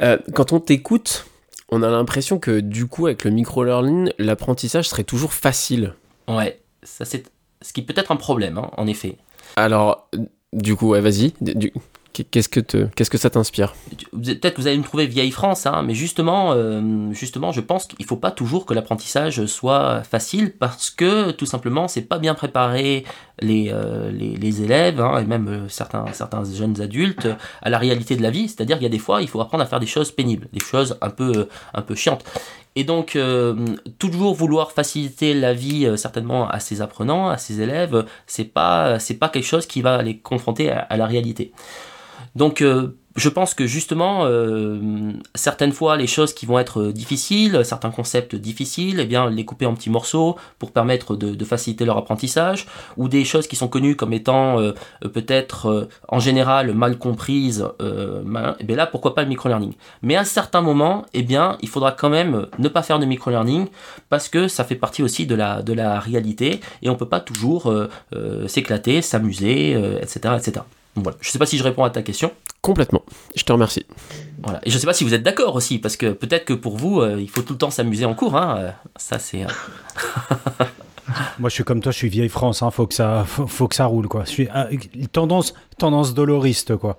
Euh, 0.00 0.16
quand 0.34 0.52
on 0.52 0.60
t'écoute, 0.60 1.26
on 1.70 1.82
a 1.82 1.90
l'impression 1.90 2.38
que 2.38 2.60
du 2.60 2.86
coup, 2.86 3.06
avec 3.06 3.24
le 3.24 3.30
micro-learning, 3.30 4.10
l'apprentissage 4.18 4.88
serait 4.88 5.04
toujours 5.04 5.34
facile. 5.34 5.92
Ouais, 6.26 6.58
ça 6.82 7.04
c'est 7.04 7.24
ce 7.60 7.72
qui 7.74 7.82
peut 7.82 7.94
être 7.96 8.12
un 8.12 8.16
problème, 8.16 8.56
hein, 8.56 8.70
en 8.78 8.86
effet. 8.86 9.16
Alors, 9.56 10.08
du 10.54 10.74
coup, 10.74 10.88
ouais, 10.90 11.00
vas-y. 11.02 11.34
Du- 11.42 11.72
Qu'est-ce 12.24 12.48
que, 12.48 12.60
te, 12.60 12.88
qu'est-ce 12.94 13.10
que 13.10 13.18
ça 13.18 13.30
t'inspire? 13.30 13.74
Peut-être 14.12 14.54
que 14.54 14.60
vous 14.60 14.66
allez 14.66 14.78
me 14.78 14.84
trouver 14.84 15.06
vieille 15.06 15.30
France, 15.30 15.66
hein, 15.66 15.82
mais 15.82 15.94
justement, 15.94 16.52
euh, 16.52 17.12
justement, 17.12 17.52
je 17.52 17.60
pense 17.60 17.86
qu'il 17.86 18.04
faut 18.06 18.16
pas 18.16 18.30
toujours 18.30 18.66
que 18.66 18.74
l'apprentissage 18.74 19.46
soit 19.46 20.02
facile 20.02 20.52
parce 20.52 20.90
que 20.90 21.30
tout 21.30 21.46
simplement, 21.46 21.88
c'est 21.88 22.02
pas 22.02 22.18
bien 22.18 22.34
préparer 22.34 23.04
les, 23.40 23.70
euh, 23.72 24.10
les, 24.10 24.62
élèves 24.62 25.00
hein, 25.00 25.20
et 25.20 25.24
même 25.24 25.48
euh, 25.48 25.68
certains, 25.68 26.06
certains 26.12 26.42
jeunes 26.44 26.80
adultes 26.80 27.28
à 27.62 27.70
la 27.70 27.78
réalité 27.78 28.16
de 28.16 28.22
la 28.22 28.30
vie. 28.30 28.48
C'est-à-dire 28.48 28.76
qu'il 28.76 28.84
y 28.84 28.86
a 28.86 28.90
des 28.90 28.98
fois, 28.98 29.22
il 29.22 29.28
faut 29.28 29.40
apprendre 29.40 29.62
à 29.62 29.66
faire 29.66 29.80
des 29.80 29.86
choses 29.86 30.10
pénibles, 30.10 30.48
des 30.52 30.60
choses 30.60 30.98
un 31.00 31.10
peu, 31.10 31.48
un 31.74 31.82
peu 31.82 31.94
chiantes. 31.94 32.24
Et 32.76 32.84
donc, 32.84 33.18
toujours 33.98 34.34
vouloir 34.34 34.70
faciliter 34.70 35.34
la 35.34 35.52
vie 35.52 35.90
certainement 35.96 36.48
à 36.48 36.60
ses 36.60 36.80
apprenants, 36.80 37.28
à 37.28 37.36
ses 37.36 37.60
élèves, 37.60 38.04
c'est 38.28 38.44
pas, 38.44 39.00
c'est 39.00 39.14
pas 39.14 39.28
quelque 39.28 39.46
chose 39.46 39.66
qui 39.66 39.82
va 39.82 40.00
les 40.00 40.18
confronter 40.18 40.70
à 40.70 40.96
la 40.96 41.06
réalité. 41.06 41.52
Donc, 42.38 42.62
euh, 42.62 42.96
je 43.16 43.28
pense 43.28 43.52
que 43.52 43.66
justement, 43.66 44.20
euh, 44.22 44.78
certaines 45.34 45.72
fois, 45.72 45.96
les 45.96 46.06
choses 46.06 46.32
qui 46.32 46.46
vont 46.46 46.60
être 46.60 46.92
difficiles, 46.92 47.62
certains 47.64 47.90
concepts 47.90 48.36
difficiles, 48.36 49.00
eh 49.00 49.06
bien, 49.06 49.28
les 49.28 49.44
couper 49.44 49.66
en 49.66 49.74
petits 49.74 49.90
morceaux 49.90 50.36
pour 50.60 50.70
permettre 50.70 51.16
de, 51.16 51.44
faciliter 51.44 51.84
leur 51.84 51.96
apprentissage, 51.96 52.68
ou 52.96 53.08
des 53.08 53.24
choses 53.24 53.48
qui 53.48 53.56
sont 53.56 53.66
connues 53.66 53.96
comme 53.96 54.12
étant 54.12 54.60
euh, 54.60 54.70
peut-être 55.12 55.88
en 56.06 56.20
général 56.20 56.72
mal 56.74 56.96
comprises, 56.96 57.66
eh 57.80 58.64
bien 58.64 58.76
là, 58.76 58.86
pourquoi 58.86 59.16
pas 59.16 59.22
le 59.22 59.28
micro-learning? 59.30 59.72
Mais 60.02 60.14
à 60.14 60.24
certains 60.24 60.60
moments, 60.60 61.04
eh 61.14 61.22
bien, 61.24 61.58
il 61.60 61.68
faudra 61.68 61.90
quand 61.90 62.10
même 62.10 62.46
ne 62.60 62.68
pas 62.68 62.82
faire 62.82 63.00
de 63.00 63.04
micro-learning 63.04 63.66
parce 64.10 64.28
que 64.28 64.46
ça 64.46 64.62
fait 64.62 64.76
partie 64.76 65.02
aussi 65.02 65.26
de 65.26 65.34
la, 65.34 65.98
réalité 65.98 66.60
et 66.82 66.88
on 66.88 66.94
peut 66.94 67.08
pas 67.08 67.20
toujours 67.20 67.74
s'éclater, 68.46 69.02
s'amuser, 69.02 69.72
etc., 70.00 70.36
etc. 70.38 70.60
Voilà. 71.02 71.18
Je 71.20 71.30
sais 71.30 71.38
pas 71.38 71.46
si 71.46 71.58
je 71.58 71.62
réponds 71.64 71.84
à 71.84 71.90
ta 71.90 72.02
question. 72.02 72.32
Complètement. 72.60 73.02
Je 73.36 73.44
te 73.44 73.52
remercie. 73.52 73.86
Voilà. 74.42 74.60
Et 74.64 74.70
je 74.70 74.78
sais 74.78 74.86
pas 74.86 74.92
si 74.92 75.04
vous 75.04 75.14
êtes 75.14 75.22
d'accord 75.22 75.54
aussi, 75.54 75.78
parce 75.78 75.96
que 75.96 76.12
peut-être 76.12 76.44
que 76.44 76.52
pour 76.54 76.76
vous, 76.76 77.00
euh, 77.00 77.20
il 77.20 77.28
faut 77.30 77.42
tout 77.42 77.52
le 77.54 77.58
temps 77.58 77.70
s'amuser 77.70 78.04
en 78.04 78.14
cours. 78.14 78.36
Hein. 78.36 78.56
euh, 78.58 78.70
Ça, 78.96 79.18
c'est. 79.18 79.44
euh, 79.44 79.48
Moi, 81.38 81.48
je 81.48 81.54
suis 81.54 81.64
comme 81.64 81.80
toi, 81.80 81.90
je 81.90 81.96
suis 81.96 82.08
vieille 82.10 82.28
France. 82.28 82.62
Hein, 82.62 82.70
faut 82.70 82.86
que 82.86 82.92
ça, 82.94 83.24
faut, 83.26 83.46
faut 83.46 83.66
que 83.68 83.74
ça 83.74 83.86
roule, 83.86 84.08
quoi. 84.08 84.24
Je 84.26 84.30
suis 84.30 84.48
tendance, 85.12 85.54
tendance 85.78 86.12
doloriste, 86.12 86.76
quoi. 86.76 86.98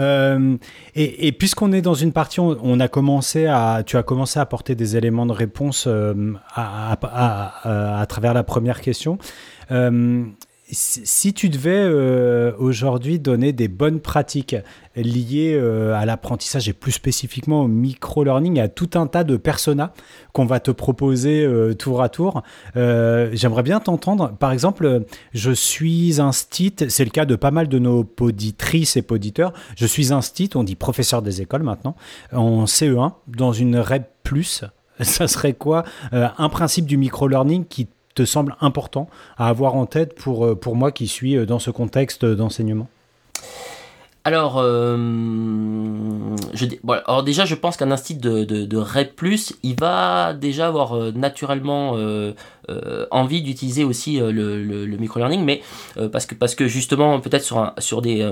Euh, 0.00 0.56
et 0.94 1.26
et 1.28 1.32
puisqu'on 1.32 1.70
est 1.72 1.82
dans 1.82 1.92
une 1.92 2.12
partie, 2.12 2.40
on, 2.40 2.56
on 2.62 2.80
a 2.80 2.88
commencé 2.88 3.44
à, 3.46 3.82
tu 3.84 3.98
as 3.98 4.02
commencé 4.02 4.38
à 4.38 4.42
apporter 4.42 4.74
des 4.74 4.96
éléments 4.96 5.26
de 5.26 5.32
réponse 5.32 5.84
euh, 5.86 6.32
à, 6.54 6.92
à, 6.92 6.98
à- 7.02 7.68
à- 7.98 8.00
à 8.00 8.06
travers 8.06 8.32
la 8.32 8.42
première 8.42 8.80
question. 8.80 9.18
Si 10.74 11.34
tu 11.34 11.50
devais 11.50 11.82
euh, 11.82 12.52
aujourd'hui 12.58 13.18
donner 13.18 13.52
des 13.52 13.68
bonnes 13.68 14.00
pratiques 14.00 14.56
liées 14.96 15.52
euh, 15.54 15.94
à 15.94 16.06
l'apprentissage 16.06 16.66
et 16.66 16.72
plus 16.72 16.92
spécifiquement 16.92 17.60
au 17.60 17.68
micro-learning, 17.68 18.58
à 18.58 18.68
tout 18.68 18.88
un 18.94 19.06
tas 19.06 19.22
de 19.22 19.36
personas 19.36 19.92
qu'on 20.32 20.46
va 20.46 20.60
te 20.60 20.70
proposer 20.70 21.44
euh, 21.44 21.74
tour 21.74 22.00
à 22.00 22.08
tour, 22.08 22.42
j'aimerais 22.74 23.62
bien 23.62 23.80
t'entendre. 23.80 24.32
Par 24.38 24.50
exemple, 24.50 25.04
je 25.34 25.52
suis 25.52 26.22
un 26.22 26.32
stit, 26.32 26.74
c'est 26.88 27.04
le 27.04 27.10
cas 27.10 27.26
de 27.26 27.36
pas 27.36 27.50
mal 27.50 27.68
de 27.68 27.78
nos 27.78 28.02
poditrices 28.02 28.96
et 28.96 29.02
poditeurs. 29.02 29.52
Je 29.76 29.84
suis 29.84 30.10
un 30.14 30.22
stit, 30.22 30.48
on 30.54 30.64
dit 30.64 30.74
professeur 30.74 31.20
des 31.20 31.42
écoles 31.42 31.64
maintenant, 31.64 31.96
en 32.32 32.64
CE1, 32.64 33.12
dans 33.28 33.52
une 33.52 33.76
REP. 33.76 34.06
Ça 35.00 35.28
serait 35.28 35.52
quoi 35.52 35.84
un 36.12 36.48
principe 36.48 36.86
du 36.86 36.96
micro-learning 36.96 37.66
qui 37.66 37.88
te 38.14 38.24
semble 38.24 38.56
important 38.60 39.08
à 39.36 39.48
avoir 39.48 39.74
en 39.74 39.86
tête 39.86 40.14
pour, 40.14 40.46
euh, 40.46 40.54
pour 40.54 40.76
moi 40.76 40.92
qui 40.92 41.06
suis 41.06 41.36
euh, 41.36 41.46
dans 41.46 41.58
ce 41.58 41.70
contexte 41.70 42.24
d'enseignement 42.24 42.88
Alors, 44.24 44.58
euh, 44.58 44.96
dis- 46.54 46.78
bon, 46.84 46.94
alors 47.06 47.22
déjà, 47.22 47.44
je 47.44 47.54
pense 47.54 47.76
qu'un 47.76 47.90
institut 47.90 48.20
de, 48.20 48.44
de, 48.44 48.76
REP+, 48.76 49.20
il 49.62 49.74
va 49.80 50.34
déjà 50.34 50.68
avoir 50.68 51.12
naturellement 51.12 51.96
envie 53.10 53.42
d'utiliser 53.42 53.84
aussi 53.84 54.18
le, 54.18 54.30
le, 54.30 54.86
le 54.86 54.96
micro-learning, 54.96 55.44
mais 55.44 55.62
parce, 56.12 56.26
que, 56.26 56.34
parce 56.34 56.54
que 56.54 56.68
justement, 56.68 57.18
peut-être 57.20 57.44
sur, 57.44 57.72
sur, 57.78 58.00
des, 58.02 58.30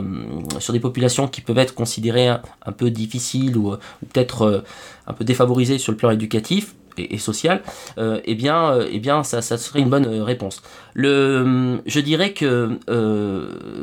sur 0.60 0.72
des 0.72 0.80
populations 0.80 1.26
qui 1.26 1.40
peuvent 1.40 1.58
être 1.58 1.74
considérées 1.74 2.28
un, 2.28 2.72
peu 2.76 2.90
difficiles 2.90 3.56
ou, 3.56 3.74
peut-être 4.12 4.64
un 5.06 5.12
peu 5.12 5.24
défavorisées 5.24 5.78
sur 5.78 5.90
le 5.92 5.98
plan 5.98 6.10
éducatif 6.10 6.74
et, 7.00 7.14
et 7.14 7.18
social, 7.18 7.62
euh, 7.98 8.20
eh 8.24 8.34
bien, 8.34 8.72
euh, 8.72 8.88
eh 8.92 8.98
bien 8.98 9.22
ça, 9.24 9.42
ça 9.42 9.56
serait 9.58 9.80
une 9.80 9.90
bonne 9.90 10.06
euh, 10.06 10.24
réponse. 10.24 10.62
Le, 10.94 11.80
je 11.86 12.00
dirais 12.00 12.32
que 12.32 12.78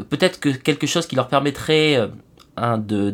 peut-être 0.10 0.40
que 0.40 0.50
quelque 0.50 0.88
chose 0.88 1.06
qui 1.08 1.16
leur 1.16 1.28
permettrait 1.28 2.10
hein, 2.58 2.78
de, 2.78 3.10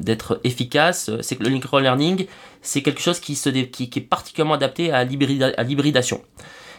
d'être 0.00 0.40
efficace, 0.44 1.10
c'est 1.20 1.36
que 1.36 1.44
le 1.44 1.50
micro-learning, 1.50 2.26
c'est 2.62 2.82
quelque 2.82 3.00
chose 3.00 3.20
qui, 3.20 3.34
se 3.34 3.50
qui, 3.50 3.88
qui 3.90 3.98
est 3.98 4.02
particulièrement 4.02 4.54
adapté 4.54 4.90
à 4.92 5.04
l'hybrida- 5.04 5.54
à 5.56 5.62
l'hybridation. 5.62 6.20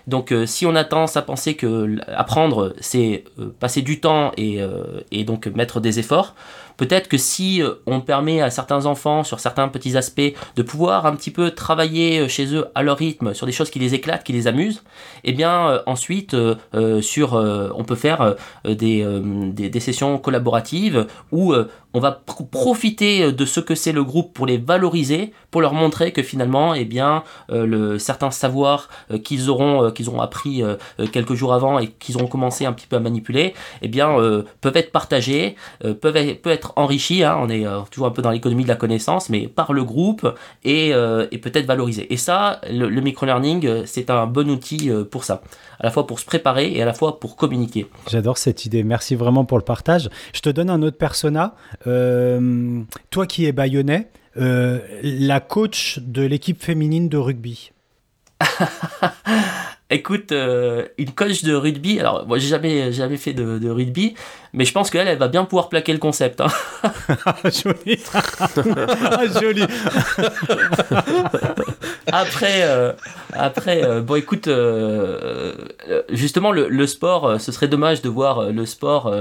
Donc 0.08 0.34
si 0.46 0.66
on 0.66 0.76
a 0.76 0.84
tendance 0.84 1.18
à 1.18 1.22
penser 1.22 1.56
que 1.56 1.98
apprendre, 2.08 2.74
c'est 2.80 3.24
passer 3.60 3.82
du 3.82 4.00
temps 4.00 4.32
et, 4.38 4.60
et 5.12 5.24
donc 5.24 5.48
mettre 5.48 5.80
des 5.80 6.00
efforts, 6.00 6.36
peut-être 6.80 7.10
que 7.10 7.18
si 7.18 7.62
euh, 7.62 7.74
on 7.86 8.00
permet 8.00 8.42
à 8.42 8.50
certains 8.50 8.86
enfants, 8.86 9.26
sur 9.26 9.42
certains 9.42 9.68
petits 9.68 9.98
aspects, 9.98 10.34
de 10.56 10.62
pouvoir 10.62 11.06
un 11.06 11.14
petit 11.14 11.30
peu 11.30 11.52
travailler 11.52 12.20
euh, 12.20 12.28
chez 12.30 12.56
eux 12.56 12.68
à 12.74 12.84
leur 12.84 12.98
rythme, 12.98 13.34
sur 13.34 13.46
des 13.46 13.52
choses 13.52 13.70
qui 13.70 13.80
les 13.80 13.94
éclatent, 13.96 14.24
qui 14.24 14.32
les 14.32 14.48
amusent, 14.48 14.82
et 15.26 15.34
bien 15.34 15.68
euh, 15.68 15.82
ensuite, 15.86 16.36
sur, 17.02 17.34
on 17.34 17.84
peut 17.84 17.96
faire 17.96 18.36
des, 18.66 19.80
sessions 19.80 20.18
collaboratives 20.18 21.08
où 21.32 21.54
on 21.94 22.00
va 22.00 22.22
pr- 22.28 22.48
profiter 22.48 23.32
de 23.32 23.46
ce 23.46 23.60
que 23.60 23.74
c'est 23.74 23.92
le 23.92 24.04
groupe 24.04 24.34
pour 24.34 24.46
les 24.46 24.58
valoriser, 24.58 25.34
pour 25.50 25.62
leur 25.62 25.74
montrer 25.74 26.12
que 26.12 26.22
finalement, 26.22 26.74
eh 26.76 26.86
bien, 26.86 27.24
euh, 27.52 27.66
le, 27.66 27.98
certains 28.00 28.32
savoirs 28.32 28.90
euh, 29.12 29.18
qu'ils 29.18 29.50
auront, 29.50 29.86
euh, 29.86 29.92
qu'ils 29.92 30.10
appris 30.22 30.62
euh, 30.62 30.76
euh, 31.00 31.08
quelques 31.08 31.34
jours 31.34 31.54
avant 31.54 31.80
et 31.80 31.88
qu'ils 31.88 32.18
auront 32.18 32.28
commencé 32.28 32.66
un 32.66 32.74
petit 32.74 32.88
peu 32.88 32.96
à 32.96 33.00
manipuler, 33.00 33.54
eh 33.82 33.88
bien, 33.88 34.18
euh, 34.20 34.44
peuvent 34.62 34.78
être 34.78 34.92
partagés, 34.92 35.56
euh, 35.84 35.94
peuvent 35.94 36.16
être, 36.18 36.74
enrichis. 36.76 37.24
hein, 37.24 37.38
on 37.42 37.50
est 37.50 37.66
euh, 37.66 37.80
toujours 37.92 38.08
un 38.08 38.12
peu 38.12 38.22
dans 38.22 38.32
l'économie 38.32 38.64
de 38.64 38.68
la 38.70 38.76
connaissance, 38.76 39.30
mais 39.30 39.48
par 39.48 39.74
le 39.74 39.84
groupe 39.84 40.28
et, 40.64 40.94
euh, 40.94 41.26
peut-être 41.38 41.66
valorisés. 41.66 42.12
Et 42.14 42.18
ça, 42.18 42.60
le, 42.70 42.90
le 42.90 43.02
micro-learning, 43.02 43.66
euh, 43.66 43.84
c'est 43.86 44.10
un 44.10 44.26
bon 44.28 44.50
outil 44.50 44.90
euh, 44.90 45.04
pour 45.04 45.24
ça, 45.24 45.42
à 45.80 45.86
la 45.86 45.92
fois 45.92 46.06
pour 46.06 46.20
se 46.20 46.26
préparer 46.26 46.72
et 46.76 46.82
à 46.82 46.86
la 46.86 46.94
fois 46.94 47.20
pour 47.20 47.36
communiquer. 47.36 47.88
J'adore 48.10 48.38
cette 48.38 48.66
idée. 48.66 48.84
Merci 48.84 49.16
vraiment 49.16 49.46
pour 49.46 49.58
le 49.58 49.64
partage. 49.64 50.10
Je 50.34 50.42
te 50.42 50.50
donne 50.50 50.70
un 50.70 50.82
autre 50.82 50.98
persona. 50.98 51.56
Euh, 51.88 52.82
toi 53.10 53.26
qui 53.26 53.46
es 53.46 53.52
bayonnais, 53.52 54.10
euh, 54.38 54.80
la 55.02 55.40
coach 55.40 56.00
de 56.00 56.24
l'équipe 56.24 56.62
féminine 56.62 57.10
de 57.10 57.18
rugby. 57.18 57.72
Écoute, 59.90 60.32
euh, 60.32 60.88
une 61.00 61.12
coach 61.12 61.44
de 61.44 61.54
rugby, 61.54 62.00
alors 62.00 62.28
moi 62.28 62.38
j'ai 62.38 62.48
jamais, 62.48 62.92
jamais 62.92 63.18
fait 63.18 63.34
de, 63.34 63.58
de 63.58 63.70
rugby, 63.70 64.14
mais 64.54 64.66
je 64.66 64.74
pense 64.74 64.90
qu'elle, 64.90 65.08
elle 65.08 65.18
va 65.18 65.28
bien 65.28 65.46
pouvoir 65.46 65.70
plaquer 65.70 65.94
le 65.94 66.00
concept. 66.00 66.42
hein. 66.42 66.48
Joli. 67.46 68.00
Ah, 69.12 69.26
joli. 69.42 69.64
Après, 72.12 72.64
euh, 72.64 72.94
après 73.34 73.84
euh, 73.84 74.02
bon 74.02 74.16
écoute, 74.16 74.48
euh, 74.48 75.54
justement 76.10 76.52
le, 76.52 76.68
le 76.68 76.88
sport, 76.88 77.40
ce 77.40 77.52
serait 77.52 77.68
dommage 77.68 78.02
de 78.02 78.10
voir 78.10 78.52
le 78.52 78.66
sport. 78.66 79.12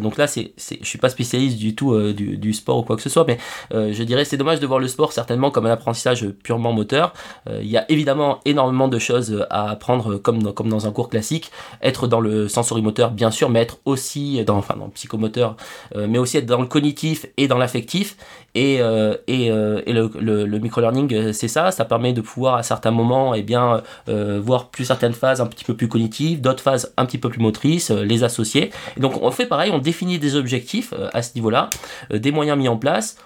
donc 0.00 0.16
là, 0.16 0.26
c'est, 0.26 0.52
c'est, 0.56 0.78
je 0.80 0.86
suis 0.86 0.98
pas 0.98 1.08
spécialiste 1.08 1.58
du 1.58 1.74
tout 1.74 1.96
du, 2.12 2.36
du 2.36 2.52
sport 2.52 2.78
ou 2.78 2.82
quoi 2.82 2.96
que 2.96 3.02
ce 3.02 3.08
soit, 3.08 3.24
mais 3.26 3.38
je 3.72 4.02
dirais 4.02 4.24
c'est 4.24 4.36
dommage 4.36 4.60
de 4.60 4.66
voir 4.66 4.78
le 4.80 4.88
sport 4.88 5.12
certainement 5.12 5.50
comme 5.50 5.66
un 5.66 5.70
apprentissage 5.70 6.26
purement 6.42 6.72
moteur. 6.72 7.12
Il 7.48 7.66
y 7.70 7.76
a 7.76 7.90
évidemment 7.90 8.40
énormément 8.44 8.88
de 8.88 8.98
choses 8.98 9.46
à 9.50 9.70
apprendre 9.70 9.84
apprendre 9.84 10.16
comme 10.16 10.42
dans, 10.42 10.52
comme 10.52 10.68
dans 10.70 10.86
un 10.86 10.92
cours 10.92 11.10
classique, 11.10 11.50
être 11.82 12.06
dans 12.06 12.20
le 12.20 12.48
sensorimoteur 12.48 13.10
bien 13.10 13.30
sûr, 13.30 13.50
mais 13.50 13.60
être 13.60 13.78
aussi 13.84 14.42
dans, 14.44 14.53
enfin, 14.56 14.76
dans 14.76 14.86
le 14.86 14.90
psychomoteur, 14.90 15.56
euh, 15.96 16.06
mais 16.08 16.18
aussi 16.18 16.36
être 16.36 16.46
dans 16.46 16.60
le 16.60 16.66
cognitif 16.66 17.26
et 17.36 17.48
dans 17.48 17.58
l'affectif. 17.58 18.16
Et, 18.54 18.80
euh, 18.80 19.16
et, 19.26 19.50
euh, 19.50 19.82
et 19.86 19.92
le, 19.92 20.10
le, 20.20 20.46
le 20.46 20.58
microlearning, 20.58 21.32
c'est 21.32 21.48
ça, 21.48 21.70
ça 21.72 21.84
permet 21.84 22.12
de 22.12 22.20
pouvoir 22.20 22.54
à 22.54 22.62
certains 22.62 22.92
moments 22.92 23.34
eh 23.34 23.42
bien, 23.42 23.82
voir 24.06 24.68
plus 24.70 24.84
certaines 24.84 25.12
phases 25.12 25.40
un 25.40 25.46
petit 25.46 25.64
peu 25.64 25.74
plus 25.74 25.88
cognitives, 25.88 26.40
d'autres 26.40 26.62
phases 26.62 26.92
un 26.96 27.04
petit 27.06 27.18
peu 27.18 27.28
plus 27.28 27.40
motrices, 27.40 27.90
les 27.90 28.22
associer. 28.22 28.70
Et 28.96 29.00
donc 29.00 29.20
on 29.22 29.30
fait 29.30 29.46
pareil, 29.46 29.70
on 29.72 29.78
définit 29.78 30.18
des 30.18 30.36
objectifs 30.36 30.94
à 31.12 31.22
ce 31.22 31.34
niveau-là, 31.34 31.70
des 32.12 32.30
moyens 32.30 32.56
mis 32.56 32.68
en 32.68 32.76
place. 32.76 33.16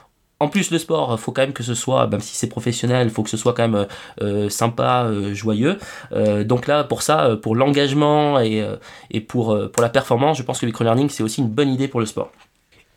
En 0.41 0.49
plus, 0.49 0.71
le 0.71 0.79
sport, 0.79 1.11
il 1.13 1.19
faut 1.19 1.33
quand 1.33 1.43
même 1.43 1.53
que 1.53 1.65
ce 1.65 1.75
soit, 1.75 2.07
même 2.07 2.21
si 2.21 2.37
c'est 2.37 2.47
professionnel, 2.47 3.09
il 3.09 3.13
faut 3.13 3.25
que 3.25 3.31
ce 3.31 3.37
soit 3.37 3.55
quand 3.55 3.69
même 3.69 3.87
euh, 4.21 4.49
sympa, 4.49 5.05
euh, 5.07 5.35
joyeux. 5.35 5.79
Euh, 6.13 6.45
donc 6.45 6.69
là, 6.69 6.85
pour 6.85 7.03
ça, 7.03 7.25
euh, 7.25 7.37
pour 7.37 7.57
l'engagement 7.57 8.39
et, 8.39 8.63
euh, 8.63 8.77
et 9.11 9.21
pour, 9.21 9.53
euh, 9.53 9.69
pour 9.69 9.83
la 9.83 9.89
performance, 9.89 10.39
je 10.39 10.45
pense 10.45 10.61
que 10.61 10.67
le 10.67 10.71
microlearning, 10.71 11.09
c'est 11.09 11.25
aussi 11.25 11.41
une 11.41 11.49
bonne 11.49 11.71
idée 11.71 11.89
pour 11.89 11.99
le 11.99 12.07
sport. 12.07 12.31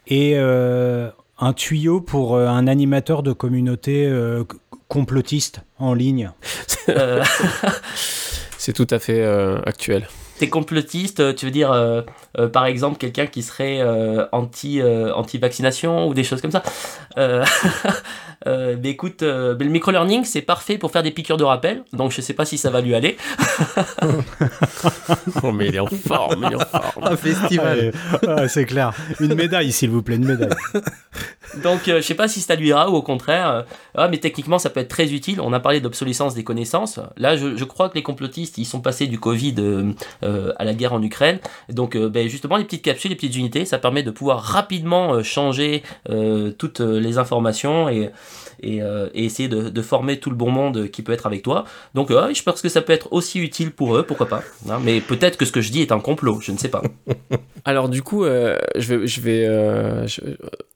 Et 0.05 0.33
euh, 0.35 1.09
un 1.39 1.53
tuyau 1.53 1.99
pour 1.99 2.35
euh, 2.35 2.47
un 2.47 2.67
animateur 2.67 3.23
de 3.23 3.33
communauté 3.33 4.05
euh, 4.05 4.43
complotiste 4.87 5.61
en 5.79 5.95
ligne? 5.95 6.31
Euh, 6.89 7.23
C'est 8.57 8.73
tout 8.73 8.87
à 8.91 8.99
fait 8.99 9.21
euh, 9.21 9.59
actuel. 9.65 10.07
T'es 10.37 10.49
complotiste, 10.49 11.19
euh, 11.19 11.33
tu 11.33 11.45
veux 11.45 11.51
dire, 11.51 11.71
euh, 12.37 12.47
par 12.47 12.65
exemple, 12.65 12.97
quelqu'un 12.97 13.25
qui 13.27 13.43
serait 13.43 13.79
euh, 13.81 14.25
anti, 14.31 14.81
euh, 14.81 15.13
anti-vaccination 15.13 16.07
ou 16.07 16.13
des 16.13 16.23
choses 16.23 16.41
comme 16.41 16.51
ça. 16.51 16.63
Euh, 17.17 17.43
euh, 18.47 18.75
mais 18.81 18.89
écoute, 18.89 19.23
euh, 19.23 19.55
mais 19.57 19.65
le 19.65 19.71
microlearning, 19.71 20.23
c'est 20.23 20.41
parfait 20.41 20.77
pour 20.77 20.91
faire 20.91 21.03
des 21.03 21.11
piqûres 21.11 21.37
de 21.37 21.43
rappel, 21.43 21.83
donc 21.93 22.11
je 22.11 22.21
sais 22.21 22.33
pas 22.33 22.45
si 22.45 22.57
ça 22.57 22.69
va 22.69 22.81
lui 22.81 22.95
aller. 22.95 23.17
Oh, 25.43 25.51
mais 25.51 25.67
il 25.67 25.75
est 25.75 25.79
en 25.79 25.87
forme, 25.87 26.45
il 26.47 26.53
est 26.53 26.55
en 26.55 26.59
forme. 26.59 27.03
Un 27.03 27.15
festival. 27.17 27.91
Ah, 28.27 28.47
c'est 28.47 28.65
clair. 28.65 28.93
Une 29.19 29.35
médaille, 29.35 29.71
s'il 29.71 29.89
vous 29.89 30.01
plaît, 30.01 30.15
une 30.15 30.25
médaille. 30.25 30.49
Donc 31.63 31.87
euh, 31.87 31.97
je 31.97 32.01
sais 32.01 32.13
pas 32.15 32.27
si 32.27 32.39
ça 32.39 32.55
lui 32.55 32.69
ira 32.69 32.89
ou 32.89 32.95
au 32.95 33.01
contraire. 33.01 33.49
euh, 33.49 33.61
ah, 33.95 34.07
mais 34.07 34.17
techniquement, 34.19 34.57
ça 34.59 34.69
peut 34.69 34.79
être 34.79 34.87
très 34.89 35.11
utile. 35.13 35.41
On 35.41 35.51
a 35.53 35.59
parlé 35.59 35.81
d'obsolescence 35.81 36.33
des 36.33 36.43
connaissances. 36.43 36.99
Là, 37.17 37.35
je, 37.35 37.57
je 37.57 37.63
crois 37.65 37.89
que 37.89 37.95
les 37.95 38.03
complotistes, 38.03 38.57
ils 38.57 38.65
sont 38.65 38.79
passés 38.81 39.07
du 39.07 39.19
Covid 39.19 39.55
euh, 39.59 39.91
euh, 40.23 40.53
à 40.57 40.63
la 40.63 40.73
guerre 40.73 40.93
en 40.93 41.01
Ukraine. 41.01 41.39
Donc 41.69 41.95
euh, 41.95 42.09
ben, 42.21 42.29
justement, 42.29 42.57
les 42.57 42.65
petites 42.65 42.83
capsules, 42.83 43.09
les 43.09 43.15
petites 43.15 43.35
unités, 43.35 43.65
ça 43.65 43.79
permet 43.79 44.03
de 44.03 44.11
pouvoir 44.11 44.43
rapidement 44.43 45.15
euh, 45.15 45.23
changer 45.23 45.81
euh, 46.11 46.51
toutes 46.51 46.81
euh, 46.81 46.99
les 46.99 47.17
informations 47.17 47.89
et, 47.89 48.11
essayer 49.15 49.49
de, 49.49 49.81
former 49.81 50.19
tout 50.19 50.29
le 50.29 50.35
bon 50.35 50.51
monde 50.51 50.87
qui 50.89 51.01
peut 51.01 51.13
être 51.13 51.25
avec 51.25 51.41
toi. 51.41 51.65
Donc 51.95 52.11
je 52.11 52.43
pense 52.43 52.61
que 52.61 52.69
ça 52.69 52.83
peut 52.83 52.93
être 52.93 53.11
aussi 53.11 53.39
utile 53.39 53.71
pour 53.71 53.97
eux, 53.97 54.03
pourquoi 54.03 54.27
pas. 54.27 54.43
Hein, 54.69 54.79
mais 54.83 55.01
peut-être 55.01 55.35
que 55.35 55.45
ce 55.45 55.51
que 55.51 55.61
je 55.61 55.71
dis 55.71 55.81
est 55.81 55.91
un 55.91 55.99
complot, 55.99 56.39
je 56.41 56.51
ne 56.51 56.59
sais 56.59 56.69
pas. 56.69 56.83
Alors 57.65 57.89
du 57.89 58.03
coup, 58.03 58.23
je 58.23 59.21
vais, 59.21 60.07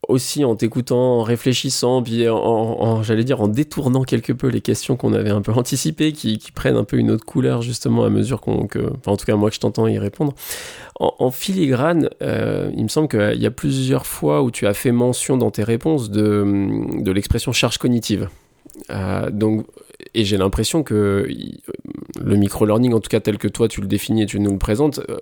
aussi 0.07 0.43
en 0.45 0.55
t'écoutant, 0.55 1.19
en 1.19 1.23
réfléchissant, 1.23 2.01
puis 2.03 2.27
en, 2.29 2.37
en- 2.37 3.03
j'allais 3.03 3.23
dire 3.23 3.41
en 3.41 3.47
détournant 3.47 4.03
quelque 4.03 4.33
peu 4.33 4.47
les 4.47 4.61
questions 4.61 4.95
qu'on 4.95 5.13
avait 5.13 5.29
un 5.29 5.41
peu 5.41 5.51
anticipées, 5.51 6.11
qui, 6.11 6.39
prennent 6.53 6.77
un 6.77 6.83
peu 6.83 6.97
une 6.97 7.11
autre 7.11 7.25
couleur 7.25 7.61
justement 7.61 8.03
à 8.03 8.09
mesure 8.09 8.39
qu'on, 8.41 8.67
que, 8.67 8.79
en 9.05 9.17
tout 9.17 9.25
cas 9.25 9.35
moi 9.35 9.49
que 9.49 9.55
je 9.55 9.59
t'entends 9.59 9.87
y 9.87 9.99
répondre. 9.99 10.33
En, 10.97 11.29
filigrane, 11.29 12.09
euh, 12.21 12.71
il 12.77 12.83
me 12.83 12.87
semble 12.87 13.09
qu'il 13.09 13.41
y 13.41 13.45
a 13.45 13.51
plusieurs 13.51 14.05
fois 14.05 14.41
où 14.43 14.51
tu 14.51 14.65
as 14.65 14.73
fait 14.73 14.93
mention 14.93 15.35
dans 15.35 15.51
tes 15.51 15.63
réponses 15.63 16.09
de, 16.09 17.01
de 17.01 17.11
l'expression 17.11 17.51
charge 17.51 17.77
cognitive. 17.77 18.29
Euh, 18.91 19.29
donc, 19.29 19.65
et 20.13 20.23
j'ai 20.23 20.37
l'impression 20.37 20.83
que 20.83 21.25
il- 21.29 21.59
le 22.21 22.35
micro-learning, 22.35 22.93
en 22.93 22.99
tout 22.99 23.09
cas 23.09 23.19
tel 23.19 23.37
que 23.37 23.47
toi 23.47 23.67
tu 23.67 23.81
le 23.81 23.87
définis 23.87 24.23
et 24.23 24.25
tu 24.25 24.39
nous 24.39 24.51
le 24.51 24.57
présentes, 24.57 24.99
euh, 25.09 25.17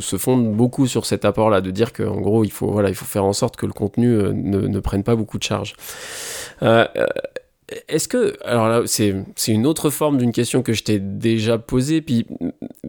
se, 0.00 0.16
fonde 0.18 0.52
beaucoup 0.52 0.86
sur 0.86 1.06
cet 1.06 1.24
apport-là, 1.24 1.60
de 1.60 1.70
dire 1.70 1.92
qu'en 1.92 2.20
gros, 2.20 2.44
il 2.44 2.50
faut, 2.52 2.70
voilà, 2.70 2.88
il 2.90 2.94
faut 2.94 3.04
faire 3.06 3.24
en 3.24 3.32
sorte 3.32 3.56
que 3.56 3.66
le 3.66 3.72
contenu 3.72 4.08
euh, 4.08 4.32
ne, 4.32 4.60
ne 4.60 4.80
prenne 4.80 5.02
pas 5.02 5.16
beaucoup 5.16 5.38
de 5.38 5.42
charge. 5.42 5.74
Euh, 6.62 6.86
euh, 6.96 7.06
est-ce 7.88 8.08
que, 8.08 8.34
alors 8.44 8.68
là, 8.68 8.82
c'est 8.86 9.14
une 9.48 9.66
autre 9.66 9.88
forme 9.90 10.18
d'une 10.18 10.32
question 10.32 10.62
que 10.62 10.72
je 10.74 10.82
t'ai 10.82 10.98
déjà 10.98 11.56
posée, 11.56 12.02
puis 12.02 12.26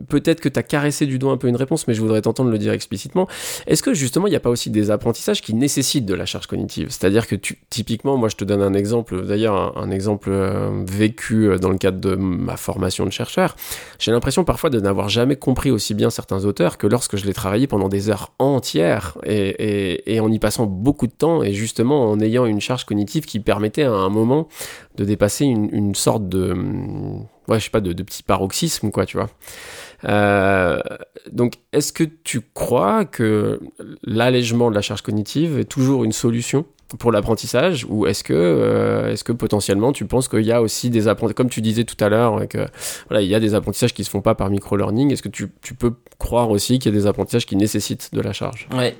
peut-être 0.09 0.41
que 0.41 0.49
tu 0.49 0.59
as 0.59 0.63
caressé 0.63 1.05
du 1.05 1.17
doigt 1.17 1.31
un 1.31 1.37
peu 1.37 1.47
une 1.47 1.55
réponse, 1.55 1.87
mais 1.87 1.93
je 1.93 2.01
voudrais 2.01 2.21
t'entendre 2.21 2.49
le 2.49 2.57
dire 2.57 2.73
explicitement. 2.73 3.27
Est-ce 3.67 3.81
que 3.81 3.93
justement, 3.93 4.27
il 4.27 4.31
n'y 4.31 4.35
a 4.35 4.41
pas 4.41 4.49
aussi 4.49 4.69
des 4.69 4.91
apprentissages 4.91 5.41
qui 5.41 5.53
nécessitent 5.53 6.05
de 6.05 6.13
la 6.13 6.25
charge 6.25 6.47
cognitive? 6.47 6.87
C'est-à-dire 6.89 7.25
que 7.27 7.35
tu, 7.35 7.57
typiquement, 7.69 8.17
moi 8.17 8.27
je 8.27 8.35
te 8.35 8.43
donne 8.43 8.61
un 8.61 8.73
exemple, 8.73 9.25
d'ailleurs 9.25 9.77
un, 9.77 9.91
exemple 9.91 10.29
euh, 10.31 10.83
vécu 10.85 11.47
euh, 11.49 11.57
dans 11.57 11.69
le 11.69 11.77
cadre 11.77 11.99
de 11.99 12.15
ma 12.15 12.57
formation 12.57 13.05
de 13.05 13.11
chercheur. 13.11 13.55
J'ai 13.97 14.11
l'impression 14.11 14.43
parfois 14.43 14.69
de 14.69 14.79
n'avoir 14.81 15.07
jamais 15.07 15.37
compris 15.37 15.71
aussi 15.71 15.93
bien 15.93 16.09
certains 16.09 16.43
auteurs 16.43 16.77
que 16.77 16.87
lorsque 16.87 17.15
je 17.15 17.25
l'ai 17.25 17.33
travaillé 17.33 17.65
pendant 17.67 17.87
des 17.87 18.09
heures 18.09 18.33
entières 18.39 19.17
et, 19.23 19.33
et- 20.03 20.15
et 20.15 20.19
en 20.19 20.29
y 20.31 20.39
passant 20.39 20.65
beaucoup 20.65 21.07
de 21.07 21.13
temps 21.13 21.43
et 21.43 21.53
justement 21.53 22.11
en 22.11 22.19
ayant 22.19 22.45
une 22.45 22.59
charge 22.61 22.83
cognitive 22.85 23.25
qui 23.25 23.39
permettait 23.39 23.83
à 23.83 23.91
un 23.91 24.09
moment 24.09 24.47
de 24.95 25.05
dépasser 25.05 25.45
une, 25.45 25.95
sorte 25.95 26.29
de, 26.29 26.51
hum, 26.51 27.25
ouais, 27.47 27.59
je 27.59 27.65
sais 27.65 27.69
pas, 27.69 27.81
de, 27.81 27.93
quoi, 28.91 29.05
tu 29.05 29.17
vois. 29.17 29.29
Euh, 30.05 30.79
donc, 31.31 31.53
est-ce 31.73 31.91
que 31.91 32.03
tu 32.03 32.41
crois 32.53 33.05
que 33.05 33.59
l'allègement 34.03 34.69
de 34.69 34.75
la 34.75 34.81
charge 34.81 35.01
cognitive 35.01 35.59
est 35.59 35.65
toujours 35.65 36.03
une 36.03 36.11
solution 36.11 36.65
pour 36.99 37.11
l'apprentissage 37.11 37.85
ou 37.89 38.05
est-ce 38.05 38.23
que, 38.23 38.33
euh, 38.33 39.11
est-ce 39.11 39.23
que 39.23 39.31
potentiellement 39.31 39.91
tu 39.91 40.05
penses 40.05 40.27
qu'il 40.27 40.43
y 40.43 40.51
a 40.51 40.61
aussi 40.61 40.89
des 40.89 41.07
apprentissages, 41.07 41.35
comme 41.35 41.49
tu 41.49 41.61
disais 41.61 41.83
tout 41.83 42.01
à 42.03 42.09
l'heure, 42.09 42.47
que 42.47 42.65
voilà, 43.09 43.23
il 43.23 43.27
y 43.27 43.35
a 43.35 43.39
des 43.39 43.55
apprentissages 43.55 43.93
qui 43.93 44.03
se 44.03 44.09
font 44.09 44.21
pas 44.21 44.35
par 44.35 44.49
micro-learning, 44.49 45.11
est-ce 45.11 45.23
que 45.23 45.29
tu, 45.29 45.51
tu 45.61 45.73
peux 45.73 45.93
croire 46.19 46.51
aussi 46.51 46.79
qu'il 46.79 46.93
y 46.93 46.95
a 46.95 46.99
des 46.99 47.07
apprentissages 47.07 47.45
qui 47.45 47.55
nécessitent 47.55 48.13
de 48.13 48.21
la 48.21 48.33
charge? 48.33 48.67
Ouais. 48.71 48.95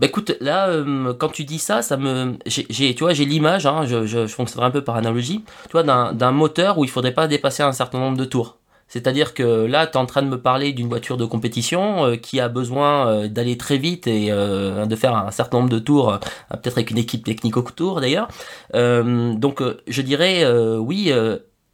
Bah 0.00 0.06
écoute, 0.06 0.36
là, 0.40 0.68
euh, 0.68 1.14
quand 1.14 1.28
tu 1.28 1.44
dis 1.44 1.60
ça, 1.60 1.80
ça 1.80 1.96
me, 1.96 2.36
j'ai, 2.46 2.94
tu 2.94 3.04
vois, 3.04 3.12
j'ai 3.14 3.24
l'image, 3.24 3.64
hein, 3.64 3.86
je, 3.86 4.06
je, 4.06 4.26
je 4.26 4.34
fonctionnerai 4.34 4.66
un 4.66 4.70
peu 4.72 4.82
par 4.82 4.96
analogie, 4.96 5.44
tu 5.66 5.72
vois, 5.72 5.84
d'un, 5.84 6.32
moteur 6.32 6.78
où 6.78 6.84
il 6.84 6.90
faudrait 6.90 7.14
pas 7.14 7.28
dépasser 7.28 7.62
un 7.62 7.72
certain 7.72 8.00
nombre 8.00 8.16
de 8.16 8.24
tours. 8.24 8.58
C'est-à-dire 8.88 9.34
que 9.34 9.66
là, 9.66 9.86
tu 9.86 9.94
es 9.94 9.96
en 9.96 10.06
train 10.06 10.22
de 10.22 10.28
me 10.28 10.40
parler 10.40 10.72
d'une 10.72 10.88
voiture 10.88 11.16
de 11.16 11.24
compétition 11.24 12.04
euh, 12.04 12.16
qui 12.16 12.38
a 12.40 12.48
besoin 12.48 13.08
euh, 13.08 13.28
d'aller 13.28 13.56
très 13.56 13.78
vite 13.78 14.06
et 14.06 14.30
euh, 14.30 14.84
de 14.86 14.96
faire 14.96 15.16
un 15.16 15.30
certain 15.30 15.58
nombre 15.58 15.70
de 15.70 15.78
tours, 15.78 16.12
euh, 16.12 16.18
peut-être 16.50 16.76
avec 16.78 16.90
une 16.90 16.98
équipe 16.98 17.24
technique 17.24 17.56
autour 17.56 18.00
d'ailleurs. 18.00 18.28
Euh, 18.74 19.32
donc, 19.34 19.62
je 19.86 20.02
dirais, 20.02 20.44
oui, 20.78 21.12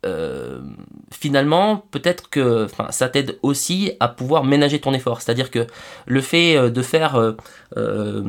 euh, 0.06 0.60
finalement, 1.12 1.84
peut-être 1.90 2.30
que 2.30 2.64
enfin, 2.64 2.90
ça 2.90 3.08
t'aide 3.08 3.38
aussi 3.42 3.92
à 4.00 4.08
pouvoir 4.08 4.44
ménager 4.44 4.80
ton 4.80 4.94
effort. 4.94 5.20
C'est-à-dire 5.20 5.50
que 5.50 5.66
le 6.06 6.20
fait 6.20 6.56
euh, 6.56 6.70
de 6.70 6.82
faire, 6.82 7.34
euh, 7.76 8.22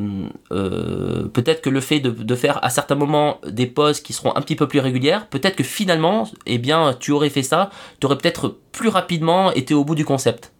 peut-être 1.32 1.62
que 1.62 1.70
le 1.70 1.80
fait 1.80 2.00
de, 2.00 2.10
de 2.10 2.34
faire 2.34 2.62
à 2.62 2.70
certains 2.70 2.94
moments 2.94 3.40
des 3.46 3.66
pauses 3.66 4.00
qui 4.00 4.12
seront 4.12 4.36
un 4.36 4.42
petit 4.42 4.56
peu 4.56 4.68
plus 4.68 4.80
régulières, 4.80 5.26
peut-être 5.28 5.56
que 5.56 5.64
finalement, 5.64 6.28
eh 6.46 6.58
bien, 6.58 6.94
tu 6.98 7.12
aurais 7.12 7.30
fait 7.30 7.42
ça, 7.42 7.70
tu 8.00 8.06
aurais 8.06 8.18
peut-être 8.18 8.56
plus 8.72 8.88
rapidement 8.88 9.52
été 9.52 9.74
au 9.74 9.84
bout 9.84 9.94
du 9.94 10.04
concept. 10.04 10.52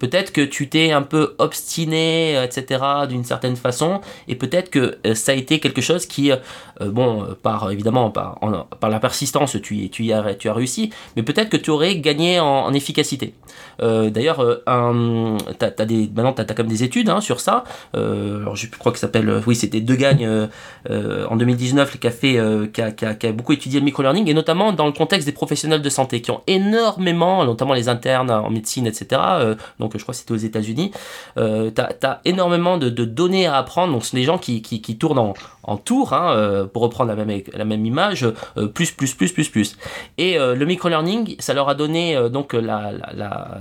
Peut-être 0.00 0.32
que 0.32 0.40
tu 0.40 0.68
t'es 0.68 0.90
un 0.90 1.02
peu 1.02 1.34
obstiné, 1.38 2.36
euh, 2.36 2.44
etc., 2.44 2.82
d'une 3.08 3.22
certaine 3.22 3.54
façon, 3.54 4.00
et 4.26 4.34
peut-être 4.34 4.70
que 4.70 4.98
euh, 5.06 5.14
ça 5.14 5.32
a 5.32 5.34
été 5.34 5.60
quelque 5.60 5.82
chose 5.82 6.06
qui, 6.06 6.32
euh, 6.32 6.36
bon, 6.80 7.26
par 7.42 7.70
évidemment 7.70 8.10
par, 8.10 8.40
la 8.82 8.98
persistance, 8.98 9.56
tu, 9.62 9.76
y- 9.76 10.12
as, 10.12 10.52
réussi, 10.52 10.90
mais 11.14 11.22
peut-être 11.22 11.50
que 11.50 11.58
tu 11.58 11.70
aurais 11.70 11.96
gagné 11.96 12.40
en, 12.40 12.72
efficacité. 12.72 13.34
D'ailleurs, 13.80 14.62
maintenant 14.66 16.32
tu 16.32 16.42
as, 16.42 16.54
même 16.56 16.66
des 16.68 16.82
études 16.82 17.10
hein, 17.10 17.20
sur 17.20 17.40
ça. 17.40 17.64
Alors 17.92 18.56
je 18.56 18.66
crois 18.70 18.92
que 18.92 18.98
ça 18.98 19.06
s'appelle, 19.06 19.42
oui, 19.46 19.54
c'était 19.54 19.80
De 19.80 19.94
Gagne 19.94 20.48
en 20.88 21.36
2019 21.36 21.98
qui 21.98 22.06
a, 22.06 22.10
fait, 22.10 22.38
qui, 22.72 22.82
a, 22.82 23.32
beaucoup 23.32 23.52
étudié 23.52 23.80
le 23.80 23.84
microlearning, 23.84 24.28
et 24.28 24.34
notamment 24.34 24.72
dans 24.72 24.86
le 24.86 24.92
contexte 24.92 25.26
des 25.26 25.32
professionnels 25.32 25.82
de 25.82 25.90
santé 25.90 26.22
qui 26.22 26.30
ont 26.30 26.40
énormément, 26.46 27.44
notamment 27.44 27.74
les 27.74 27.88
internes 27.88 28.30
en 28.30 28.50
médecine, 28.50 28.86
etc. 28.86 29.20
euh, 29.20 29.54
je 29.98 30.02
crois 30.02 30.12
que 30.12 30.18
c'était 30.18 30.32
aux 30.32 30.36
États-Unis. 30.36 30.92
Euh, 31.38 31.70
tu 31.74 32.06
as, 32.06 32.20
énormément 32.24 32.78
de, 32.78 32.88
données 32.88 33.46
à 33.46 33.56
apprendre. 33.56 33.92
Donc, 33.92 34.04
c'est 34.04 34.16
des 34.16 34.24
gens 34.24 34.38
qui, 34.38 34.62
tournent 34.98 35.32
en, 35.62 35.76
tour, 35.76 36.12
hein, 36.12 36.34
euh, 36.34 36.66
pour 36.66 36.82
reprendre 36.82 37.14
la 37.14 37.64
même, 37.64 37.86
image, 37.86 38.24
euh, 38.56 38.66
plus, 38.66 38.92
plus, 38.92 39.14
plus, 39.14 39.32
plus, 39.32 39.48
plus. 39.48 39.76
Et 40.18 40.38
le 40.38 40.64
microlearning, 40.64 41.36
ça 41.38 41.54
leur 41.54 41.68
a 41.68 41.74
donné, 41.74 42.18
donc, 42.30 42.52
la, 42.52 42.92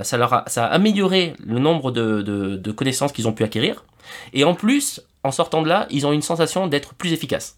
ça, 0.03 0.17
leur 0.17 0.33
a, 0.33 0.43
amélioré 0.57 1.33
le 1.45 1.59
nombre 1.59 1.91
de 1.91 2.71
connaissances 2.71 3.11
qu'ils 3.11 3.27
ont 3.27 3.33
pu 3.33 3.43
acquérir. 3.43 3.83
Et 4.33 4.43
en 4.43 4.55
plus, 4.55 5.01
en 5.23 5.31
sortant 5.31 5.61
de 5.61 5.67
là, 5.67 5.87
ils 5.89 6.07
ont 6.07 6.11
une 6.11 6.21
sensation 6.21 6.67
d'être 6.67 6.93
plus 6.93 7.13
efficaces. 7.13 7.57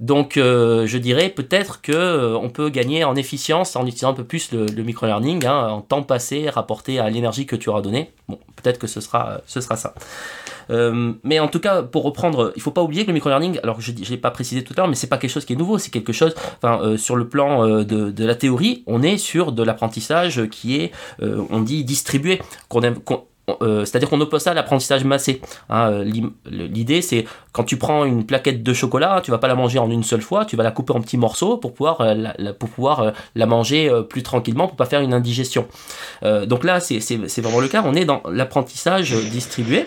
Donc, 0.00 0.36
euh, 0.36 0.86
je 0.86 0.98
dirais 0.98 1.28
peut-être 1.28 1.82
que 1.82 1.92
euh, 1.92 2.36
on 2.36 2.48
peut 2.48 2.70
gagner 2.70 3.04
en 3.04 3.16
efficience 3.16 3.76
en 3.76 3.86
utilisant 3.86 4.10
un 4.10 4.14
peu 4.14 4.24
plus 4.24 4.50
le, 4.52 4.66
le 4.66 4.82
microlearning, 4.82 5.46
hein, 5.46 5.68
en 5.68 5.80
temps 5.82 6.02
passé 6.02 6.48
rapporté 6.48 6.98
à 6.98 7.10
l'énergie 7.10 7.46
que 7.46 7.56
tu 7.56 7.68
auras 7.68 7.82
donné. 7.82 8.10
Bon, 8.28 8.38
peut-être 8.56 8.78
que 8.78 8.86
ce 8.86 9.00
sera, 9.00 9.42
ce 9.46 9.60
sera 9.60 9.76
ça. 9.76 9.94
Euh, 10.70 11.12
mais 11.24 11.40
en 11.40 11.48
tout 11.48 11.60
cas, 11.60 11.82
pour 11.82 12.04
reprendre, 12.04 12.52
il 12.56 12.62
faut 12.62 12.70
pas 12.70 12.82
oublier 12.82 13.02
que 13.02 13.08
le 13.08 13.14
microlearning, 13.14 13.58
alors 13.62 13.80
je 13.80 13.92
ne 13.92 13.98
l'ai 13.98 14.16
pas 14.16 14.30
précisé 14.30 14.62
tout 14.64 14.72
à 14.76 14.80
l'heure, 14.80 14.88
mais 14.88 14.94
c'est 14.94 15.08
pas 15.08 15.18
quelque 15.18 15.30
chose 15.30 15.44
qui 15.44 15.52
est 15.52 15.56
nouveau, 15.56 15.78
c'est 15.78 15.90
quelque 15.90 16.12
chose, 16.12 16.34
enfin, 16.62 16.80
euh, 16.82 16.96
sur 16.96 17.16
le 17.16 17.28
plan 17.28 17.66
euh, 17.66 17.84
de, 17.84 18.10
de 18.10 18.24
la 18.24 18.34
théorie, 18.34 18.84
on 18.86 19.02
est 19.02 19.18
sur 19.18 19.52
de 19.52 19.62
l'apprentissage 19.62 20.48
qui 20.48 20.76
est, 20.76 20.92
euh, 21.22 21.44
on 21.50 21.60
dit, 21.60 21.84
distribué, 21.84 22.40
qu'on 22.68 22.82
aime, 22.82 22.98
euh, 23.62 23.84
c'est-à-dire 23.84 24.08
qu'on 24.08 24.20
oppose 24.20 24.42
ça 24.42 24.50
à 24.50 24.54
l'apprentissage 24.54 25.04
massé. 25.04 25.40
hein. 25.68 25.90
Euh, 25.90 26.04
L'idée, 26.50 27.02
c'est 27.02 27.24
quand 27.52 27.64
tu 27.64 27.76
prends 27.76 28.04
une 28.04 28.24
plaquette 28.24 28.62
de 28.62 28.72
chocolat, 28.72 29.20
tu 29.22 29.30
vas 29.30 29.38
pas 29.38 29.48
la 29.48 29.54
manger 29.54 29.78
en 29.78 29.90
une 29.90 30.02
seule 30.02 30.22
fois, 30.22 30.44
tu 30.44 30.56
vas 30.56 30.62
la 30.62 30.70
couper 30.70 30.92
en 30.92 31.00
petits 31.00 31.18
morceaux 31.18 31.56
pour 31.56 31.74
pouvoir, 31.74 32.00
euh, 32.00 32.14
la, 32.14 32.52
pour 32.52 32.68
pouvoir 32.68 33.12
la 33.34 33.46
manger 33.46 33.90
plus 34.08 34.22
tranquillement, 34.22 34.66
pour 34.68 34.76
pas 34.76 34.86
faire 34.86 35.00
une 35.00 35.14
indigestion. 35.14 35.66
Donc 36.22 36.64
là, 36.64 36.80
c'est 36.80 37.40
vraiment 37.40 37.60
le 37.60 37.68
cas. 37.68 37.82
On 37.84 37.94
est 37.94 38.04
dans 38.04 38.22
l'apprentissage 38.30 39.12
distribué. 39.30 39.86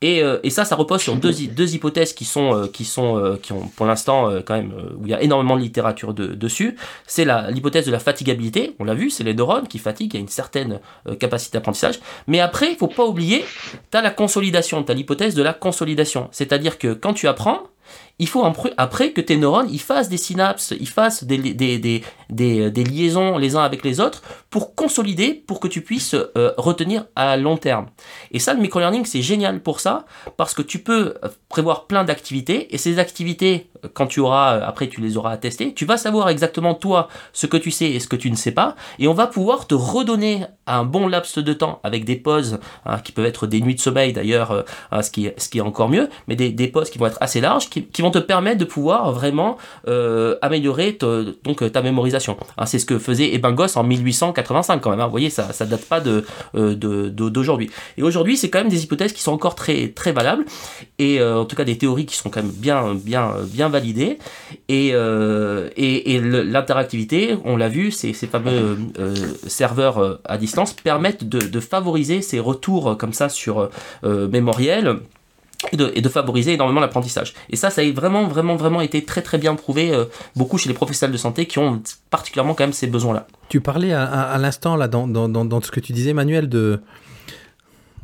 Et, 0.00 0.22
euh, 0.22 0.38
et 0.44 0.50
ça, 0.50 0.64
ça 0.64 0.76
repose 0.76 1.00
sur 1.00 1.16
deux, 1.16 1.32
deux 1.32 1.74
hypothèses 1.74 2.12
qui 2.12 2.24
sont, 2.24 2.54
euh, 2.54 2.66
qui 2.68 2.84
sont, 2.84 3.18
euh, 3.18 3.36
qui 3.36 3.52
ont 3.52 3.66
pour 3.76 3.84
l'instant 3.86 4.30
quand 4.46 4.54
même 4.54 4.72
où 4.96 5.04
il 5.06 5.10
y 5.10 5.14
a 5.14 5.20
énormément 5.22 5.56
de 5.56 5.60
littérature 5.62 6.14
de- 6.14 6.28
dessus. 6.34 6.76
C'est 7.06 7.24
la- 7.24 7.50
l'hypothèse 7.50 7.86
de 7.86 7.90
la 7.92 7.98
fatigabilité. 7.98 8.76
On 8.78 8.84
l'a 8.84 8.94
vu, 8.94 9.10
c'est 9.10 9.24
les 9.24 9.34
neurones 9.34 9.66
qui 9.66 9.78
fatiguent. 9.78 10.14
Il 10.14 10.16
y 10.16 10.20
a 10.20 10.20
une 10.20 10.28
certaine 10.28 10.78
euh, 11.08 11.14
capacité 11.16 11.58
d'apprentissage. 11.58 11.98
Mais 12.28 12.38
après, 12.40 12.70
il 12.72 12.76
faut 12.76 12.86
pas 12.86 13.04
oublier, 13.06 13.44
tu 13.90 13.96
as 13.96 14.02
la 14.02 14.10
consolidation. 14.10 14.82
Tu 14.84 14.92
as 14.92 14.94
l'hypothèse 14.94 15.34
de 15.34 15.42
la 15.42 15.52
consolidation. 15.52 16.28
C'est-à-dire 16.30 16.78
que 16.78 16.92
quand 16.94 17.12
tu 17.14 17.26
apprends, 17.26 17.64
il 18.18 18.26
faut 18.26 18.44
après- 18.76 19.12
que 19.12 19.20
tes 19.20 19.36
neurones 19.36 19.68
ils 19.70 19.80
fassent 19.80 20.08
des 20.08 20.16
synapses, 20.16 20.74
ils 20.78 20.88
fassent 20.88 21.24
des, 21.24 21.38
des, 21.38 21.78
des, 21.78 22.02
des, 22.30 22.70
des 22.70 22.84
liaisons 22.84 23.38
les 23.38 23.54
uns 23.54 23.62
avec 23.62 23.84
les 23.84 24.00
autres 24.00 24.22
pour 24.50 24.74
consolider, 24.74 25.34
pour 25.34 25.60
que 25.60 25.68
tu 25.68 25.82
puisses 25.82 26.14
euh, 26.14 26.52
retenir 26.56 27.04
à 27.14 27.36
long 27.36 27.56
terme. 27.56 27.86
Et 28.32 28.38
ça, 28.38 28.54
le 28.54 28.60
microlearning, 28.60 29.04
c'est 29.04 29.22
génial 29.22 29.60
pour 29.60 29.80
ça, 29.80 30.06
parce 30.36 30.54
que 30.54 30.62
tu 30.62 30.78
peux 30.80 31.14
euh, 31.22 31.28
prévoir 31.48 31.86
plein 31.86 32.04
d'activités, 32.04 32.74
et 32.74 32.78
ces 32.78 32.98
activités, 32.98 33.70
euh, 33.84 33.88
quand 33.92 34.06
tu 34.06 34.20
auras, 34.20 34.56
euh, 34.56 34.60
après 34.66 34.88
tu 34.88 35.00
les 35.00 35.16
auras 35.16 35.32
à 35.32 35.36
tester, 35.36 35.74
tu 35.74 35.84
vas 35.84 35.96
savoir 35.96 36.28
exactement 36.28 36.74
toi 36.74 37.08
ce 37.32 37.46
que 37.46 37.56
tu 37.56 37.70
sais 37.70 37.90
et 37.90 38.00
ce 38.00 38.08
que 38.08 38.16
tu 38.16 38.30
ne 38.30 38.36
sais 38.36 38.52
pas, 38.52 38.74
et 38.98 39.06
on 39.06 39.14
va 39.14 39.26
pouvoir 39.26 39.66
te 39.66 39.74
redonner 39.74 40.46
un 40.66 40.84
bon 40.84 41.06
laps 41.08 41.38
de 41.38 41.52
temps 41.52 41.80
avec 41.84 42.04
des 42.04 42.16
pauses, 42.16 42.58
hein, 42.84 42.98
qui 42.98 43.12
peuvent 43.12 43.26
être 43.26 43.46
des 43.46 43.60
nuits 43.60 43.74
de 43.74 43.80
sommeil 43.80 44.12
d'ailleurs, 44.12 44.50
euh, 44.50 44.62
hein, 44.90 45.02
ce, 45.02 45.10
qui, 45.10 45.28
ce 45.36 45.48
qui 45.48 45.58
est 45.58 45.62
encore 45.62 45.88
mieux, 45.88 46.08
mais 46.26 46.36
des, 46.36 46.50
des 46.50 46.68
pauses 46.68 46.90
qui 46.90 46.98
vont 46.98 47.06
être 47.06 47.18
assez 47.20 47.40
larges, 47.40 47.68
qui 47.84 48.02
vont 48.02 48.10
te 48.10 48.18
permettre 48.18 48.58
de 48.58 48.64
pouvoir 48.64 49.12
vraiment 49.12 49.56
euh, 49.86 50.36
améliorer 50.42 50.98
donc 51.44 51.70
ta 51.72 51.82
mémorisation. 51.82 52.36
Hein, 52.56 52.66
c'est 52.66 52.78
ce 52.78 52.86
que 52.86 52.98
faisait 52.98 53.34
Ebingos 53.34 53.76
en 53.76 53.84
1885 53.84 54.80
quand 54.80 54.90
même. 54.90 55.00
hein. 55.00 55.04
Vous 55.06 55.10
voyez, 55.10 55.30
ça, 55.30 55.52
ça 55.52 55.66
date 55.66 55.84
pas 55.86 56.00
euh, 56.06 56.22
de- 56.74 57.08
d'aujourd'hui. 57.08 57.70
Et 57.96 58.02
aujourd'hui, 58.02 58.36
c'est 58.36 58.50
quand 58.50 58.58
même 58.60 58.68
des 58.68 58.84
hypothèses 58.84 59.12
qui 59.12 59.22
sont 59.22 59.32
encore 59.32 59.54
très 59.54 59.88
très 59.88 60.12
valables 60.12 60.44
et 60.98 61.20
euh, 61.20 61.38
en 61.40 61.44
tout 61.44 61.56
cas 61.56 61.64
des 61.64 61.78
théories 61.78 62.06
qui 62.06 62.16
sont 62.16 62.30
quand 62.30 62.42
même 62.42 62.52
bien 62.52 62.94
bien 62.94 63.32
bien 63.44 63.68
validées. 63.68 64.18
Et 64.68 64.88
et, 64.88 66.20
l'interactivité, 66.20 67.36
on 67.44 67.56
l'a 67.56 67.68
vu, 67.68 67.90
ces, 67.90 68.12
ces 68.12 68.26
fameux 68.26 68.76
serveurs 69.46 70.20
à 70.24 70.38
distance 70.38 70.72
permettent 70.72 71.28
de, 71.28 71.38
de 71.38 71.60
favoriser 71.60 72.22
ces 72.22 72.40
retours 72.40 72.96
comme 72.98 73.12
ça 73.12 73.28
sur 73.28 73.70
mémoriel 74.04 74.96
et 75.72 76.00
de, 76.00 76.08
favoriser 76.08 76.52
énormément 76.54 76.80
l'apprentissage. 76.80 77.34
Et 77.50 77.56
ça, 77.56 77.70
ça 77.70 77.80
a 77.82 77.90
vraiment, 77.90 78.28
vraiment, 78.28 78.56
vraiment 78.56 78.80
été 78.80 79.04
très, 79.04 79.22
très 79.22 79.38
bien 79.38 79.54
prouvé, 79.56 79.92
euh, 79.92 80.04
beaucoup 80.36 80.56
chez 80.56 80.68
les 80.68 80.74
professionnels 80.74 81.12
de 81.12 81.18
santé 81.18 81.46
qui 81.46 81.58
ont 81.58 81.82
particulièrement 82.10 82.54
quand 82.54 82.64
même 82.64 82.72
ces 82.72 82.86
besoins-là. 82.86 83.26
Tu 83.48 83.60
parlais 83.60 83.92
à, 83.92 84.04
à- 84.04 84.22
à 84.34 84.38
l'instant, 84.38 84.76
là, 84.76 84.86
dans, 84.88 85.08
dans, 85.08 85.28
dans 85.28 85.60
ce 85.60 85.70
que 85.70 85.80
tu 85.80 85.92
disais, 85.92 86.12
Manuel, 86.12 86.48
de. 86.48 86.80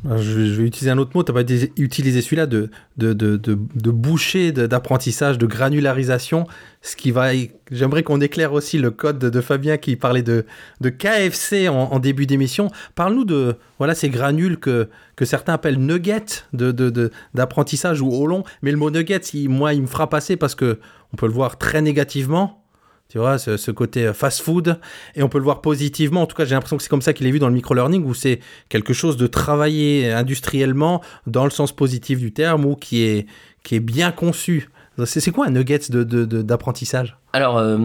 Alors, 0.05 0.19
Je 0.19 0.39
vais, 0.39 0.67
utiliser 0.67 0.91
un 0.91 0.97
autre 0.99 1.11
mot, 1.15 1.23
tu 1.23 1.31
n'as 1.31 1.43
pas 1.43 1.53
utilisé 1.77 2.21
celui-là, 2.21 2.45
de, 2.45 2.69
de, 2.97 3.13
de, 3.13 3.37
de, 3.37 3.91
boucher 3.91 4.51
d'apprentissage, 4.51 5.37
de 5.37 5.47
granularisation. 5.47 6.45
Ce 6.81 6.95
qui 6.95 7.09
va. 7.09 7.31
J'aimerais 7.71 8.03
qu'on 8.03 8.21
éclaire 8.21 8.53
aussi 8.53 8.77
le 8.77 8.91
code 8.91 9.17
de, 9.17 9.41
Fabien 9.41 9.77
qui 9.77 9.95
parlait 9.95 10.21
de, 10.21 10.45
de 10.81 10.89
KFC 10.89 11.67
en, 11.69 11.97
début 11.99 12.27
d'émission. 12.27 12.69
Parle-nous 12.93 13.25
de 13.25 13.55
voilà, 13.79 13.95
ces 13.95 14.09
granules 14.09 14.57
que, 14.57 14.89
que 15.15 15.25
certains 15.25 15.53
appellent 15.53 15.79
nuggets 15.79 16.43
de, 16.53 16.71
de, 16.71 17.11
d'apprentissage 17.33 18.01
ou 18.01 18.09
au 18.09 18.27
long. 18.27 18.43
Mais 18.61 18.71
le 18.71 18.77
mot 18.77 18.91
nuggets, 18.91 19.21
moi, 19.47 19.73
il 19.73 19.81
me 19.81 19.87
fera 19.87 20.07
passer 20.09 20.35
parce 20.35 20.53
que 20.53 20.79
on 21.13 21.17
peut 21.17 21.27
le 21.27 21.33
voir 21.33 21.57
très 21.57 21.81
négativement. 21.81 22.64
Tu 23.07 23.19
vois, 23.19 23.37
ce, 23.37 23.71
côté 23.71 24.07
euh, 24.07 24.13
fast-food. 24.13 24.79
Et 25.15 25.23
on 25.23 25.29
peut 25.29 25.37
le 25.37 25.43
voir 25.43 25.61
positivement. 25.61 26.23
En 26.23 26.25
tout 26.25 26.35
cas, 26.35 26.43
j'ai 26.45 26.55
l'impression 26.55 26.75
que 26.77 26.83
c'est 26.83 26.89
comme 26.89 27.01
ça 27.03 27.13
qu'il 27.13 27.27
est 27.27 27.31
vu 27.31 27.39
dans 27.39 27.47
le 27.47 27.53
micro-learning, 27.53 28.03
où 28.03 28.13
c'est 28.13 28.39
quelque 28.67 28.93
chose 28.93 29.15
de 29.15 29.27
travaillé 29.27 30.11
industriellement 30.11 31.01
dans 31.27 31.43
le 31.45 31.51
sens 31.51 31.71
positif 31.71 32.19
du 32.19 32.31
terme, 32.33 32.65
ou 32.65 32.75
qui 32.75 33.03
est, 33.03 33.27
qui 33.63 33.75
est 33.75 33.79
bien 33.79 34.11
conçu. 34.11 34.69
C'est 35.05 35.31
quoi 35.31 35.47
un 35.47 35.51
nugget 35.51 35.79
de- 35.89 36.03
de- 36.03 36.25
de- 36.25 36.41
d'apprentissage? 36.41 37.17
Alors, 37.33 37.57
euh, 37.57 37.77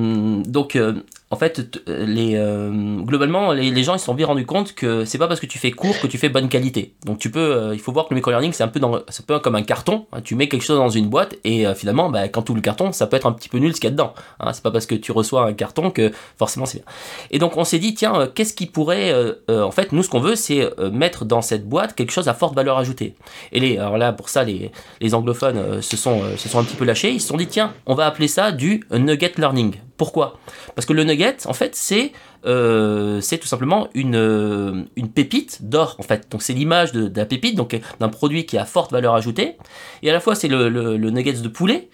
donc, 0.46 0.76
euh, 0.76 0.94
en 1.30 1.36
fait, 1.36 1.70
t- 1.70 1.80
les, 1.86 2.34
euh, 2.34 2.70
globalement, 3.02 3.52
les, 3.52 3.82
gens 3.84 3.94
ils 3.94 3.98
se 4.00 4.04
sont 4.06 4.14
bien 4.14 4.26
rendus 4.26 4.46
compte 4.46 4.74
que 4.74 5.04
c'est 5.04 5.18
pas 5.18 5.28
parce 5.28 5.38
que 5.38 5.46
tu 5.46 5.58
fais 5.58 5.70
court 5.70 5.98
que 6.00 6.06
tu 6.08 6.18
fais 6.18 6.28
bonne 6.28 6.48
qualité. 6.48 6.94
Donc, 7.06 7.18
tu 7.18 7.30
peux, 7.30 7.38
euh, 7.40 7.74
il 7.74 7.78
faut 7.80 7.92
voir 7.92 8.06
que 8.08 8.14
le 8.14 8.16
microlearning 8.16 8.52
c'est 8.52 8.64
un 8.64 8.68
peu, 8.68 8.80
dans, 8.80 8.98
c'est 9.08 9.22
un 9.22 9.26
peu 9.26 9.38
comme 9.38 9.54
un 9.54 9.62
carton. 9.62 10.06
hein. 10.12 10.20
tu 10.22 10.34
mets 10.34 10.48
quelque 10.48 10.62
chose 10.64 10.78
dans 10.78 10.88
une 10.88 11.08
boîte 11.08 11.36
et 11.44 11.66
euh, 11.66 11.74
finalement, 11.74 12.10
bah, 12.10 12.28
quand 12.28 12.48
ouvres 12.50 12.56
le 12.56 12.62
carton, 12.62 12.90
ça 12.92 13.06
peut 13.06 13.16
être 13.16 13.26
un 13.26 13.32
petit 13.32 13.48
peu 13.48 13.58
nul 13.58 13.74
ce 13.74 13.80
qu'il 13.80 13.88
y 13.88 13.92
a 13.92 13.92
dedans. 13.92 14.12
Hein. 14.40 14.52
c'est 14.52 14.62
pas 14.62 14.70
parce 14.72 14.86
que 14.86 14.94
tu 14.96 15.12
reçois 15.12 15.46
un 15.46 15.52
carton 15.52 15.90
que 15.90 16.10
forcément 16.36 16.66
c'est 16.66 16.78
bien. 16.78 16.86
Et 17.30 17.38
donc, 17.38 17.56
on 17.56 17.64
s'est 17.64 17.78
dit, 17.78 17.94
tiens, 17.94 18.14
euh, 18.22 18.26
qu'est-ce 18.26 18.52
qui 18.52 18.66
pourrait, 18.66 19.12
euh, 19.12 19.34
euh, 19.50 19.62
en 19.62 19.70
fait, 19.70 19.92
nous, 19.92 20.02
ce 20.02 20.08
qu'on 20.08 20.20
veut, 20.20 20.34
c'est 20.34 20.62
euh, 20.80 20.90
mettre 20.90 21.24
dans 21.24 21.42
cette 21.42 21.68
boîte 21.68 21.94
quelque 21.94 22.10
chose 22.12 22.26
à 22.28 22.34
forte 22.34 22.54
valeur 22.56 22.76
ajoutée. 22.76 23.14
Et 23.52 23.60
les, 23.60 23.78
alors 23.78 23.98
là, 23.98 24.12
pour 24.12 24.28
ça, 24.28 24.42
les, 24.42 24.72
les 25.00 25.14
anglophones 25.14 25.58
euh, 25.58 25.80
se, 25.80 25.96
sont, 25.96 26.22
euh, 26.24 26.36
se 26.36 26.48
sont 26.48 26.58
un 26.58 26.64
petit 26.64 26.76
peu 26.76 26.84
lâchés. 26.84 27.10
Ils 27.12 27.20
se 27.20 27.28
sont 27.28 27.36
dit, 27.36 27.46
tiens, 27.46 27.72
on 27.86 27.94
va 27.94 28.06
appeler 28.06 28.26
ça 28.26 28.50
du 28.50 28.84
nugget 28.90 29.34
learning. 29.38 29.74
Pourquoi? 30.00 30.38
Parce 30.74 30.86
que 30.86 30.94
le 30.94 31.04
nugget, 31.04 31.36
en 31.44 31.52
fait, 31.52 31.76
c'est 31.76 32.12
euh, 32.46 33.20
tout 33.20 33.46
simplement 33.46 33.88
une, 33.92 34.16
euh, 34.16 34.84
une 34.96 35.10
pépite 35.10 35.68
d'or, 35.68 35.94
en 35.98 36.02
fait. 36.02 36.26
Donc 36.30 36.40
c'est 36.40 36.54
l'image 36.54 36.92
de, 36.92 37.22
pépite, 37.24 37.54
donc 37.54 37.74
euh, 37.74 37.80
d'un 38.00 38.08
produit 38.08 38.46
qui 38.46 38.56
a 38.56 38.64
forte 38.64 38.92
valeur 38.92 39.14
ajoutée. 39.14 39.58
Et 40.02 40.08
à 40.08 40.14
la 40.14 40.20
fois, 40.20 40.34
c'est 40.34 40.48
le, 40.48 40.96
nuggets 40.96 41.42
de 41.42 41.48
poulet, 41.48 41.90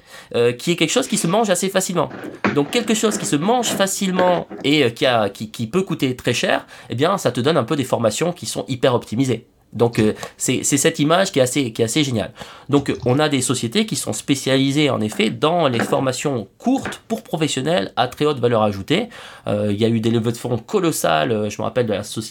qui 0.57 0.71
est 0.71 0.77
quelque 0.77 0.93
chose 0.93 1.09
qui 1.09 1.17
se 1.17 1.27
mange 1.27 1.51
assez 1.51 1.69
facilement. 1.69 2.09
Donc 2.55 2.71
quelque 2.71 2.95
chose 2.95 3.19
qui 3.19 3.27
se 3.27 3.35
mange 3.35 3.67
facilement 3.67 4.47
et 4.63 4.95
qui, 4.95 5.51
qui 5.51 5.67
peut 5.67 5.83
coûter 5.83 6.15
très 6.15 6.33
cher, 6.33 6.65
eh 6.91 6.95
bien, 6.95 7.19
ça 7.19 7.33
te 7.33 7.41
donne 7.41 7.57
un 7.57 7.65
peu 7.65 7.75
des 7.75 7.83
formations 7.83 8.33
qui 8.33 8.47
sont 8.47 8.65
hyper 8.69 8.95
optimisées. 8.95 9.49
Donc 9.77 9.99
euh, 9.99 10.15
c'est 10.37 10.63
cette 10.65 10.99
image 10.99 11.31
qui 11.33 11.39
est 11.39 11.43
assez 11.43 11.73
qui 11.73 11.83
est 11.83 11.85
assez 11.85 12.03
géniale. 12.03 12.33
Donc 12.69 12.93
on 13.05 13.19
a 13.19 13.29
des 13.29 13.41
sociétés 13.43 13.87
qui 13.87 13.97
sont 13.97 14.13
spécialisées 14.13 14.91
en 14.91 15.01
effet 15.01 15.31
dans 15.31 15.69
les 15.69 15.79
formations 15.81 16.49
courtes 16.59 17.01
pour 17.09 17.23
professionnels 17.23 17.93
à 17.97 18.09
très 18.09 18.25
haute 18.27 18.39
valeur 18.41 18.63
ajoutée. 18.63 19.09
Euh, 19.47 19.71
Il 19.73 19.81
y 19.81 19.85
a 19.85 19.89
eu 19.89 20.01
des 20.01 20.11
levées 20.11 20.33
de 20.33 20.37
fonds 20.37 20.59
colossales. 20.59 21.31
euh, 21.33 21.51
Je 21.51 21.57
me 21.61 21.65
rappelle 21.65 21.87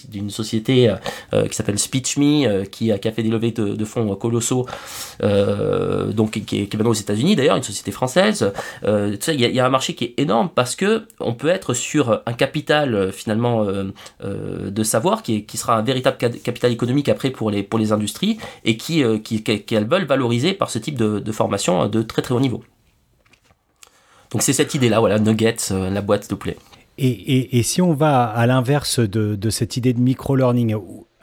d'une 0.10 0.30
société 0.30 0.93
euh, 1.34 1.48
qui 1.48 1.56
s'appelle 1.56 1.80
SpeechMe 1.80 2.66
qui, 2.72 2.91
a, 2.91 2.98
qui 2.98 3.08
a 3.08 3.12
fait 3.12 3.24
des 3.24 3.30
levées 3.30 3.52
de, 3.52 3.86
fonds 3.86 4.14
colossaux. 4.16 4.66
donc 5.22 6.32
qui 6.46 6.62
est, 6.62 6.74
maintenant 6.74 6.89
aux 6.91 6.93
États-Unis 6.93 7.36
d'ailleurs, 7.36 7.56
une 7.58 7.64
société 7.64 7.91
française. 7.91 8.52
Il 8.86 9.39
y, 9.39 9.60
a- 9.60 9.66
un 9.66 9.70
marché 9.70 9.93
qui 9.96 10.04
est 10.06 10.14
énorme 10.20 10.50
parce 10.54 10.76
que 10.76 11.08
on 11.20 11.34
peut 11.34 11.48
être 11.50 11.74
sur 11.74 12.22
un 12.26 12.34
capital 12.34 13.12
finalement 13.12 13.66
de 14.24 14.84
savoir 14.84 15.24
qui, 15.24 15.46
qui 15.46 15.58
sera 15.58 15.78
un 15.78 15.82
véritable 15.82 16.18
ca- 16.20 16.30
capital 16.30 16.72
économique 16.72 17.10
après 17.10 17.32
pour 17.36 17.51
les, 17.51 17.63
pour 17.63 17.77
les 17.79 17.91
industries 17.91 18.38
et 18.63 18.77
qui, 18.77 19.03
euh, 19.03 19.19
qui, 19.19 19.43
qu'elles 19.43 19.88
veulent 19.88 20.05
valoriser 20.05 20.53
par 20.53 20.69
ce 20.69 20.79
type 20.79 20.97
de, 20.97 21.31
formation 21.31 21.83
euh, 21.83 21.88
de 21.88 22.01
très 22.01 22.21
très 22.21 22.33
haut 22.33 22.39
niveau. 22.39 22.63
Donc 24.31 24.41
c'est 24.41 24.53
cette 24.53 24.73
idée-là, 24.73 24.99
voilà, 24.99 25.19
Nuggets, 25.19 25.55
euh, 25.71 25.89
la 25.89 26.01
boîte 26.01 26.29
de 26.29 26.36
poulet. 26.36 26.57
Et, 26.97 27.07
et- 27.09 27.57
et 27.59 27.63
si 27.63 27.81
on 27.81 27.93
va 27.93 28.23
à 28.25 28.45
l'inverse 28.47 28.99
de, 28.99 29.36
de 29.36 29.49
cette 29.49 29.77
idée 29.77 29.93
de 29.93 29.99
micro-learning, 29.99 30.75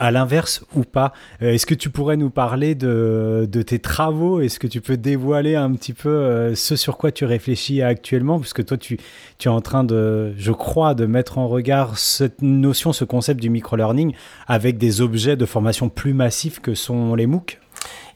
à 0.03 0.11
l'inverse 0.11 0.65
ou 0.75 0.83
pas, 0.83 1.13
euh, 1.43 1.53
est-ce 1.53 1.65
que 1.65 1.77
tu 1.77 1.89
pourrais 1.89 2.17
nous 2.17 2.29
parler 2.29 2.75
de, 2.75 3.49
de 3.51 3.63
tes 3.63 3.79
travaux? 3.79 4.41
Est-ce 4.41 4.59
que 4.59 4.67
tu 4.67 4.81
peux 4.81 4.97
dévoiler 4.97 5.55
un 5.55 5.73
petit 5.75 5.93
peu 5.93 6.09
euh, 6.09 6.57
ce 6.57 6.75
sur 6.75 6.99
quoi 6.99 7.13
tu 7.13 7.25
réfléchis 7.25 7.83
actuellement? 7.83 8.41
Puisque 8.41 8.65
toi, 8.65 8.77
tu, 8.77 8.99
tu 9.39 9.49
es 9.49 9.51
en 9.51 9.61
train 9.61 9.85
de, 9.85 10.35
je 10.37 10.51
crois, 10.51 10.95
de 10.95 11.07
mettre 11.07 11.39
en 11.39 11.47
regard 11.47 11.99
cette 11.99 12.43
notion, 12.43 12.93
ce 12.93 13.05
concept 13.05 13.39
du 13.41 13.49
micro-learning 13.49 14.13
avec 14.49 14.77
des 14.77 15.03
objets 15.03 15.37
de 15.37 15.47
formation 15.47 15.89
plus 15.89 16.15
massifs 16.15 16.59
que 16.59 16.75
sont 16.75 17.15
les 17.15 17.29
MOOC? 17.29 17.61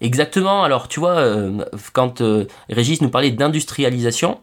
Exactement. 0.01 0.65
Alors, 0.65 0.89
tu 0.89 0.99
vois, 0.99 1.19
euh, 1.19 1.65
quand 1.93 2.21
Régis 2.69 3.01
nous 3.01 3.11
parlait 3.11 3.31
d'industrialisation, 3.31 4.41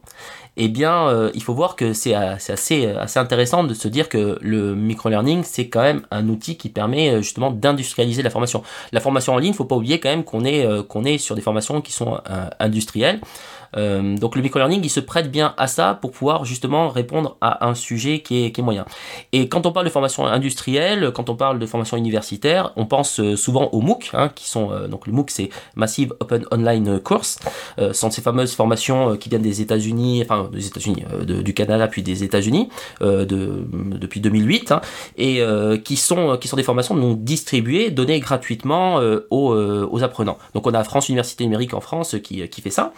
eh 0.56 0.68
bien, 0.68 1.08
euh, 1.08 1.32
il 1.34 1.42
faut 1.42 1.54
voir 1.54 1.76
que 1.76 1.94
c'est 1.94 2.16
euh, 2.16 2.36
assez, 2.36 2.96
intéressant 3.16 3.64
de 3.64 3.74
se 3.74 3.88
dire 3.88 4.08
que 4.08 4.38
le 4.42 4.76
microlearning, 4.76 5.44
c'est 5.44 5.68
quand 5.68 5.82
même 5.82 6.02
un 6.12 6.30
outil 6.30 6.58
qui 6.58 6.70
permet 6.70 7.10
euh, 7.10 7.22
justement 7.22 7.50
d'industrialiser 7.50 8.22
la 8.22 8.30
formation. 8.30 8.62
La 8.92 9.00
formation 9.00 9.34
en 9.34 9.40
ligne, 9.40 9.54
faut 9.54 9.66
pas 9.66 9.76
oublier 9.76 10.00
quand 10.00 10.10
même 10.10 10.24
qu'on 10.24 10.44
est, 10.46 11.18
sur 11.18 11.36
des 11.36 11.42
formations 11.42 11.82
qui 11.82 11.92
sont 11.92 12.20
industrielles. 12.60 13.20
Euh, 13.78 14.18
donc 14.18 14.36
le 14.36 14.42
microlearning, 14.42 14.82
il 14.84 14.90
se 14.90 15.00
prête 15.00 15.32
bien 15.32 15.54
à 15.58 15.68
ça 15.68 15.98
pour 16.00 16.12
pouvoir 16.12 16.46
justement 16.46 16.90
répondre 16.90 17.38
à 17.42 17.68
un 17.68 17.76
sujet 17.76 18.20
qui 18.20 18.46
est, 18.46 18.58
moyen. 18.60 18.86
Et 19.32 19.50
quand 19.50 19.66
on 19.66 19.72
parle 19.72 19.86
de 19.86 19.92
formation 19.92 20.26
industrielle, 20.26 21.12
quand 21.14 21.30
on 21.30 21.36
parle 21.36 21.60
de 21.60 21.66
formation 21.66 21.98
universitaire, 21.98 22.72
on 22.76 22.86
pense 22.86 23.20
euh, 23.20 23.36
souvent 23.36 23.70
aux 23.72 23.82
MOOC, 23.82 24.12
hein, 24.14 24.30
qui 24.34 24.50
sont 24.50 24.72
euh, 24.72 24.88
donc 24.88 25.08
le 25.08 25.14
MOOC, 25.14 25.32
c'est 25.32 25.50
Massive 25.76 26.14
Open 26.20 26.46
Online 26.52 27.00
Course, 27.00 27.40
euh, 27.80 27.94
sont 27.94 28.12
ces 28.12 28.22
fameuses 28.22 28.54
formations 28.54 29.18
qui 29.18 29.30
viennent 29.30 29.42
des 29.42 29.62
États-Unis, 29.62 30.22
enfin 30.24 30.50
des 30.52 30.68
États-Unis, 30.68 31.04
du 31.26 31.54
Canada 31.54 31.88
puis 31.88 32.04
des 32.04 32.24
États-Unis 32.24 32.70
de, 33.02 33.66
depuis 33.72 34.20
2008, 34.20 34.72
hein, 34.72 34.82
et 35.18 35.42
qui 35.84 35.98
sont 35.98 36.38
qui 36.38 36.48
sont 36.48 36.58
des 36.58 36.64
formations 36.64 36.96
donc 36.96 37.24
distribuées, 37.24 37.92
données 37.92 38.20
gratuitement 38.20 39.00
aux, 39.30 39.56
aux 39.56 40.04
apprenants. 40.04 40.38
Donc 40.54 40.68
on 40.68 40.74
a 40.74 40.84
France 40.84 41.10
Université 41.10 41.44
Numérique 41.44 41.74
en 41.74 41.82
France 41.82 42.16
qui, 42.24 42.48
qui 42.50 42.62
fait 42.62 42.70
ça, 42.70 42.94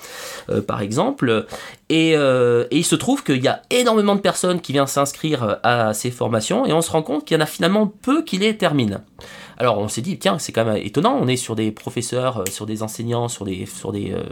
par 0.65 0.81
exemple. 0.81 1.45
Et, 1.89 2.13
euh, 2.15 2.65
et 2.71 2.77
il 2.77 2.85
se 2.85 2.95
trouve 2.95 3.23
qu'il 3.23 3.43
y 3.43 3.47
a 3.47 3.61
énormément 3.69 4.15
de 4.15 4.21
personnes 4.21 4.61
qui 4.61 4.73
viennent 4.73 4.87
s'inscrire 4.87 5.59
à 5.63 5.93
ces 5.93 6.11
formations 6.11 6.65
et 6.65 6.73
on 6.73 6.81
se 6.81 6.91
rend 6.91 7.03
compte 7.03 7.25
qu'il 7.25 7.37
y 7.37 7.39
en 7.39 7.43
a 7.43 7.47
finalement 7.47 7.87
peu 7.87 8.23
qui 8.23 8.37
les 8.37 8.57
terminent. 8.57 9.01
Alors 9.57 9.77
on 9.79 9.87
s'est 9.87 10.01
dit 10.01 10.17
tiens 10.19 10.39
c'est 10.39 10.51
quand 10.51 10.65
même 10.65 10.77
étonnant 10.77 11.17
on 11.19 11.27
est 11.27 11.35
sur 11.37 11.55
des 11.55 11.71
professeurs 11.71 12.39
euh, 12.39 12.43
sur 12.51 12.65
des 12.65 12.83
enseignants 12.83 13.27
sur 13.27 13.45
des 13.45 13.65
sur 13.65 13.91
des 13.91 14.11
euh, 14.11 14.23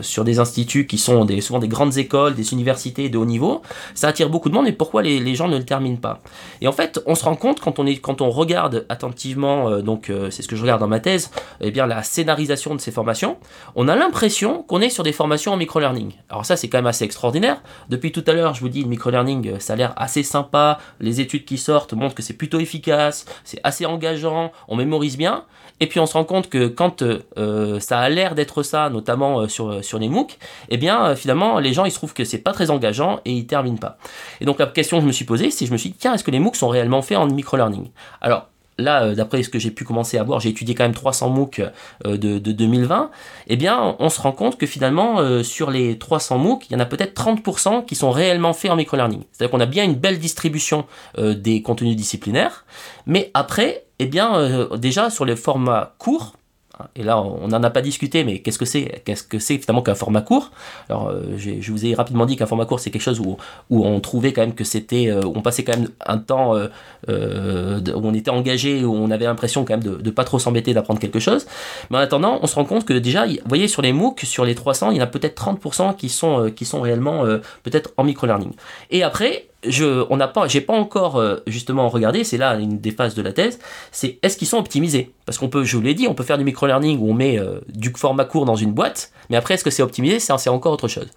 sur 0.00 0.24
des 0.24 0.38
instituts 0.38 0.86
qui 0.86 0.98
sont 0.98 1.26
souvent 1.40 1.58
des 1.58 1.68
grandes 1.68 1.98
écoles 1.98 2.34
des 2.34 2.52
universités 2.52 3.08
de 3.08 3.18
haut 3.18 3.24
niveau 3.24 3.62
ça 3.94 4.08
attire 4.08 4.30
beaucoup 4.30 4.48
de 4.48 4.54
monde 4.54 4.66
et 4.66 4.72
pourquoi 4.72 5.02
les, 5.02 5.34
gens 5.34 5.48
ne 5.48 5.56
le 5.56 5.64
terminent 5.64 5.96
pas? 5.96 6.20
Et 6.60 6.68
en 6.68 6.72
fait 6.72 7.00
on 7.06 7.14
se 7.14 7.24
rend 7.24 7.36
compte 7.36 7.60
quand 7.60 7.78
on 7.78 7.86
est 7.86 7.96
quand 7.96 8.20
on 8.20 8.30
regarde 8.30 8.86
attentivement 8.88 9.68
euh, 9.68 9.82
donc 9.82 10.10
c'est 10.30 10.42
ce 10.42 10.48
que 10.48 10.56
je 10.56 10.62
regarde 10.62 10.80
dans 10.80 10.88
ma 10.88 11.00
thèse 11.00 11.30
eh 11.60 11.70
bien 11.70 11.86
la 11.86 12.02
scénarisation 12.02 12.74
de 12.74 12.80
ces 12.80 12.90
formations 12.90 13.38
on 13.74 13.88
a 13.88 13.96
l'impression 13.96 14.62
qu'on 14.62 14.80
est 14.80 14.90
sur 14.90 15.02
des 15.02 15.12
formations 15.12 15.52
en 15.52 15.56
micro-learning. 15.56 16.12
Alors 16.28 16.44
ça, 16.44 16.56
c'est 16.56 16.68
quand 16.68 16.78
même 16.78 16.86
assez 16.86 17.04
extraordinaire. 17.04 17.62
Depuis 17.88 18.12
tout 18.12 18.24
à 18.26 18.32
l'heure, 18.32 18.54
je 18.54 18.60
vous 18.60 18.68
dis, 18.68 18.82
le 18.82 18.88
micro-learning, 18.88 19.58
ça 19.58 19.74
a 19.74 19.76
l'air 19.76 19.92
assez 19.96 20.22
sympa. 20.22 20.78
Les 21.00 21.20
études 21.20 21.44
qui 21.44 21.58
sortent 21.58 21.92
montrent 21.94 22.14
que 22.14 22.22
c'est 22.22 22.34
plutôt 22.34 22.60
efficace, 22.60 23.24
c'est 23.44 23.60
assez 23.64 23.86
engageant, 23.86 24.52
on 24.68 24.76
mémorise 24.76 25.16
bien. 25.16 25.44
Et 25.82 25.88
puis 25.88 25.98
on 25.98 26.06
se 26.06 26.12
rend 26.12 26.22
compte 26.22 26.48
que 26.48 26.68
quand 26.68 27.02
euh, 27.02 27.24
euh, 27.38 27.80
ça 27.80 27.98
a 27.98 28.08
l'air 28.08 28.36
d'être 28.36 28.62
ça, 28.62 28.88
notamment 28.88 29.40
euh, 29.40 29.48
sur, 29.48 29.98
les 29.98 30.08
MOOC, 30.08 30.38
eh 30.68 30.76
bien 30.76 31.16
finalement 31.16 31.58
les 31.58 31.72
gens 31.72 31.84
ils 31.84 31.90
se 31.90 31.96
trouvent 31.96 32.14
que 32.14 32.24
c'est 32.24 32.38
pas 32.38 32.52
très 32.52 32.70
engageant 32.70 33.18
et 33.24 33.32
ils 33.32 33.46
terminent 33.48 33.78
pas. 33.78 33.98
Et 34.40 34.44
donc 34.44 34.60
la 34.60 34.66
question 34.66 34.98
que 34.98 35.02
je 35.02 35.08
me 35.08 35.12
suis 35.12 35.24
posée, 35.24 35.50
c'est 35.50 35.66
je 35.66 35.72
me 35.72 35.76
suis 35.76 35.90
dit 35.90 35.96
tiens 35.98 36.14
est-ce 36.14 36.22
que 36.22 36.30
les 36.30 36.38
MOOC 36.38 36.54
sont 36.54 36.68
réellement 36.68 37.02
faits 37.02 37.18
en 37.18 37.26
micro-learning? 37.26 37.90
Alors 38.20 38.48
là, 38.78 39.12
d'après 39.12 39.42
ce 39.42 39.48
que 39.48 39.58
j'ai 39.58 39.72
pu 39.72 39.84
commencer 39.84 40.18
à 40.18 40.22
voir, 40.22 40.38
j'ai 40.38 40.50
étudié 40.50 40.76
quand 40.76 40.84
même 40.84 40.94
300 40.94 41.30
MOOC 41.30 41.62
de, 42.04 42.16
de 42.16 42.52
2020, 42.52 43.10
eh 43.48 43.56
bien, 43.56 43.96
on 43.98 44.08
se 44.08 44.20
rend 44.20 44.32
compte 44.32 44.58
que 44.58 44.66
finalement, 44.66 45.42
sur 45.44 45.70
les 45.70 45.98
300 45.98 46.38
MOOC, 46.38 46.70
il 46.70 46.72
y 46.72 46.76
en 46.76 46.80
a 46.80 46.86
peut-être 46.86 47.14
30% 47.14 47.84
qui 47.84 47.94
sont 47.94 48.10
réellement 48.10 48.54
faits 48.54 48.70
en 48.70 48.76
micro-learning. 48.76 49.24
C'est-à-dire 49.30 49.50
qu'on 49.50 49.60
a 49.60 49.66
bien 49.66 49.84
une 49.84 49.94
belle 49.94 50.18
distribution 50.18 50.86
des 51.18 51.60
contenus 51.60 51.94
disciplinaires, 51.96 52.64
mais 53.06 53.30
après, 53.34 53.84
eh 54.02 54.06
bien, 54.06 54.34
euh, 54.36 54.76
déjà, 54.76 55.10
sur 55.10 55.24
les 55.24 55.36
formats 55.36 55.94
courts, 55.98 56.34
hein, 56.78 56.86
et 56.96 57.02
là, 57.02 57.20
on 57.20 57.48
n'en 57.48 57.62
a 57.62 57.70
pas 57.70 57.82
discuté, 57.82 58.24
mais 58.24 58.40
qu'est-ce 58.40 58.58
que 58.58 58.64
c'est 58.64 59.02
Qu'est-ce 59.04 59.22
que 59.22 59.38
c'est 59.38 59.58
finalement 59.58 59.82
qu'un 59.82 59.94
format 59.94 60.22
court? 60.22 60.50
Alors, 60.88 61.08
euh, 61.08 61.36
je 61.36 61.70
vous 61.70 61.86
ai 61.86 61.94
rapidement 61.94 62.26
dit 62.26 62.36
qu'un 62.36 62.46
format 62.46 62.64
court, 62.64 62.80
c'est 62.80 62.90
quelque 62.90 63.02
chose 63.02 63.20
où, 63.20 63.36
où 63.70 63.84
on 63.84 64.00
trouvait 64.00 64.32
quand 64.32 64.40
même 64.40 64.54
que 64.54 64.64
c'était, 64.64 65.08
euh, 65.08 65.20
on 65.24 65.40
passait 65.42 65.62
quand 65.62 65.76
même 65.76 65.88
un 66.04 66.18
temps 66.18 66.54
où 66.54 66.62
on 67.08 68.14
était 68.14 68.30
engagé, 68.30 68.84
où 68.84 68.92
on 68.92 69.10
avait 69.10 69.26
l'impression 69.26 69.64
quand 69.64 69.74
même 69.74 69.84
de, 69.84 69.96
de 69.96 70.10
pas 70.10 70.24
trop 70.24 70.38
s'embêter 70.38 70.74
d'apprendre 70.74 71.00
quelque 71.00 71.20
chose. 71.20 71.46
Mais 71.90 71.98
en 71.98 72.00
attendant, 72.00 72.38
on 72.42 72.46
se 72.46 72.54
rend 72.54 72.64
compte 72.64 72.84
que 72.84 72.94
déjà, 72.94 73.26
vous 73.26 73.36
voyez, 73.46 73.68
sur 73.68 73.82
les 73.82 73.92
MOOC, 73.92 74.20
sur 74.20 74.44
les 74.44 74.54
300, 74.54 74.90
il 74.90 74.96
y 74.96 75.00
en 75.00 75.04
a 75.04 75.06
peut-être 75.06 75.40
30% 75.40 75.96
qui 75.96 76.08
sont, 76.08 76.50
qui 76.54 76.64
sont 76.64 76.80
réellement 76.80 77.24
peut-être 77.62 77.90
en 77.96 78.04
micro-learning. 78.04 78.52
Et 78.90 79.02
après, 79.02 79.46
je, 79.66 80.04
on 80.10 80.16
n'a 80.16 80.28
pas, 80.28 80.48
j'ai 80.48 80.60
pas 80.60 80.72
encore 80.72 81.16
euh, 81.16 81.36
justement 81.46 81.88
regardé, 81.88 82.24
c'est 82.24 82.38
là 82.38 82.58
une 82.58 82.78
des 82.78 82.90
phases 82.90 83.14
de 83.14 83.22
la 83.22 83.32
thèse, 83.32 83.58
c'est 83.90 84.18
est-ce 84.22 84.36
qu'ils 84.36 84.48
sont 84.48 84.58
optimisés? 84.58 85.12
Parce 85.26 85.38
qu'on 85.38 85.48
peut, 85.48 85.64
je 85.64 85.76
vous 85.76 85.82
l'ai 85.82 85.94
dit, 85.94 86.08
on 86.08 86.14
peut 86.14 86.24
faire 86.24 86.38
du 86.38 86.44
micro-learning 86.44 86.98
où 87.00 87.10
on 87.10 87.14
met 87.14 87.38
euh, 87.38 87.60
du 87.68 87.92
format 87.96 88.24
court 88.24 88.44
dans 88.44 88.56
une 88.56 88.72
boîte, 88.72 89.12
mais 89.30 89.36
après, 89.36 89.54
est-ce 89.54 89.64
que 89.64 89.70
c'est 89.70 89.82
optimisé? 89.82 90.18
C'est 90.20 90.50
encore 90.50 90.72
autre 90.72 90.88
chose. 90.88 91.08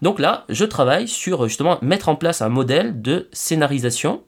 Donc 0.00 0.18
là, 0.18 0.44
je 0.48 0.64
travaille 0.64 1.08
sur 1.08 1.46
justement 1.48 1.78
mettre 1.82 2.08
en 2.08 2.16
place 2.16 2.42
un 2.42 2.48
modèle 2.48 3.00
de 3.00 3.28
scénarisation 3.32 4.22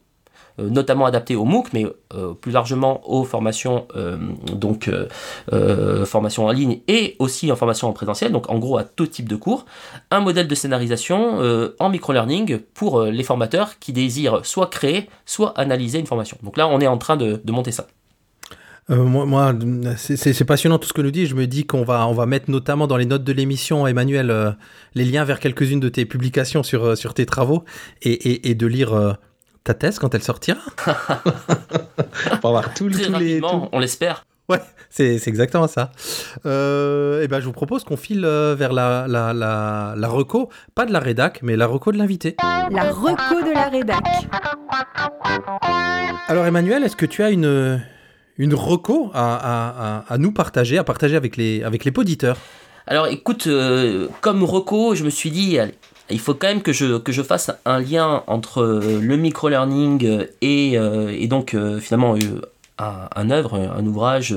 notamment 0.59 1.07
adapté 1.07 1.35
au 1.37 1.45
MOOC, 1.45 1.73
mais 1.73 1.87
euh, 2.15 2.33
plus 2.35 2.53
largement 2.53 3.09
aux 3.11 3.25
formations, 3.25 3.87
euh, 3.97 4.17
donc 4.53 4.89
euh, 4.89 5.07
euh, 5.53 6.05
formation 6.07 6.47
en 6.47 6.53
ligne 6.53 6.81
et 6.89 7.17
aussi 7.19 7.51
en 7.51 7.57
formation 7.57 7.89
en 7.89 7.93
présentiel, 7.93 8.33
donc 8.33 8.49
en 8.51 8.59
gros 8.59 8.79
à 8.79 8.85
tout 8.85 9.07
type 9.07 9.29
de 9.29 9.37
cours, 9.37 9.67
un 10.11 10.21
modèle 10.21 10.47
de 10.49 10.55
scénarisation 10.55 11.41
euh, 11.41 11.75
en 11.79 11.89
micro-learning 11.91 12.59
pour 12.75 13.01
euh, 13.01 13.11
les 13.11 13.23
formateurs 13.25 13.79
qui 13.79 13.93
désirent 13.93 14.45
soit 14.45 14.69
créer, 14.69 15.09
soit 15.27 15.59
analyser 15.59 15.99
une 15.99 16.07
formation. 16.07 16.37
Donc 16.43 16.57
là, 16.57 16.69
on 16.69 16.81
est 16.81 16.87
en 16.87 16.99
train 16.99 17.17
de, 17.17 17.41
de 17.43 17.53
monter 17.53 17.73
ça. 17.73 17.87
Euh, 18.91 18.97
moi, 19.03 19.25
moi, 19.25 19.55
c'est- 19.97 20.45
passionnant 20.45 20.79
tout 20.79 20.87
ce 20.89 20.93
que 20.93 21.01
nous 21.01 21.11
dit. 21.11 21.27
Je 21.27 21.35
me 21.35 21.47
dis 21.47 21.65
qu'on 21.67 21.85
va, 21.85 22.07
on 22.07 22.13
va 22.13 22.27
mettre 22.27 22.51
notamment 22.51 22.87
dans 22.87 22.99
les 22.99 23.07
notes 23.07 23.25
de 23.25 23.33
l'émission, 23.33 23.87
Emmanuel, 23.87 24.31
euh, 24.31 24.51
les 24.95 25.05
liens 25.07 25.25
vers 25.25 25.41
quelques-unes 25.41 25.81
de 25.81 25.89
tes 25.89 26.05
publications 26.05 26.63
sur, 26.63 26.85
euh, 26.85 26.95
sur 26.95 27.15
tes 27.15 27.25
travaux 27.25 27.65
et, 28.03 28.51
et, 28.51 28.55
de 28.55 28.67
lire 28.67 28.93
euh, 28.93 29.15
ta 29.65 29.75
thèse 29.75 29.99
quand 29.99 30.15
elle 30.15 30.23
sortira. 30.23 30.61
Pour 32.41 32.51
avoir 32.51 32.73
tout, 32.75 32.89
Très 32.91 33.05
tous 33.05 33.19
les. 33.19 33.41
tout- 33.41 33.69
on 33.73 33.79
l'espère. 33.79 34.25
Ouais, 34.51 34.61
c'est 34.91 35.19
c'est 35.19 35.31
exactement 35.31 35.67
ça. 35.67 35.91
Euh, 36.45 37.23
et 37.23 37.29
ben, 37.29 37.41
je 37.41 37.47
vous 37.47 37.53
propose 37.53 37.83
qu'on 37.83 37.97
file 37.97 38.27
euh, 38.27 38.55
vers 38.55 38.75
la, 38.75 39.07
la, 39.09 39.33
la, 39.33 39.95
la 39.97 40.09
reco, 40.09 40.51
pas 40.75 40.85
de 40.85 40.93
la 40.93 41.01
rédac, 41.01 41.41
mais 41.43 41.57
la 41.57 41.67
reco 41.67 41.93
de 41.93 41.97
l'invité. 41.97 42.37
La 42.71 42.91
reco 42.91 43.41
de 43.43 43.55
la 43.55 43.69
rédac. 43.71 44.05
Alors 46.29 46.45
Emmanuel, 46.45 46.85
est-ce 46.85 46.97
que 46.97 47.07
tu 47.07 47.23
as 47.23 47.31
une, 47.31 47.83
une 48.37 48.55
reco 48.55 49.11
à, 49.15 49.35
à, 49.35 49.97
à, 50.09 50.13
à 50.15 50.19
nous 50.19 50.33
partager, 50.33 50.77
à 50.77 50.85
partager 50.85 51.17
avec 51.17 51.37
les, 51.39 51.63
avec 51.63 51.87
les 51.87 51.91
poditeurs? 51.91 52.37
Alors 52.87 53.07
écoute, 53.07 53.47
euh, 53.47 54.09
comme 54.21 54.43
Rocco, 54.45 54.95
je 54.95 55.05
me 55.05 55.11
suis 55.11 55.31
dit, 55.31 55.59
allez, 55.59 55.75
il 56.11 56.21
faut 56.21 56.35
quand 56.35 56.49
même 56.49 56.63
que 56.63 56.73
je, 56.73 56.99
que 56.99 57.13
je 57.13 57.23
fasse 57.23 57.51
un 57.65 57.81
lien 57.81 58.23
entre 58.27 58.63
euh, 58.63 59.01
le 59.01 59.17
micro-learning 59.17 60.05
euh, 60.05 60.27
et, 60.43 60.79
euh, 60.79 61.17
et 61.17 61.27
donc 61.27 61.57
finalement 61.81 62.17
un, 62.79 63.31
œuvre, 63.31 63.55
un 63.55 63.87
ouvrage 63.87 64.35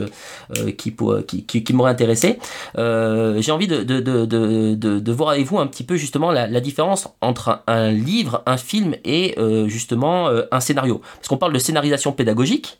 qui, 0.78 0.96
qui, 1.28 1.44
qui, 1.44 1.64
qui 1.64 1.74
m'aurait 1.74 1.92
intéressé. 1.92 2.38
J'ai 2.76 3.52
envie 3.52 3.68
de, 3.68 3.84
de, 3.84 4.00
de, 4.00 4.76
de, 4.76 5.12
voir 5.12 5.32
avec 5.32 5.46
vous 5.48 5.58
un 5.58 5.68
petit 5.68 5.84
peu 5.84 5.96
justement 5.96 6.32
la, 6.32 6.62
différence 6.62 7.10
entre 7.22 7.64
un, 7.66 7.92
livre, 7.92 8.44
un 8.46 8.58
film 8.58 8.96
et 9.04 9.36
justement 9.68 10.30
un 10.52 10.60
scénario. 10.60 11.02
Parce 11.16 11.28
qu'on 11.28 11.38
parle 11.38 11.54
de 11.54 11.60
scénarisation 11.60 12.12
pédagogique. 12.12 12.80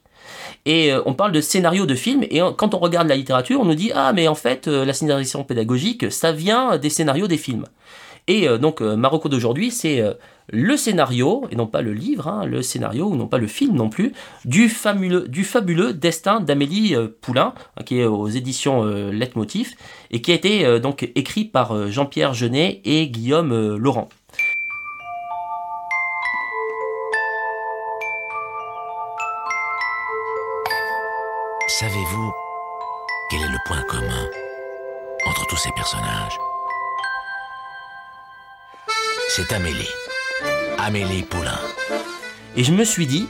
Et 0.66 0.94
on 1.06 1.14
parle 1.14 1.32
de 1.32 1.42
scénario 1.42 1.86
de 1.86 1.96
film, 1.96 2.24
et 2.24 2.42
quand 2.58 2.74
on 2.74 2.80
regarde 2.80 3.08
la 3.08 3.16
littérature, 3.16 3.60
on 3.60 3.66
nous 3.66 3.76
dit 3.76 3.92
Ah, 3.96 4.14
mais 4.14 4.28
en 4.28 4.36
fait, 4.36 4.68
la 4.68 4.94
scénarisation 4.94 5.44
pédagogique, 5.44 6.12
ça 6.12 6.32
vient 6.32 6.78
des 6.78 6.90
scénarios 6.90 7.28
des 7.28 7.38
films. 7.38 7.66
Et 8.28 8.48
euh, 8.48 8.58
donc, 8.58 8.82
euh, 8.82 8.96
Marocco 8.96 9.30
d'aujourd'hui, 9.30 9.72
c'est 9.72 10.02
euh, 10.02 10.14
le 10.50 10.76
scénario, 10.78 11.46
et 11.50 11.56
non 11.56 11.68
pas 11.68 11.82
le 11.82 11.94
livre, 11.94 12.28
hein, 12.28 12.46
le 12.46 12.62
scénario, 12.62 13.08
ou 13.08 13.16
non 13.16 13.28
pas 13.28 13.38
le 13.38 13.48
film 13.48 13.76
non 13.76 13.90
plus, 13.90 14.14
du 14.46 14.70
fabuleux, 14.70 15.94
destin 15.94 16.42
d'Amélie 16.42 16.96
Poulain, 17.22 17.54
hein, 17.78 17.84
qui 17.86 18.00
est 18.00 18.06
aux 18.06 18.28
éditions 18.28 18.84
euh, 18.84 19.12
Leitmotiv, 19.12 19.76
et 20.12 20.22
qui 20.22 20.32
a 20.32 20.36
été 20.36 20.80
donc 20.80 21.10
écrit 21.16 21.46
par 21.46 21.90
Jean-Pierre 21.90 22.34
Genet 22.34 22.82
et 22.86 23.08
Guillaume 23.08 23.76
Laurent. 23.76 24.08
Savez-vous 31.80 32.34
quel 33.30 33.42
est 33.42 33.52
le 33.52 33.58
point 33.68 33.82
commun 33.84 34.30
entre 35.28 35.46
tous 35.48 35.58
ces 35.58 35.72
personnages? 35.76 36.38
C'est 39.38 39.54
Amélie. 39.54 39.90
Amélie 40.80 41.22
Poulain. 41.24 41.60
Et 42.56 42.64
je 42.64 42.72
me 42.72 42.84
suis 42.84 43.06
dit, 43.06 43.28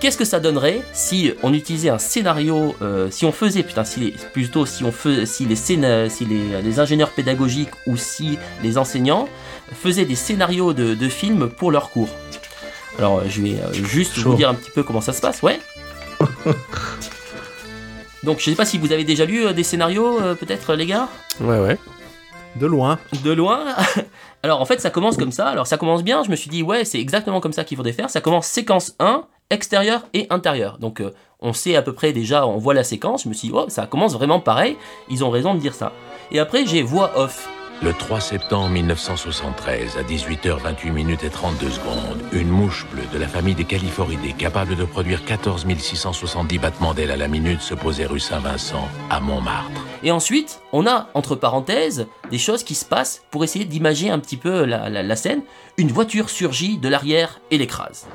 qu'est-ce 0.00 0.18
que 0.18 0.24
ça 0.26 0.38
donnerait 0.40 0.82
si 0.92 1.32
on 1.42 1.54
utilisait 1.54 1.88
un 1.88 1.98
scénario, 1.98 2.76
euh, 2.82 3.10
si 3.10 3.24
on 3.24 3.32
faisait, 3.32 3.62
putain, 3.62 3.84
si 3.84 4.00
les- 4.00 4.10
plutôt 4.32 4.66
si 4.66 4.84
on 4.84 4.92
faisait, 4.92 5.24
si 5.26 5.46
les 5.46 5.56
scéna- 5.56 6.08
si 6.10 6.24
les, 6.26 6.60
les 6.62 6.80
ingénieurs 6.80 7.10
pédagogiques 7.10 7.70
ou 7.86 7.96
si 7.96 8.38
les 8.62 8.76
enseignants 8.76 9.28
faisaient 9.82 10.04
des 10.04 10.14
scénarios 10.14 10.72
de, 10.74 10.94
de 10.94 11.08
films 11.08 11.48
pour 11.48 11.70
leurs 11.72 11.90
cours. 11.90 12.10
Alors, 12.98 13.20
euh, 13.20 13.24
je 13.28 13.40
vais 13.42 13.54
euh, 13.60 13.72
juste 13.72 14.14
Chaud. 14.16 14.32
vous 14.32 14.36
dire 14.36 14.48
un 14.50 14.54
petit 14.54 14.70
peu 14.70 14.82
comment 14.82 15.00
ça 15.00 15.12
se 15.14 15.20
passe, 15.22 15.42
ouais. 15.42 15.58
Donc, 18.24 18.40
je 18.40 18.44
sais 18.50 18.56
pas 18.56 18.66
si 18.66 18.76
vous 18.76 18.92
avez 18.92 19.04
déjà 19.04 19.24
lu 19.24 19.46
euh, 19.46 19.52
des 19.54 19.62
scénarios, 19.62 20.20
euh, 20.20 20.34
peut-être, 20.34 20.74
les 20.74 20.84
gars? 20.86 21.08
Ouais, 21.40 21.58
ouais. 21.58 21.78
De 22.56 22.66
loin. 22.66 22.98
de 23.22 23.30
loin? 23.30 23.66
Alors 24.42 24.60
en 24.60 24.64
fait 24.64 24.80
ça 24.80 24.90
commence 24.90 25.16
comme 25.16 25.32
ça. 25.32 25.48
Alors 25.48 25.66
ça 25.66 25.76
commence 25.76 26.02
bien. 26.02 26.22
Je 26.22 26.30
me 26.30 26.36
suis 26.36 26.50
dit 26.50 26.62
ouais 26.62 26.84
c'est 26.84 27.00
exactement 27.00 27.40
comme 27.40 27.52
ça 27.52 27.64
qu'il 27.64 27.76
faudrait 27.76 27.92
faire. 27.92 28.10
Ça 28.10 28.20
commence 28.20 28.46
séquence 28.46 28.94
1, 29.00 29.24
extérieur 29.50 30.06
et 30.14 30.26
intérieur. 30.30 30.78
Donc 30.78 31.00
euh, 31.00 31.14
on 31.40 31.52
sait 31.52 31.76
à 31.76 31.82
peu 31.82 31.92
près 31.92 32.12
déjà, 32.12 32.46
on 32.46 32.58
voit 32.58 32.74
la 32.74 32.84
séquence. 32.84 33.24
Je 33.24 33.28
me 33.28 33.34
suis 33.34 33.48
dit 33.48 33.54
oh 33.56 33.66
ça 33.68 33.86
commence 33.86 34.14
vraiment 34.14 34.40
pareil. 34.40 34.76
Ils 35.08 35.24
ont 35.24 35.30
raison 35.30 35.54
de 35.54 35.60
dire 35.60 35.74
ça. 35.74 35.92
Et 36.30 36.38
après 36.38 36.66
j'ai 36.66 36.82
voix 36.82 37.12
off. 37.16 37.48
Le 37.80 37.92
3 37.92 38.18
septembre 38.18 38.70
1973, 38.70 39.98
à 39.98 40.02
18h28 40.02 40.90
minutes 40.90 41.22
et 41.22 41.30
32 41.30 41.70
secondes, 41.70 42.20
une 42.32 42.48
mouche 42.48 42.84
bleue 42.90 43.04
de 43.12 43.18
la 43.18 43.28
famille 43.28 43.54
des 43.54 43.64
Califoridés, 43.64 44.32
capable 44.32 44.74
de 44.74 44.84
produire 44.84 45.24
14 45.24 45.64
670 45.78 46.58
battements 46.58 46.92
d'aile 46.92 47.12
à 47.12 47.16
la 47.16 47.28
minute, 47.28 47.60
se 47.60 47.74
posait 47.74 48.06
rue 48.06 48.18
Saint-Vincent, 48.18 48.88
à 49.10 49.20
Montmartre. 49.20 49.86
Et 50.02 50.10
ensuite, 50.10 50.60
on 50.72 50.88
a, 50.88 51.06
entre 51.14 51.36
parenthèses, 51.36 52.08
des 52.32 52.38
choses 52.38 52.64
qui 52.64 52.74
se 52.74 52.84
passent 52.84 53.22
pour 53.30 53.44
essayer 53.44 53.64
d'imager 53.64 54.10
un 54.10 54.18
petit 54.18 54.36
peu 54.36 54.64
la, 54.64 55.16
scène. 55.16 55.42
Une 55.76 55.92
voiture 55.92 56.30
surgit 56.30 56.78
de 56.78 56.88
l'arrière 56.88 57.40
et 57.52 57.58
l'écrase. 57.58 58.08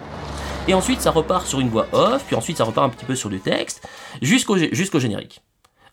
Et 0.68 0.74
ensuite, 0.74 1.00
ça 1.00 1.12
repart 1.12 1.48
sur 1.48 1.62
une 1.62 1.70
voix 1.70 1.88
off, 1.94 2.26
puis 2.28 2.36
ensuite, 2.36 2.58
ça 2.58 2.66
repart 2.66 2.88
un 2.88 2.90
petit 2.90 3.06
peu 3.06 3.16
sur 3.16 3.30
le 3.30 3.40
texte, 3.40 3.88
jusqu'au 4.22 5.00
générique. 5.00 5.42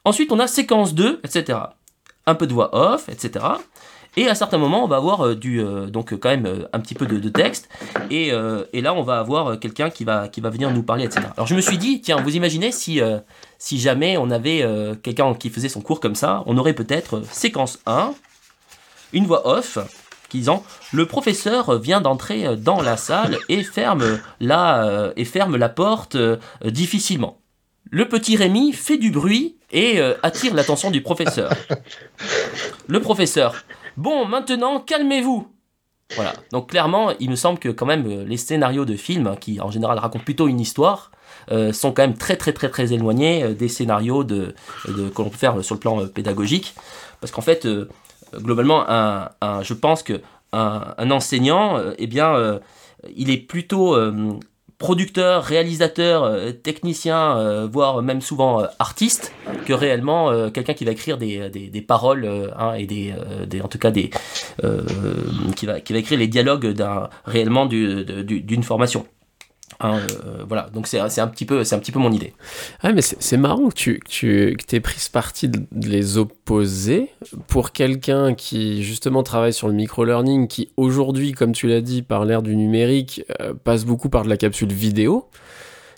Ensuite, 0.04 0.32
on 0.32 0.40
a 0.40 0.48
séquence 0.48 0.92
2, 0.92 1.20
etc. 1.22 1.58
Un 2.30 2.36
peu 2.36 2.46
de 2.46 2.52
voix 2.52 2.70
off, 2.72 3.08
etc. 3.08 3.44
Et 4.16 4.28
à 4.28 4.34
certains 4.34 4.58
moments, 4.58 4.84
on 4.84 4.88
va 4.88 4.96
avoir 4.96 5.24
euh, 5.24 5.34
du, 5.36 5.60
euh, 5.60 5.86
donc 5.86 6.12
euh, 6.12 6.16
quand 6.16 6.30
même 6.30 6.66
un 6.72 6.80
petit 6.80 6.94
peu 6.94 7.06
de, 7.06 7.28
texte. 7.28 7.68
Et, 8.10 8.30
là, 8.30 8.94
on 8.94 9.02
va 9.02 9.18
avoir 9.18 9.58
quelqu'un 9.58 9.90
qui 9.90 10.04
va, 10.04 10.28
qui 10.28 10.40
va 10.40 10.50
venir 10.50 10.70
nous 10.70 10.82
parler, 10.82 11.04
etc. 11.04 11.26
Alors 11.36 11.46
je 11.46 11.54
me 11.54 11.60
suis 11.60 11.78
dit, 11.78 12.00
tiens, 12.00 12.20
vous 12.20 12.36
imaginez 12.36 12.72
si, 12.72 13.00
si 13.58 13.78
jamais 13.78 14.16
on 14.16 14.30
avait 14.30 14.64
quelqu'un 15.02 15.34
qui 15.34 15.50
faisait 15.50 15.68
son 15.68 15.80
cours 15.80 16.00
comme 16.00 16.14
ça, 16.14 16.42
on 16.46 16.58
aurait 16.58 16.72
peut-être 16.72 17.22
séquence 17.30 17.78
1, 17.86 18.12
une 19.12 19.26
voix 19.26 19.46
off, 19.46 19.78
qui 20.28 20.38
disant 20.38 20.64
le 20.92 21.06
professeur 21.06 21.78
vient 21.78 22.00
d'entrer 22.00 22.56
dans 22.56 22.82
la 22.82 22.96
salle 22.96 23.38
et 23.48 23.62
ferme 23.62 24.20
la, 24.40 25.12
et 25.16 25.24
ferme 25.24 25.56
la 25.56 25.68
porte 25.68 26.16
difficilement. 26.64 27.40
Le 27.90 28.08
petit 28.08 28.36
Rémi 28.36 28.72
fait 28.72 28.98
du 28.98 29.10
bruit 29.10 29.56
et 29.72 30.00
euh, 30.00 30.14
attire 30.22 30.54
l'attention 30.54 30.90
du 30.90 31.02
professeur. 31.02 31.52
Le 32.88 33.00
professeur. 33.00 33.54
Bon, 33.96 34.24
maintenant, 34.24 34.80
calmez-vous. 34.80 35.48
Voilà. 36.16 36.32
Donc 36.50 36.70
clairement, 36.70 37.12
il 37.20 37.30
me 37.30 37.36
semble 37.36 37.58
que 37.58 37.68
quand 37.68 37.86
même 37.86 38.04
euh, 38.06 38.24
les 38.24 38.36
scénarios 38.36 38.84
de 38.84 38.96
films, 38.96 39.28
hein, 39.28 39.36
qui 39.40 39.60
en 39.60 39.70
général 39.70 39.98
racontent 39.98 40.24
plutôt 40.24 40.48
une 40.48 40.60
histoire, 40.60 41.12
euh, 41.52 41.72
sont 41.72 41.92
quand 41.92 42.02
même 42.02 42.16
très 42.16 42.36
très 42.36 42.52
très 42.52 42.68
très 42.68 42.92
éloignés 42.92 43.54
des 43.54 43.68
scénarios 43.68 44.24
de, 44.24 44.54
que 44.84 45.22
l'on 45.22 45.30
peut 45.30 45.36
faire 45.36 45.64
sur 45.64 45.74
le 45.76 45.80
plan 45.80 46.06
pédagogique. 46.08 46.74
Parce 47.20 47.30
qu'en 47.30 47.42
fait, 47.42 47.68
globalement, 48.34 48.84
un, 48.88 49.30
je 49.62 49.74
pense 49.74 50.02
que 50.02 50.20
un, 50.52 51.10
enseignant, 51.10 51.80
eh 51.98 52.06
bien, 52.06 52.58
il 53.14 53.30
est 53.30 53.38
plutôt 53.38 53.94
producteur, 54.80 55.44
réalisateur, 55.44 56.24
euh, 56.24 56.50
technicien, 56.52 57.36
euh, 57.36 57.68
voire 57.70 58.02
même 58.02 58.20
souvent 58.22 58.62
euh, 58.62 58.66
artiste, 58.80 59.32
que 59.66 59.72
réellement 59.72 60.50
quelqu'un 60.50 60.74
qui 60.74 60.84
va 60.84 60.90
écrire 60.92 61.18
des, 61.18 61.50
des, 61.50 61.82
paroles 61.82 62.26
hein, 62.58 62.72
et 62.74 62.86
des, 62.86 63.14
des, 63.46 63.60
en 63.60 63.68
tout 63.68 63.78
cas 63.78 63.90
des, 63.90 64.10
qui 65.56 65.66
va 65.66 65.80
qui 65.80 65.92
va 65.92 65.98
écrire 65.98 66.18
les 66.18 66.28
dialogues 66.28 66.68
d'un 66.72 67.08
réellement 67.24 67.66
du- 67.66 68.04
de- 68.04 68.22
du- 68.22 68.40
d'une 68.40 68.62
formation. 68.62 69.06
Hein, 69.80 69.98
euh, 70.26 70.44
voilà, 70.46 70.68
donc 70.74 70.86
c'est 70.86 70.98
un 70.98 71.28
petit 71.28 71.46
peu 71.46 71.64
c'est 71.64 71.74
un 71.74 71.78
petit 71.78 71.92
peu 71.92 71.98
mon 71.98 72.12
idée. 72.12 72.34
Ouais, 72.84 72.92
mais 72.92 73.00
c'est 73.00 73.36
marrant 73.38 73.68
que 73.68 73.74
tu, 73.74 73.98
que 73.98 74.08
tu 74.08 74.56
que 74.56 74.76
aies 74.76 74.80
pris 74.80 75.00
ce 75.00 75.10
parti 75.10 75.48
de, 75.48 75.62
de 75.72 75.88
les 75.88 76.18
opposer 76.18 77.08
pour 77.46 77.72
quelqu'un 77.72 78.34
qui 78.34 78.82
justement 78.82 79.22
travaille 79.22 79.54
sur 79.54 79.68
le 79.68 79.74
micro-learning, 79.74 80.48
qui 80.48 80.70
aujourd'hui, 80.76 81.32
comme 81.32 81.52
tu 81.52 81.66
l'as 81.66 81.80
dit, 81.80 82.02
par 82.02 82.26
l'ère 82.26 82.42
du 82.42 82.56
numérique, 82.56 83.24
euh, 83.40 83.54
passe 83.54 83.86
beaucoup 83.86 84.10
par 84.10 84.24
de 84.24 84.28
la 84.28 84.36
capsule 84.36 84.72
vidéo, 84.72 85.28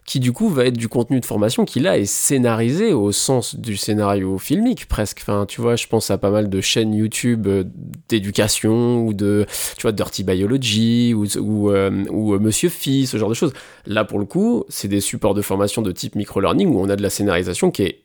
qui 0.05 0.21
du 0.21 0.33
coup 0.33 0.49
va 0.49 0.67
être 0.67 0.77
du 0.77 0.89
contenu 0.89 1.21
de 1.21 1.25
formation 1.25 1.65
qui 1.65 1.81
là 1.81 1.99
est 1.99 2.07
scénarisé 2.07 2.93
au 2.93 3.13
sens 3.13 3.55
du 3.55 3.77
scénario 3.77 4.39
filmique 4.39 4.87
presque. 4.87 5.21
Enfin, 5.23 5.47
tu 5.47 5.61
vois, 5.61 5.77
je 5.77 5.87
pense 5.87 6.11
à 6.11 6.19
pas 6.19 6.31
mal 6.31 6.51
de 6.51 6.61
chaînes 6.61 6.93
YouTube 6.93 7.47
euh, 7.47 7.65
d'éducation 8.09 9.05
ou 9.05 9.15
de, 9.15 9.47
tu 9.77 9.83
vois, 9.83 9.93
Dirty 9.93 10.25
Biology 10.25 11.15
ou, 11.15 11.27
ou, 11.39 11.71
euh, 11.71 12.05
ou 12.11 12.35
euh, 12.35 12.39
Monsieur 12.39 12.69
Phi, 12.69 13.07
ce 13.07 13.17
genre 13.17 13.29
de 13.29 13.35
choses. 13.35 13.53
Là, 13.87 14.05
pour 14.05 14.19
le 14.19 14.25
coup, 14.25 14.65
c'est 14.69 14.89
des 14.89 15.01
supports 15.01 15.35
de 15.35 15.43
formation 15.43 15.83
de 15.83 15.93
type 15.93 16.17
micro-learning 16.17 16.69
où 16.69 16.81
on 16.81 16.89
a 16.89 16.97
de 16.97 17.03
la 17.03 17.11
scénarisation 17.11 17.71
qui 17.71 17.83
est 17.83 18.03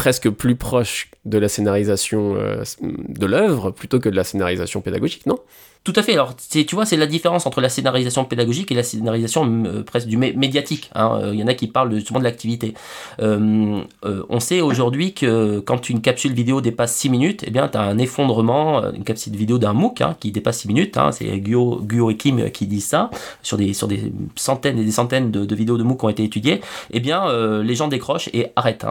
presque 0.00 0.30
plus 0.30 0.56
proche 0.56 1.10
de 1.26 1.36
la 1.36 1.48
scénarisation 1.48 2.34
euh, 2.36 2.62
de 2.80 3.26
l'œuvre 3.26 3.70
plutôt 3.70 3.98
que 4.00 4.08
de 4.08 4.16
la 4.16 4.24
scénarisation 4.24 4.80
pédagogique, 4.80 5.26
non? 5.26 5.38
Tout 5.82 5.94
à 5.96 6.02
fait. 6.02 6.12
Alors, 6.12 6.34
tu 6.36 6.74
vois, 6.74 6.84
c'est 6.84 6.98
la 6.98 7.06
différence 7.06 7.46
entre 7.46 7.62
la 7.62 7.70
scénarisation 7.70 8.26
pédagogique 8.26 8.70
et 8.70 8.74
la 8.74 8.82
scénarisation 8.82 9.46
euh, 9.64 9.82
presque 9.82 10.08
du 10.08 10.18
mé- 10.18 10.36
médiatique. 10.36 10.90
hein. 10.94 11.18
Euh, 11.22 11.30
Il 11.34 11.40
y 11.40 11.42
en 11.42 11.46
a 11.46 11.54
qui 11.54 11.68
parlent 11.68 11.94
justement 11.94 12.18
de 12.18 12.24
l'activité. 12.24 12.74
On 13.18 14.40
sait 14.40 14.60
aujourd'hui 14.60 15.14
que 15.14 15.60
quand 15.60 15.88
une 15.88 16.00
capsule 16.02 16.32
vidéo 16.34 16.60
dépasse 16.60 16.94
6 16.96 17.08
minutes, 17.08 17.44
eh 17.46 17.50
bien, 17.50 17.66
tu 17.68 17.78
as 17.78 17.82
un 17.82 17.96
effondrement, 17.96 18.90
une 18.92 19.04
capsule 19.04 19.34
vidéo 19.36 19.56
d'un 19.58 19.72
MOOC 19.72 20.00
hein, 20.02 20.16
qui 20.20 20.32
dépasse 20.32 20.58
6 20.60 20.68
minutes. 20.68 20.96
hein. 20.98 21.12
c'est 21.12 21.26
Guo, 21.40 21.80
Guo 21.82 22.10
et 22.10 22.16
Kim 22.16 22.50
qui 22.50 22.66
disent 22.66 22.86
ça 22.88 23.10
sur 23.42 23.56
des, 23.56 23.72
sur 23.72 23.88
des 23.88 24.12
centaines 24.36 24.78
et 24.78 24.84
des 24.84 24.90
centaines 24.90 25.30
de, 25.30 25.46
de 25.46 25.54
vidéos 25.54 25.78
de 25.78 25.82
MOOC 25.82 25.98
qui 26.00 26.04
ont 26.04 26.08
été 26.10 26.24
étudiées. 26.24 26.60
Eh 26.90 27.00
bien, 27.00 27.22
les 27.62 27.74
gens 27.74 27.88
décrochent 27.88 28.28
et 28.34 28.48
arrêtent. 28.56 28.84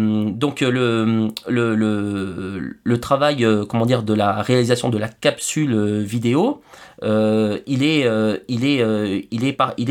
Euh, 0.00 0.30
donc 0.30 0.62
euh, 0.62 1.30
le, 1.48 3.00
travail 3.00 3.44
euh, 3.44 3.64
de 3.64 4.14
la 4.14 4.42
réalisation 4.42 4.88
de 4.88 4.98
la 4.98 5.08
capsule 5.08 6.02
vidéo 6.02 6.62
il 7.02 7.82
est 7.82 8.04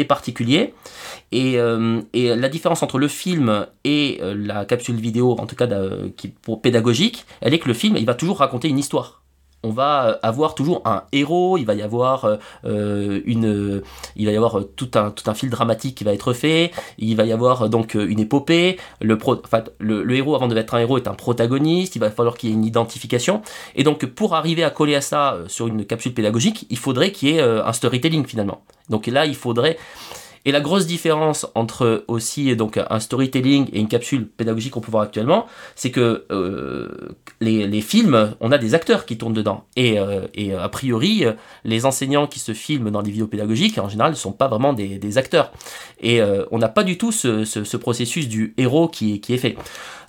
particulier. 0.07 0.73
Et, 1.31 1.57
la 1.57 2.49
différence 2.49 2.83
entre 2.83 2.99
le 2.99 3.07
film 3.07 3.65
et 3.83 4.19
la 4.21 4.65
capsule 4.65 4.95
vidéo 4.95 5.35
en 5.39 5.45
tout 5.45 5.55
cas 5.55 5.67
pédagogique 6.61 7.25
elle 7.41 7.53
est 7.53 7.59
que 7.59 7.67
le 7.67 7.73
film 7.73 7.95
il 7.97 8.05
va 8.05 8.13
toujours 8.13 8.39
raconter 8.39 8.67
une 8.67 8.79
histoire 8.79 9.18
on 9.63 9.71
va 9.71 10.07
euh, 10.07 10.15
avoir 10.21 10.55
toujours 10.55 10.81
un 10.85 11.03
héros, 11.11 11.57
il 11.57 11.65
va 11.65 11.73
y 11.73 11.81
avoir 11.81 12.25
euh, 12.25 12.37
euh, 12.65 13.21
une, 13.25 13.81
il 14.15 14.25
va 14.25 14.31
y 14.31 14.35
avoir 14.35 14.59
tout 14.75 14.91
un 14.95 15.11
tout 15.11 15.29
un 15.29 15.33
fil 15.33 15.49
dramatique 15.49 15.95
qui 15.95 16.03
va 16.03 16.13
être 16.13 16.33
fait, 16.33 16.71
il 16.97 17.15
va 17.15 17.25
y 17.25 17.31
avoir 17.31 17.69
donc 17.69 17.95
une 17.95 18.19
épopée. 18.19 18.77
Le, 19.01 19.17
pro, 19.17 19.35
enfin, 19.43 19.63
le, 19.79 20.03
le 20.03 20.15
héros 20.15 20.35
avant 20.35 20.47
d'être 20.47 20.73
un 20.73 20.79
héros 20.79 20.97
est 20.97 21.07
un 21.07 21.13
protagoniste. 21.13 21.95
Il 21.95 21.99
va 21.99 22.11
falloir 22.11 22.37
qu'il 22.37 22.49
y 22.49 22.51
ait 22.51 22.55
une 22.55 22.65
identification. 22.65 23.41
Et 23.75 23.83
donc 23.83 24.05
pour 24.05 24.35
arriver 24.35 24.63
à 24.63 24.69
coller 24.69 24.95
à 24.95 25.01
ça 25.01 25.37
sur 25.47 25.67
une 25.67 25.85
capsule 25.85 26.13
pédagogique, 26.13 26.65
il 26.69 26.77
faudrait 26.77 27.11
qu'il 27.11 27.29
y 27.29 27.37
ait 27.37 27.41
un 27.41 27.73
storytelling 27.73 28.25
finalement. 28.25 28.61
Donc 28.89 29.07
là, 29.07 29.25
il 29.25 29.35
faudrait 29.35 29.77
et 30.45 30.51
la 30.51 30.61
grosse 30.61 30.87
différence 30.87 31.47
entre 31.55 32.05
aussi 32.07 32.55
donc 32.55 32.79
un 32.89 32.99
storytelling 32.99 33.67
et 33.73 33.79
une 33.79 33.87
capsule 33.87 34.27
pédagogique 34.27 34.73
qu'on 34.73 34.81
peut 34.81 34.91
voir 34.91 35.03
actuellement, 35.03 35.45
c'est 35.75 35.91
que 35.91 36.25
euh, 36.31 37.15
les, 37.41 37.81
films, 37.81 38.35
on 38.39 38.51
a 38.51 38.57
des 38.57 38.73
acteurs 38.73 39.05
qui 39.05 39.17
tournent 39.17 39.33
dedans. 39.33 39.65
Et, 39.75 39.99
euh, 39.99 40.27
et 40.33 40.53
a 40.53 40.69
priori, 40.69 41.25
euh, 41.25 41.33
les 41.63 41.85
enseignants 41.85 42.27
qui 42.27 42.39
se 42.39 42.53
filment 42.53 42.89
dans 42.91 43.01
les 43.01 43.11
vidéos 43.11 43.27
pédagogiques, 43.27 43.77
en 43.77 43.89
général, 43.89 44.11
ne 44.11 44.17
sont 44.17 44.31
pas 44.31 44.47
vraiment 44.47 44.73
des, 44.73 44.97
des 44.97 45.17
acteurs. 45.17 45.51
Et 46.01 46.21
euh, 46.21 46.45
on 46.51 46.57
n'a 46.57 46.69
pas 46.69 46.83
du 46.83 46.97
tout 46.97 47.11
ce, 47.11 47.45
ce, 47.45 47.63
ce 47.63 47.77
processus 47.77 48.27
du 48.27 48.53
héros 48.57 48.87
qui, 48.87 49.21
qui 49.21 49.33
est 49.33 49.37
fait. 49.37 49.55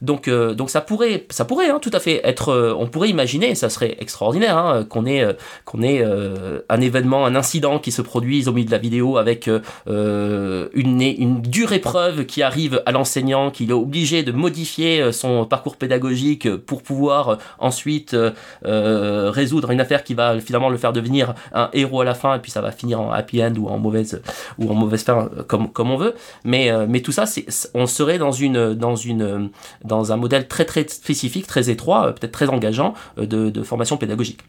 Donc, 0.02 0.28
euh, 0.28 0.54
donc 0.54 0.70
ça 0.70 0.80
pourrait, 0.80 1.26
ça 1.30 1.44
pourrait 1.44 1.68
hein, 1.70 1.78
tout 1.80 1.90
à 1.92 2.00
fait 2.00 2.20
être. 2.24 2.50
euh, 2.50 2.74
on 2.78 2.86
pourrait 2.86 3.08
imaginer, 3.10 3.54
ça 3.54 3.68
serait 3.68 3.96
extraordinaire, 4.00 4.56
hein, 4.56 4.84
qu'on 4.84 5.06
ait, 5.06 5.22
euh, 5.22 5.32
qu'on 5.64 5.82
ait 5.82 6.02
euh, 6.02 6.60
un 6.68 6.80
événement, 6.80 7.26
un 7.26 7.34
incident 7.34 7.78
qui 7.78 7.92
se 7.92 8.02
produise 8.02 8.48
au 8.48 8.52
milieu 8.52 8.66
de 8.66 8.70
la 8.70 8.78
vidéo 8.78 9.18
avec 9.18 9.48
euh, 9.48 9.60
euh, 9.88 10.68
une, 10.74 11.00
une 11.02 11.42
dure 11.42 11.72
épreuve 11.72 12.24
qui 12.24 12.42
arrive 12.42 12.82
à 12.86 12.92
l'enseignant, 12.92 13.50
qu'il 13.50 13.70
est 13.70 13.74
obligé 13.74 14.22
de 14.22 14.32
modifier 14.32 15.00
euh, 15.00 15.12
son 15.12 15.44
parcours 15.44 15.76
pédagogique 15.76 16.54
pour 16.56 16.82
pouvoir 16.82 17.28
euh, 17.28 17.36
ensuite 17.58 18.14
euh, 18.14 18.30
euh, 18.64 19.30
résoudre 19.30 19.70
une 19.70 19.80
affaire 19.80 20.04
qui 20.04 20.14
va 20.14 20.38
finalement 20.40 20.68
le 20.70 20.76
faire 20.78 20.92
devenir 20.92 21.34
un 21.52 21.68
héros 21.72 22.00
à 22.00 22.04
la 22.04 22.14
fin 22.14 22.34
et 22.34 22.38
puis 22.38 22.50
ça 22.50 22.60
va 22.60 22.70
finir 22.72 23.00
en 23.00 23.10
happy 23.10 23.42
end 23.42 23.54
ou 23.56 23.68
en 23.68 23.78
mauvaise 23.78 24.22
ou 24.58 24.70
en 24.70 24.74
mauvaise 24.74 25.02
fin 25.04 25.28
euh, 25.36 25.42
comme 25.42 25.70
comme 25.70 25.90
on 25.90 25.96
veut. 25.96 26.14
Mais 26.44 26.70
euh, 26.70 26.86
mais 26.88 27.00
tout 27.00 27.12
ça, 27.12 27.26
c'est 27.26 27.46
on 27.74 27.86
serait 27.86 28.18
dans 28.18 28.32
une 28.32 28.74
dans 28.74 28.96
une 28.96 29.50
un 29.92 30.16
modèle 30.16 30.48
très 30.48 30.64
très 30.64 30.86
spécifique, 30.88 31.46
très 31.46 31.70
étroit, 31.70 32.06
euh, 32.08 32.12
peut-être 32.12 32.32
très 32.32 32.48
engageant 32.48 32.94
euh, 33.18 33.26
de, 33.26 33.62
formation 33.62 33.96
pédagogique. 33.96 34.40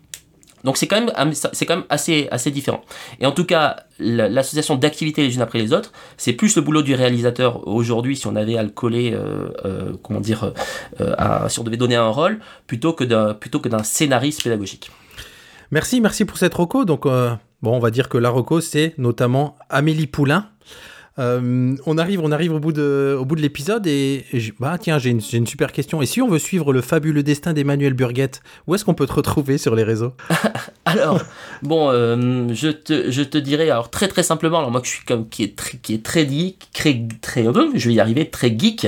Donc 0.64 0.78
c'est 0.78 0.86
quand 0.88 1.00
même 1.00 1.12
am- 1.16 1.34
c'est 1.34 1.66
quand 1.66 1.76
même 1.78 1.86
assez 1.90 2.28
assez 2.30 2.52
différent. 2.52 2.82
Et 3.20 3.26
en 3.26 3.32
tout 3.32 3.46
cas, 3.46 3.78
la- 3.98 4.30
l'association 4.30 4.76
d'activités 4.76 5.24
les 5.24 5.34
unes 5.34 5.42
après 5.42 5.58
les 5.60 5.74
autres, 5.74 5.92
c'est 6.18 6.34
plus 6.34 6.56
le 6.56 6.62
boulot 6.62 6.84
du 6.84 6.94
réalisateur 6.94 7.68
aujourd'hui 7.68 8.16
si 8.16 8.28
on 8.28 8.36
avait 8.36 8.58
à 8.58 8.64
le 8.64 8.70
coller, 8.70 9.12
euh, 9.16 9.94
comment 10.04 10.20
dire, 10.22 10.54
à- 11.18 11.50
si 11.50 11.60
on 11.60 11.64
devait 11.64 11.78
donner 11.78 11.96
un 11.96 12.10
rôle, 12.10 12.40
plutôt 12.68 12.94
que 12.94 13.04
d'un 13.04 13.84
scénariste 13.84 14.44
pédagogique. 14.44 14.92
Merci, 15.72 16.00
merci 16.00 16.26
pour 16.26 16.38
cette 16.38 16.54
reco. 16.54 16.86
Donc, 16.86 17.06
bon, 17.06 17.40
on 17.64 17.80
va 17.80 17.90
dire 17.90 18.08
que 18.10 18.20
la 18.20 18.30
reco, 18.30 18.62
c'est 18.62 18.94
notamment 19.00 19.56
Amélie 19.70 20.06
Poulain. 20.06 20.48
Euh, 21.20 21.76
on 21.86 21.98
arrive, 21.98 22.22
on 22.24 22.32
arrive 22.32 22.54
au 22.54 22.60
bout 22.60 22.72
de, 22.72 23.18
l'épisode 23.36 23.86
et, 23.86 24.26
je- 24.34 24.52
bah 24.60 24.78
tiens, 24.80 24.98
j'ai 24.98 25.10
une, 25.10 25.22
une 25.34 25.48
super 25.48 25.72
question. 25.72 26.02
Et 26.02 26.06
si 26.06 26.22
on 26.22 26.28
veut 26.30 26.40
suivre 26.40 26.72
le 26.72 26.82
fabuleux 26.82 27.24
destin 27.24 27.54
d'Emmanuel 27.54 27.94
Burguette, 27.94 28.42
où 28.68 28.76
est-ce 28.76 28.86
qu'on 28.86 28.94
peut 28.94 29.08
te 29.08 29.14
retrouver 29.14 29.58
sur 29.58 29.76
les 29.76 29.84
réseaux? 29.84 30.14
Alors, 30.86 31.22
bon, 31.64 31.90
euh, 31.90 32.48
je, 32.54 32.70
te, 32.70 33.12
je 33.12 33.22
dirais, 33.40 33.70
alors 33.70 33.90
très 33.90 34.08
très 34.08 34.24
simplement, 34.24 34.58
alors 34.60 34.72
moi 34.72 34.82
que 34.82 34.88
je 34.88 34.94
suis 34.94 35.06
comme 35.06 35.30
qui 35.30 35.44
est 35.44 35.56
très, 35.56 35.78
qui 35.78 35.94
est 35.94 36.04
très 36.04 36.28
geek, 36.28 36.70
très, 37.22 37.48
euh, 37.48 37.68
je 37.76 37.88
vais 37.88 37.94
y 37.96 38.00
arriver, 38.00 38.30
très 38.30 38.58
geek, 38.58 38.88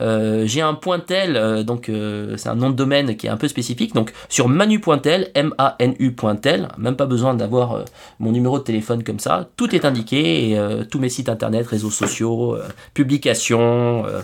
j'ai 0.00 0.60
un 0.60 0.74
pointel, 0.74 1.64
donc 1.64 1.90
c'est 2.36 2.48
un 2.48 2.54
nom 2.54 2.70
de 2.70 2.76
domaine 2.76 3.16
qui 3.16 3.26
est 3.26 3.30
un 3.30 3.36
peu 3.36 3.48
spécifique, 3.48 3.94
donc 3.94 4.12
sur 4.28 4.48
manu.tel, 4.48 5.30
M-A-N-U.tel, 5.34 6.68
même 6.78 6.96
pas 6.96 7.06
besoin 7.06 7.34
d'avoir 7.34 7.84
mon 8.18 8.32
numéro 8.32 8.58
de 8.58 8.64
téléphone 8.64 9.02
comme 9.02 9.18
ça, 9.18 9.48
tout 9.56 9.74
est 9.74 9.84
indiqué, 9.84 10.50
et 10.52 10.58
tous 10.90 11.00
mes 11.00 11.08
sites 11.08 11.28
internet, 11.28 11.66
réseaux 11.72 11.90
sociaux, 11.90 12.54
euh, 12.54 12.68
publications, 12.94 14.06
euh, 14.06 14.22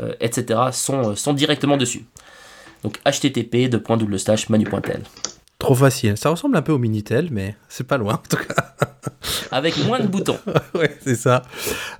euh, 0.00 0.12
etc. 0.20 0.60
Sont, 0.72 1.16
sont 1.16 1.32
directement 1.32 1.76
dessus. 1.76 2.04
Donc 2.82 2.98
http 3.04 3.70
manu.tel. 4.50 5.02
Trop 5.58 5.74
facile. 5.74 6.16
Ça 6.16 6.30
ressemble 6.30 6.56
un 6.56 6.62
peu 6.62 6.72
au 6.72 6.78
Minitel, 6.78 7.28
mais 7.32 7.56
c'est 7.68 7.86
pas 7.86 7.98
loin 7.98 8.14
en 8.14 8.28
tout 8.28 8.36
cas. 8.36 8.74
Avec 9.50 9.76
moins 9.84 9.98
de 9.98 10.06
boutons. 10.06 10.38
ouais, 10.74 10.96
c'est 11.00 11.16
ça. 11.16 11.42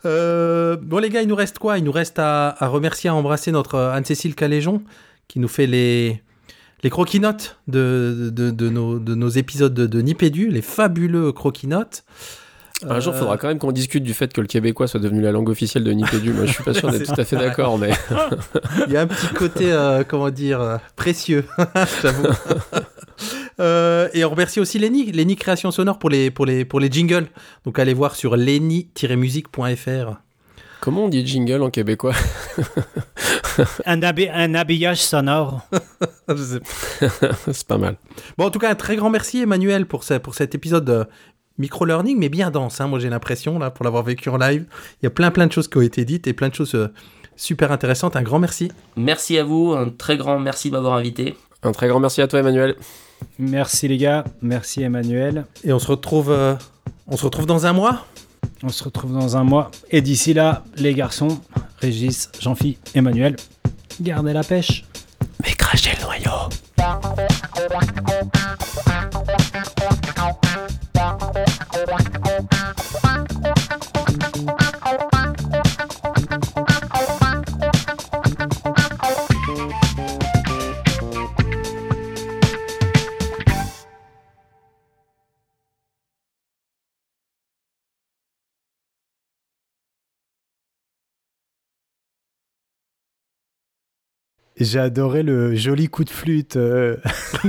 Euh, 0.04 0.76
bon 0.76 0.98
les 0.98 1.10
gars, 1.10 1.22
il 1.22 1.28
nous 1.28 1.34
reste 1.34 1.58
quoi? 1.58 1.78
Il 1.78 1.84
nous 1.84 1.92
reste 1.92 2.18
à, 2.18 2.54
à 2.62 2.68
remercier, 2.68 3.10
à 3.10 3.14
embrasser 3.14 3.50
notre 3.50 3.78
Anne-Cécile 3.78 4.34
Caléjon 4.34 4.82
qui 5.26 5.40
nous 5.40 5.48
fait 5.48 5.66
les, 5.66 6.22
les 6.82 6.90
croquis-notes 6.90 7.58
de, 7.66 8.30
de, 8.32 8.50
de 8.50 8.68
nos, 8.68 8.98
de 8.98 9.14
nos 9.14 9.28
épisodes 9.28 9.74
de, 9.74 9.86
de 9.86 10.00
Nipédu, 10.00 10.48
les 10.48 10.62
fabuleux 10.62 11.32
croquis-notes. 11.32 12.04
Un 12.86 13.00
jour, 13.00 13.12
il 13.14 13.18
faudra 13.18 13.36
quand 13.38 13.48
même 13.48 13.58
qu'on 13.58 13.72
discute 13.72 14.04
du 14.04 14.14
fait 14.14 14.32
que 14.32 14.40
le 14.40 14.46
québécois 14.46 14.86
soit 14.86 15.00
devenu 15.00 15.20
la 15.20 15.32
langue 15.32 15.48
officielle 15.48 15.82
de 15.82 15.90
Nipédu. 15.90 16.32
Moi, 16.32 16.46
je 16.46 16.52
suis 16.52 16.62
pas 16.62 16.74
sûr 16.74 16.90
d'être 16.92 17.12
tout 17.12 17.20
à 17.20 17.24
fait 17.24 17.36
d'accord, 17.36 17.76
mais 17.78 17.90
Il 18.86 18.92
y 18.92 18.96
a 18.96 19.00
un 19.00 19.06
petit 19.08 19.26
côté, 19.34 19.72
euh, 19.72 20.04
comment 20.06 20.30
dire, 20.30 20.60
euh, 20.60 20.76
précieux, 20.94 21.44
j'avoue. 22.02 22.26
Euh, 23.60 24.08
et 24.14 24.24
on 24.24 24.30
remercie 24.30 24.60
aussi 24.60 24.78
Lenny, 24.78 25.10
Lenny 25.10 25.34
Création 25.34 25.72
Sonore 25.72 25.98
pour 25.98 26.08
les, 26.10 26.30
pour, 26.30 26.46
les, 26.46 26.64
pour 26.64 26.78
les 26.78 26.88
jingles. 26.90 27.26
Donc 27.64 27.80
allez 27.80 27.94
voir 27.94 28.14
sur 28.14 28.36
lenny-musique.fr. 28.36 30.12
comment 30.80 31.04
on 31.06 31.08
dit 31.08 31.26
jingle 31.26 31.62
en 31.62 31.70
québécois? 31.70 32.14
Un, 33.86 33.98
habi- 34.02 34.30
un 34.32 34.54
habillage 34.54 35.02
sonore. 35.02 35.66
C'est 36.28 37.66
pas 37.66 37.78
mal. 37.78 37.96
Bon, 38.36 38.44
en 38.46 38.50
tout 38.50 38.60
cas, 38.60 38.70
un 38.70 38.76
très 38.76 38.94
grand 38.94 39.10
merci 39.10 39.42
Emmanuel 39.42 39.86
pour, 39.86 40.04
ce- 40.04 40.14
pour 40.14 40.34
cet 40.36 40.54
épisode 40.54 40.84
de 40.84 41.04
micro-learning, 41.58 42.18
mais 42.18 42.28
bien 42.28 42.50
dense, 42.50 42.80
hein, 42.80 42.86
moi 42.86 42.98
j'ai 42.98 43.10
l'impression, 43.10 43.58
là, 43.58 43.70
pour 43.70 43.84
l'avoir 43.84 44.02
vécu 44.02 44.28
en 44.28 44.36
live. 44.36 44.64
Il 45.02 45.04
y 45.04 45.06
a 45.06 45.10
plein 45.10 45.30
plein 45.30 45.46
de 45.46 45.52
choses 45.52 45.68
qui 45.68 45.76
ont 45.78 45.82
été 45.82 46.04
dites 46.04 46.26
et 46.26 46.32
plein 46.32 46.48
de 46.48 46.54
choses 46.54 46.74
euh, 46.74 46.88
super 47.36 47.72
intéressantes. 47.72 48.16
Un 48.16 48.22
grand 48.22 48.38
merci. 48.38 48.70
Merci 48.96 49.38
à 49.38 49.44
vous, 49.44 49.74
un 49.76 49.88
très 49.90 50.16
grand 50.16 50.38
merci 50.38 50.68
de 50.70 50.74
m'avoir 50.74 50.94
invité. 50.94 51.36
Un 51.62 51.72
très 51.72 51.88
grand 51.88 52.00
merci 52.00 52.22
à 52.22 52.28
toi, 52.28 52.40
Emmanuel. 52.40 52.76
Merci 53.38 53.88
les 53.88 53.96
gars, 53.96 54.24
merci 54.42 54.82
Emmanuel. 54.82 55.44
Et 55.64 55.72
on 55.72 55.78
se 55.78 55.88
retrouve, 55.88 56.30
euh, 56.30 56.54
on 57.08 57.16
se 57.16 57.24
retrouve 57.24 57.46
dans 57.46 57.66
un 57.66 57.72
mois? 57.72 58.06
On 58.62 58.68
se 58.68 58.84
retrouve 58.84 59.12
dans 59.12 59.36
un 59.36 59.44
mois. 59.44 59.70
Et 59.90 60.00
d'ici 60.00 60.34
là, 60.34 60.64
les 60.76 60.94
garçons, 60.94 61.40
Régis, 61.80 62.30
Jean-Phi, 62.40 62.78
Emmanuel, 62.94 63.36
gardez 64.00 64.32
la 64.32 64.44
pêche. 64.44 64.84
Mais 65.44 65.52
crachez 65.52 65.90
le 65.96 66.04
noyau. 66.04 66.48
J'ai 94.60 94.78
adoré 94.80 95.22
le 95.22 95.54
joli 95.54 95.88
coup 95.88 96.04
de 96.04 96.10
flûte. 96.10 96.56
euh, 96.56 96.96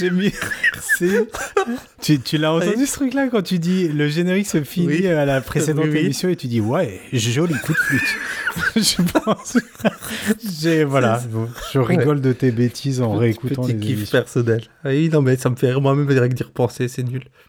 j'ai 0.00 0.10
mis. 0.10 0.32
Tu, 2.00 2.18
tu 2.20 2.38
l'as 2.38 2.52
entendu 2.52 2.74
Oui. 2.78 2.86
ce 2.86 2.92
truc-là 2.94 3.28
quand 3.28 3.42
tu 3.42 3.58
dis 3.58 3.88
le 3.88 4.08
générique 4.08 4.46
se 4.46 4.62
finit 4.62 4.86
Oui. 4.86 5.06
à 5.06 5.24
la 5.24 5.40
précédente 5.40 5.86
Oui, 5.90 5.98
émission 5.98 6.28
et 6.28 6.36
tu 6.36 6.46
dis 6.46 6.60
ouais 6.60 7.00
joli 7.12 7.54
coup 7.54 7.72
de 7.72 7.78
flûte. 7.78 8.16
je 8.76 9.02
pense. 9.20 9.56
J'ai 10.60 10.84
voilà. 10.84 11.22
Je 11.72 11.78
rigole 11.78 12.20
de 12.20 12.32
tes 12.32 12.50
bêtises 12.50 13.00
en 13.00 13.12
réécoutant 13.14 13.62
Petit 13.62 13.74
les 13.74 13.78
kiff 13.80 13.96
émissions. 13.98 14.18
personnel. 14.18 14.62
Ah 14.84 14.88
Oui, 14.88 15.08
non, 15.12 15.22
mais 15.22 15.36
ça 15.36 15.50
me 15.50 15.56
fait 15.56 15.72
moi-même 15.74 16.08
rien 16.08 16.28
que 16.28 16.34
d'y 16.34 16.42
repenser, 16.42 16.88
c'est 16.88 17.02
nul. 17.02 17.24